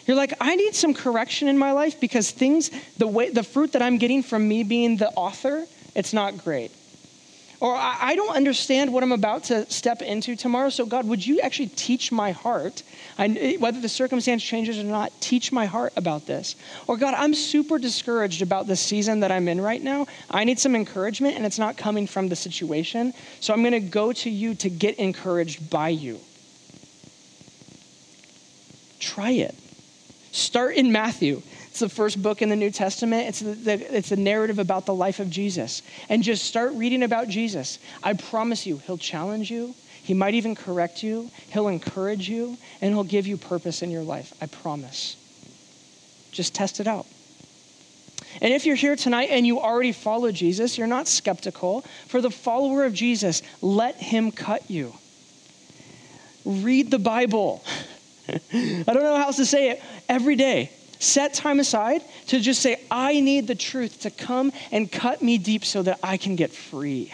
You're 0.08 0.16
like, 0.16 0.34
I 0.39 0.56
need 0.56 0.76
some 0.76 0.93
correction 0.93 1.50
in 1.50 1.58
my 1.58 1.74
life 1.74 2.00
because 2.00 2.32
things, 2.32 2.72
the 2.97 3.06
way 3.06 3.30
the 3.30 3.43
fruit 3.43 3.74
that 3.74 3.82
I'm 3.82 3.97
getting 3.97 4.24
from 4.24 4.47
me 4.47 4.64
being 4.64 4.95
the 4.95 5.10
author, 5.10 5.66
it's 5.93 6.14
not 6.14 6.38
great. 6.38 6.72
Or 7.62 7.76
I 7.76 8.16
don't 8.16 8.34
understand 8.34 8.93
what 8.93 9.03
I'm 9.03 9.12
about 9.12 9.45
to 9.45 9.70
step 9.70 10.01
into 10.01 10.38
tomorrow. 10.38 10.70
So, 10.70 10.86
God, 10.86 11.05
would 11.05 11.26
you 11.26 11.41
actually 11.41 11.68
teach 11.68 12.10
my 12.10 12.32
heart, 12.32 12.84
I, 13.18 13.57
whether 13.60 13.82
the 13.82 13.89
circumstance 13.89 14.41
changes 14.41 14.80
or 14.80 14.84
not, 14.84 15.12
teach 15.20 15.51
my 15.51 15.66
heart 15.66 15.91
about 15.97 16.26
this? 16.26 16.55
Or, 16.88 16.95
God, 16.95 17.16
I'm 17.18 17.34
super 17.34 17.78
discouraged 17.78 18.41
about 18.41 18.68
the 18.68 18.78
season 18.78 19.20
that 19.20 19.32
I'm 19.32 19.49
in 19.49 19.60
right 19.60 19.84
now. 19.84 20.07
I 20.32 20.45
need 20.45 20.57
some 20.57 20.74
encouragement, 20.74 21.36
and 21.36 21.45
it's 21.45 21.60
not 21.60 21.76
coming 21.76 22.07
from 22.07 22.30
the 22.30 22.36
situation. 22.38 23.14
So, 23.41 23.53
I'm 23.53 23.62
going 23.62 23.74
to 23.74 23.82
go 23.82 24.14
to 24.14 24.30
you 24.30 24.55
to 24.55 24.70
get 24.70 24.95
encouraged 24.95 25.70
by 25.70 25.89
you. 25.89 26.22
Try 29.01 29.32
it. 29.32 29.55
Start 30.32 30.76
in 30.76 30.93
Matthew. 30.93 31.41
It's 31.80 31.93
the 31.93 31.95
first 31.95 32.21
book 32.21 32.41
in 32.41 32.49
the 32.49 32.57
New 32.57 32.71
Testament. 32.71 33.30
It's 33.30 33.39
the, 33.39 33.53
the, 33.53 33.97
it's 33.97 34.09
the 34.09 34.17
narrative 34.17 34.59
about 34.59 34.86
the 34.86 34.93
life 34.93 35.21
of 35.21 35.30
Jesus. 35.30 35.82
And 36.09 36.21
just 36.21 36.43
start 36.43 36.73
reading 36.73 37.03
about 37.03 37.30
Jesus. 37.30 37.80
I 38.03 38.15
promise 38.15 38.65
you, 38.65 38.80
he'll 38.80 38.97
challenge 38.97 39.49
you. 39.49 39.73
He 40.03 40.13
might 40.13 40.34
even 40.34 40.55
correct 40.55 41.03
you. 41.03 41.32
He'll 41.53 41.69
encourage 41.69 42.27
you. 42.27 42.57
And 42.82 42.93
he'll 42.93 43.05
give 43.05 43.27
you 43.27 43.38
purpose 43.38 43.82
in 43.82 43.91
your 43.91 44.01
life. 44.01 44.34
I 44.41 44.47
promise. 44.47 45.15
Just 46.34 46.53
test 46.53 46.82
it 46.82 46.88
out. 46.88 47.05
And 48.41 48.53
if 48.53 48.65
you're 48.65 48.75
here 48.75 48.97
tonight 48.97 49.30
and 49.32 49.47
you 49.47 49.61
already 49.61 49.93
follow 49.93 50.34
Jesus, 50.34 50.77
you're 50.77 50.86
not 50.86 51.07
skeptical. 51.07 51.86
For 52.09 52.19
the 52.19 52.30
follower 52.30 52.84
of 52.84 52.93
Jesus, 52.93 53.41
let 53.61 53.95
him 53.95 54.34
cut 54.34 54.69
you. 54.69 54.95
Read 56.43 56.91
the 56.91 56.99
Bible. 56.99 57.63
I 58.27 58.84
don't 58.86 59.01
know 59.01 59.15
how 59.15 59.27
else 59.27 59.38
to 59.38 59.45
say 59.45 59.69
it. 59.69 59.82
Every 60.09 60.36
day, 60.36 60.71
set 61.00 61.34
time 61.34 61.60
aside 61.60 62.04
to 62.28 62.39
just 62.39 62.62
say, 62.62 62.80
I 62.91 63.20
need 63.20 63.47
the 63.47 63.56
truth 63.56 64.02
to 64.02 64.12
come 64.12 64.52
and 64.72 64.91
cut 64.91 65.22
me 65.22 65.38
deep 65.38 65.66
so 65.66 65.82
that 65.84 66.00
I 66.04 66.18
can 66.18 66.36
get 66.36 66.52
free. 66.52 67.12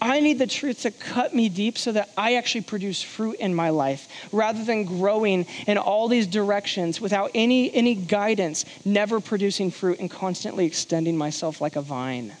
I 0.00 0.20
need 0.20 0.38
the 0.38 0.46
truth 0.46 0.82
to 0.82 0.90
cut 0.90 1.34
me 1.34 1.48
deep 1.48 1.76
so 1.76 1.92
that 1.92 2.10
I 2.16 2.34
actually 2.34 2.60
produce 2.62 3.02
fruit 3.02 3.36
in 3.40 3.54
my 3.54 3.70
life 3.70 4.08
rather 4.32 4.64
than 4.64 4.84
growing 4.84 5.46
in 5.66 5.76
all 5.76 6.08
these 6.08 6.26
directions 6.26 7.00
without 7.00 7.32
any, 7.34 7.72
any 7.74 7.94
guidance, 7.94 8.64
never 8.84 9.20
producing 9.20 9.70
fruit 9.70 9.98
and 9.98 10.10
constantly 10.10 10.66
extending 10.66 11.16
myself 11.16 11.60
like 11.60 11.76
a 11.76 11.82
vine 11.82 12.32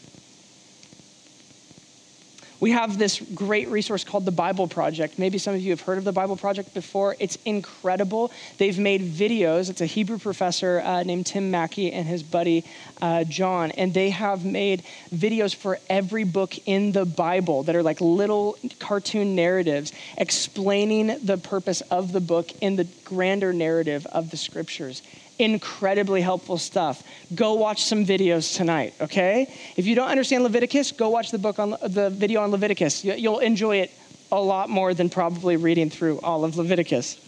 we 2.60 2.72
have 2.72 2.98
this 2.98 3.20
great 3.34 3.68
resource 3.68 4.02
called 4.02 4.24
the 4.24 4.32
Bible 4.32 4.66
Project. 4.66 5.18
Maybe 5.18 5.38
some 5.38 5.54
of 5.54 5.60
you 5.60 5.70
have 5.70 5.82
heard 5.82 5.98
of 5.98 6.04
the 6.04 6.12
Bible 6.12 6.36
Project 6.36 6.74
before. 6.74 7.14
It's 7.20 7.38
incredible. 7.44 8.32
They've 8.58 8.78
made 8.78 9.02
videos. 9.02 9.70
It's 9.70 9.80
a 9.80 9.86
Hebrew 9.86 10.18
professor 10.18 10.80
uh, 10.80 11.02
named 11.04 11.26
Tim 11.26 11.50
Mackie 11.50 11.92
and 11.92 12.06
his 12.06 12.22
buddy 12.22 12.64
uh, 13.00 13.24
John, 13.24 13.70
and 13.72 13.94
they 13.94 14.10
have 14.10 14.44
made 14.44 14.82
videos 15.14 15.54
for 15.54 15.78
every 15.88 16.24
book 16.24 16.54
in 16.66 16.92
the 16.92 17.04
Bible 17.04 17.62
that 17.64 17.76
are 17.76 17.82
like 17.82 18.00
little 18.00 18.58
cartoon 18.80 19.36
narratives 19.36 19.92
explaining 20.16 21.16
the 21.22 21.38
purpose 21.38 21.80
of 21.82 22.12
the 22.12 22.20
book 22.20 22.50
in 22.60 22.76
the 22.76 22.84
grander 23.04 23.52
narrative 23.52 24.06
of 24.06 24.30
the 24.30 24.36
scriptures 24.36 25.02
incredibly 25.38 26.20
helpful 26.20 26.58
stuff. 26.58 27.02
Go 27.34 27.54
watch 27.54 27.84
some 27.84 28.04
videos 28.04 28.56
tonight, 28.56 28.94
okay? 29.00 29.52
If 29.76 29.86
you 29.86 29.94
don't 29.94 30.08
understand 30.08 30.44
Leviticus, 30.44 30.92
go 30.92 31.08
watch 31.08 31.30
the 31.30 31.38
book 31.38 31.58
on 31.58 31.76
the 31.82 32.10
video 32.10 32.42
on 32.42 32.50
Leviticus. 32.50 33.04
You'll 33.04 33.38
enjoy 33.38 33.78
it 33.78 33.92
a 34.30 34.40
lot 34.40 34.68
more 34.68 34.94
than 34.94 35.08
probably 35.08 35.56
reading 35.56 35.90
through 35.90 36.20
all 36.20 36.44
of 36.44 36.56
Leviticus. 36.56 37.18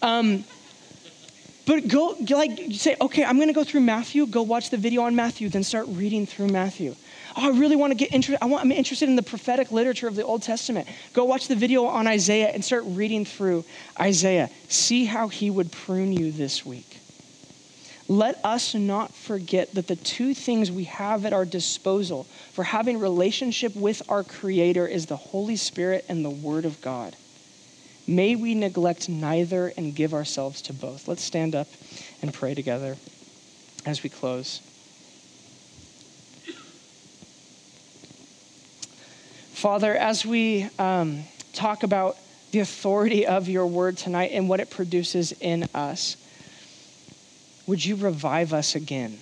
Um, 0.00 0.44
but 1.64 1.86
go, 1.86 2.16
like, 2.30 2.58
say, 2.72 2.96
okay, 3.00 3.24
I'm 3.24 3.36
going 3.36 3.48
to 3.48 3.54
go 3.54 3.64
through 3.64 3.82
Matthew. 3.82 4.26
Go 4.26 4.42
watch 4.42 4.70
the 4.70 4.76
video 4.76 5.02
on 5.02 5.14
Matthew, 5.14 5.48
then 5.48 5.62
start 5.62 5.86
reading 5.88 6.26
through 6.26 6.48
Matthew. 6.48 6.96
Oh, 7.36 7.46
I 7.46 7.58
really 7.58 7.76
want 7.76 7.92
to 7.92 7.94
get 7.94 8.12
interested. 8.12 8.42
I 8.42 8.46
want, 8.46 8.64
I'm 8.64 8.72
interested 8.72 9.08
in 9.08 9.16
the 9.16 9.22
prophetic 9.22 9.70
literature 9.70 10.08
of 10.08 10.16
the 10.16 10.24
Old 10.24 10.42
Testament. 10.42 10.88
Go 11.12 11.24
watch 11.24 11.48
the 11.48 11.54
video 11.54 11.84
on 11.84 12.06
Isaiah 12.06 12.48
and 12.48 12.64
start 12.64 12.82
reading 12.86 13.24
through 13.24 13.64
Isaiah. 14.00 14.50
See 14.68 15.04
how 15.04 15.28
he 15.28 15.50
would 15.50 15.70
prune 15.70 16.12
you 16.12 16.32
this 16.32 16.66
week 16.66 17.01
let 18.08 18.44
us 18.44 18.74
not 18.74 19.14
forget 19.14 19.74
that 19.74 19.86
the 19.86 19.96
two 19.96 20.34
things 20.34 20.70
we 20.70 20.84
have 20.84 21.24
at 21.24 21.32
our 21.32 21.44
disposal 21.44 22.24
for 22.52 22.64
having 22.64 22.98
relationship 22.98 23.74
with 23.76 24.02
our 24.08 24.24
creator 24.24 24.86
is 24.86 25.06
the 25.06 25.16
holy 25.16 25.56
spirit 25.56 26.04
and 26.08 26.24
the 26.24 26.30
word 26.30 26.64
of 26.64 26.80
god. 26.80 27.16
May 28.06 28.34
we 28.34 28.54
neglect 28.54 29.08
neither 29.08 29.72
and 29.76 29.94
give 29.94 30.12
ourselves 30.12 30.60
to 30.62 30.72
both. 30.72 31.06
Let's 31.06 31.22
stand 31.22 31.54
up 31.54 31.68
and 32.20 32.34
pray 32.34 32.54
together 32.54 32.96
as 33.86 34.02
we 34.02 34.10
close. 34.10 34.60
Father 39.52 39.94
as 39.94 40.26
we 40.26 40.68
um, 40.80 41.22
talk 41.52 41.84
about 41.84 42.16
the 42.50 42.58
authority 42.58 43.26
of 43.26 43.48
your 43.48 43.66
word 43.66 43.96
tonight 43.96 44.32
and 44.32 44.48
what 44.48 44.58
it 44.58 44.70
produces 44.70 45.32
in 45.40 45.68
us 45.72 46.16
would 47.66 47.84
you 47.84 47.96
revive 47.96 48.52
us 48.52 48.74
again? 48.74 49.18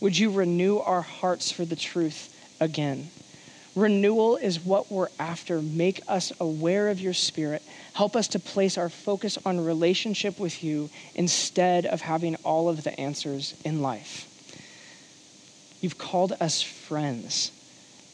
Would 0.00 0.18
you 0.18 0.30
renew 0.30 0.78
our 0.78 1.02
hearts 1.02 1.52
for 1.52 1.64
the 1.64 1.76
truth 1.76 2.34
again? 2.60 3.10
Renewal 3.74 4.36
is 4.36 4.60
what 4.60 4.92
we're 4.92 5.08
after. 5.18 5.62
Make 5.62 6.00
us 6.06 6.32
aware 6.40 6.88
of 6.88 7.00
your 7.00 7.14
spirit. 7.14 7.62
Help 7.94 8.16
us 8.16 8.28
to 8.28 8.38
place 8.38 8.76
our 8.76 8.88
focus 8.88 9.38
on 9.46 9.64
relationship 9.64 10.38
with 10.38 10.62
you 10.62 10.90
instead 11.14 11.86
of 11.86 12.02
having 12.02 12.36
all 12.44 12.68
of 12.68 12.84
the 12.84 12.98
answers 13.00 13.54
in 13.64 13.80
life. 13.80 14.28
You've 15.80 15.98
called 15.98 16.32
us 16.40 16.60
friends. 16.60 17.50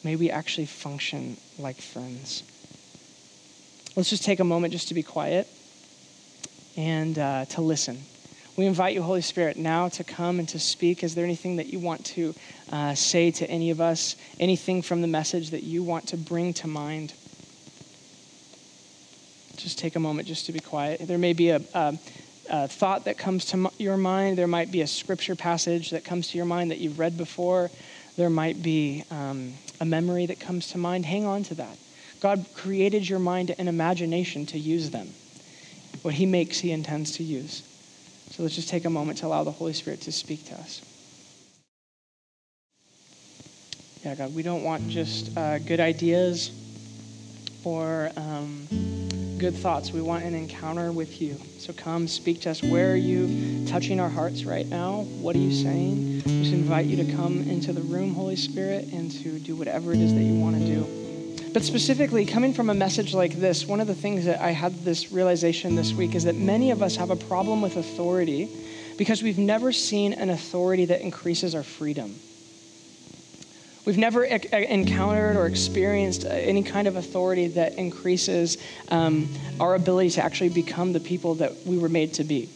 May 0.05 0.14
we 0.14 0.30
actually 0.30 0.66
function 0.66 1.36
like 1.59 1.76
friends. 1.76 2.45
Let's 3.97 4.11
just 4.11 4.24
take 4.24 4.39
a 4.39 4.45
moment 4.45 4.72
just 4.72 4.89
to 4.89 4.95
be 4.95 5.03
quiet 5.03 5.49
and 6.76 7.18
uh, 7.18 7.45
to 7.47 7.61
listen. 7.61 7.99
We 8.59 8.66
invite 8.66 8.92
you, 8.92 9.02
Holy 9.02 9.20
Spirit, 9.20 9.56
now 9.56 9.88
to 9.90 10.02
come 10.02 10.40
and 10.40 10.48
to 10.48 10.59
speak. 10.59 11.04
Is 11.04 11.14
there 11.14 11.24
anything 11.24 11.56
that 11.56 11.68
you 11.68 11.78
want 11.78 12.04
to 12.06 12.34
uh, 12.72 12.92
say 12.96 13.30
to 13.30 13.48
any 13.48 13.70
of 13.70 13.80
us? 13.80 14.16
Anything 14.40 14.82
from 14.82 15.00
the 15.00 15.06
message 15.06 15.50
that 15.50 15.62
you 15.62 15.84
want 15.84 16.09
to 16.09 16.16
bring 16.16 16.52
to 16.54 16.66
mind? 16.66 17.14
Just 19.54 19.78
take 19.78 19.94
a 19.94 20.00
moment 20.00 20.26
just 20.26 20.46
to 20.46 20.52
be 20.52 20.59
quiet. 20.59 21.06
There 21.06 21.18
may 21.18 21.34
be 21.34 21.50
a, 21.50 21.61
a, 21.72 21.98
a 22.50 22.66
thought 22.66 23.04
that 23.04 23.16
comes 23.16 23.44
to 23.52 23.70
your 23.78 23.96
mind. 23.96 24.36
There 24.36 24.48
might 24.48 24.72
be 24.72 24.80
a 24.80 24.88
scripture 24.88 25.36
passage 25.36 25.90
that 25.90 26.04
comes 26.04 26.26
to 26.30 26.36
your 26.36 26.46
mind 26.46 26.72
that 26.72 26.78
you've 26.78 26.98
read 26.98 27.16
before. 27.16 27.70
There 28.16 28.28
might 28.28 28.61
be 28.61 29.04
um, 29.12 29.52
a 29.80 29.84
memory 29.84 30.26
that 30.26 30.40
comes 30.40 30.66
to 30.70 30.78
mind. 30.78 31.06
Hang 31.06 31.26
on 31.26 31.44
to 31.44 31.54
that. 31.54 31.78
God 32.18 32.44
created 32.56 33.09
your 33.09 33.20
mind 33.20 33.54
and 33.56 33.68
imagination 33.68 34.46
to 34.46 34.59
use 34.59 34.90
them. 34.90 35.11
What 36.02 36.14
He 36.14 36.26
makes, 36.26 36.59
He 36.59 36.72
intends 36.72 37.12
to 37.18 37.22
use. 37.22 37.62
So 38.39 38.45
let's 38.45 38.55
just 38.55 38.68
take 38.68 38.84
a 38.84 38.91
moment 38.91 39.18
to 39.18 39.26
allow 39.26 39.43
the 39.43 39.51
Holy 39.51 39.72
Spirit 39.72 40.03
to 40.03 40.12
speak 40.12 40.45
to 40.45 40.55
us. 40.55 40.80
Yeah, 44.05 44.14
God, 44.14 44.32
we 44.32 44.45
don't 44.45 44.62
want 44.62 44.89
just 44.89 45.36
uh, 45.36 45.59
good 45.59 45.80
ideas 45.80 46.53
or 47.64 48.12
um, 48.16 48.68
good 49.39 49.57
thoughts. 49.57 49.91
We 49.91 50.03
want 50.03 50.22
an 50.22 50.36
encounter 50.36 50.93
with 50.93 51.20
you. 51.20 51.34
So 51.59 51.72
come 51.72 52.07
speak 52.07 52.43
to 52.43 52.51
us. 52.51 52.62
Where 52.62 52.93
are 52.93 52.95
you 52.95 53.66
touching 53.66 53.99
our 53.99 54.09
hearts 54.09 54.45
right 54.45 54.68
now? 54.68 55.01
What 55.20 55.34
are 55.34 55.41
you 55.41 55.53
saying? 55.53 56.22
We 56.24 56.43
just 56.43 56.53
invite 56.53 56.86
you 56.86 56.97
to 57.05 57.12
come 57.16 57.41
into 57.41 57.72
the 57.72 57.82
room, 57.82 58.14
Holy 58.14 58.36
Spirit, 58.36 58.84
and 58.93 59.11
to 59.11 59.41
do 59.41 59.57
whatever 59.57 59.93
it 59.93 59.99
is 59.99 60.14
that 60.14 60.22
you 60.22 60.39
want 60.39 60.57
to 60.61 60.64
do. 60.64 61.07
But 61.59 61.64
specifically, 61.64 62.24
coming 62.24 62.54
from 62.54 62.70
a 62.70 62.74
message 62.74 63.14
like 63.14 63.32
this, 63.32 63.66
one 63.66 63.80
of 63.80 63.88
the 63.88 63.94
things 63.96 64.26
that 64.26 64.40
I 64.40 64.52
had 64.52 64.84
this 64.84 65.11
realization 65.11 65.74
this 65.74 65.92
week 65.92 66.14
is 66.14 66.22
that 66.22 66.36
many 66.36 66.70
of 66.70 66.84
us 66.84 66.94
have 66.94 67.11
a 67.11 67.16
problem 67.16 67.62
with 67.62 67.76
authority 67.76 68.48
because 68.96 69.24
we've 69.24 69.40
never 69.40 69.72
seen 69.72 70.12
an 70.12 70.30
authority 70.30 70.84
that 70.84 71.00
increases 71.00 71.56
our 71.56 71.64
freedom. 71.64 72.14
We've 73.84 73.98
never 73.98 74.24
e- 74.24 74.38
encountered 74.52 75.34
or 75.34 75.46
experienced 75.46 76.24
uh, 76.24 76.28
any 76.28 76.62
kind 76.62 76.86
of 76.86 76.94
authority 76.94 77.48
that 77.48 77.74
increases 77.74 78.59
um, 78.92 79.28
our 79.59 79.74
ability 79.74 80.11
to 80.11 80.22
actually 80.22 80.50
become 80.50 80.92
the 80.92 81.00
people 81.00 81.34
that 81.34 81.66
we 81.66 81.76
were 81.76 81.88
made 81.88 82.14
to 82.14 82.22
be. 82.22 82.48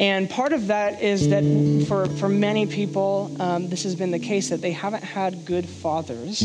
And 0.00 0.28
part 0.28 0.52
of 0.52 0.66
that 0.66 1.00
is 1.00 1.28
that 1.28 1.44
for, 1.86 2.06
for 2.18 2.28
many 2.28 2.66
people, 2.66 3.36
um, 3.38 3.68
this 3.68 3.84
has 3.84 3.94
been 3.94 4.10
the 4.10 4.18
case 4.18 4.48
that 4.48 4.60
they 4.60 4.72
haven't 4.72 5.04
had 5.04 5.44
good 5.44 5.68
fathers 5.68 6.42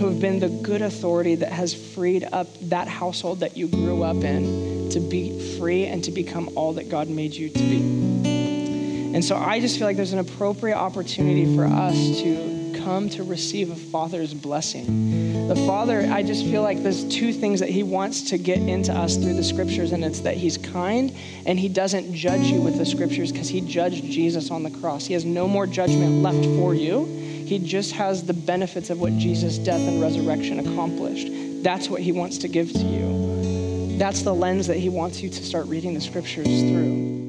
who 0.00 0.06
have 0.06 0.18
been 0.18 0.40
the 0.40 0.48
good 0.48 0.80
authority 0.80 1.34
that 1.34 1.52
has 1.52 1.74
freed 1.74 2.26
up 2.32 2.48
that 2.62 2.88
household 2.88 3.40
that 3.40 3.54
you 3.54 3.68
grew 3.68 4.02
up 4.02 4.16
in 4.24 4.88
to 4.88 4.98
be 4.98 5.58
free 5.58 5.84
and 5.84 6.02
to 6.02 6.10
become 6.10 6.48
all 6.56 6.72
that 6.72 6.88
God 6.88 7.10
made 7.10 7.34
you 7.34 7.50
to 7.50 7.58
be. 7.58 9.14
And 9.14 9.22
so 9.22 9.36
I 9.36 9.60
just 9.60 9.76
feel 9.76 9.86
like 9.86 9.96
there's 9.96 10.14
an 10.14 10.18
appropriate 10.18 10.78
opportunity 10.78 11.54
for 11.54 11.66
us 11.66 11.94
to 12.22 12.80
come 12.82 13.10
to 13.10 13.22
receive 13.22 13.70
a 13.70 13.76
father's 13.76 14.32
blessing. 14.32 15.48
The 15.48 15.56
father, 15.66 16.08
I 16.10 16.22
just 16.22 16.44
feel 16.44 16.62
like 16.62 16.82
there's 16.82 17.04
two 17.04 17.34
things 17.34 17.60
that 17.60 17.68
he 17.68 17.82
wants 17.82 18.30
to 18.30 18.38
get 18.38 18.56
into 18.58 18.94
us 18.94 19.18
through 19.18 19.34
the 19.34 19.44
scriptures, 19.44 19.92
and 19.92 20.02
it's 20.02 20.20
that 20.20 20.38
he's 20.38 20.56
kind 20.56 21.14
and 21.44 21.58
he 21.58 21.68
doesn't 21.68 22.14
judge 22.14 22.46
you 22.46 22.62
with 22.62 22.78
the 22.78 22.86
scriptures 22.86 23.32
because 23.32 23.50
he 23.50 23.60
judged 23.60 24.04
Jesus 24.04 24.50
on 24.50 24.62
the 24.62 24.70
cross. 24.70 25.04
He 25.04 25.12
has 25.12 25.26
no 25.26 25.46
more 25.46 25.66
judgment 25.66 26.22
left 26.22 26.42
for 26.58 26.74
you. 26.74 27.29
He 27.50 27.58
just 27.58 27.90
has 27.94 28.22
the 28.22 28.32
benefits 28.32 28.90
of 28.90 29.00
what 29.00 29.18
Jesus' 29.18 29.58
death 29.58 29.80
and 29.80 30.00
resurrection 30.00 30.60
accomplished. 30.60 31.26
That's 31.64 31.90
what 31.90 32.00
he 32.00 32.12
wants 32.12 32.38
to 32.38 32.48
give 32.48 32.72
to 32.72 32.78
you. 32.78 33.98
That's 33.98 34.22
the 34.22 34.32
lens 34.32 34.68
that 34.68 34.76
he 34.76 34.88
wants 34.88 35.20
you 35.20 35.30
to 35.30 35.44
start 35.44 35.66
reading 35.66 35.92
the 35.92 36.00
scriptures 36.00 36.46
through. 36.46 37.19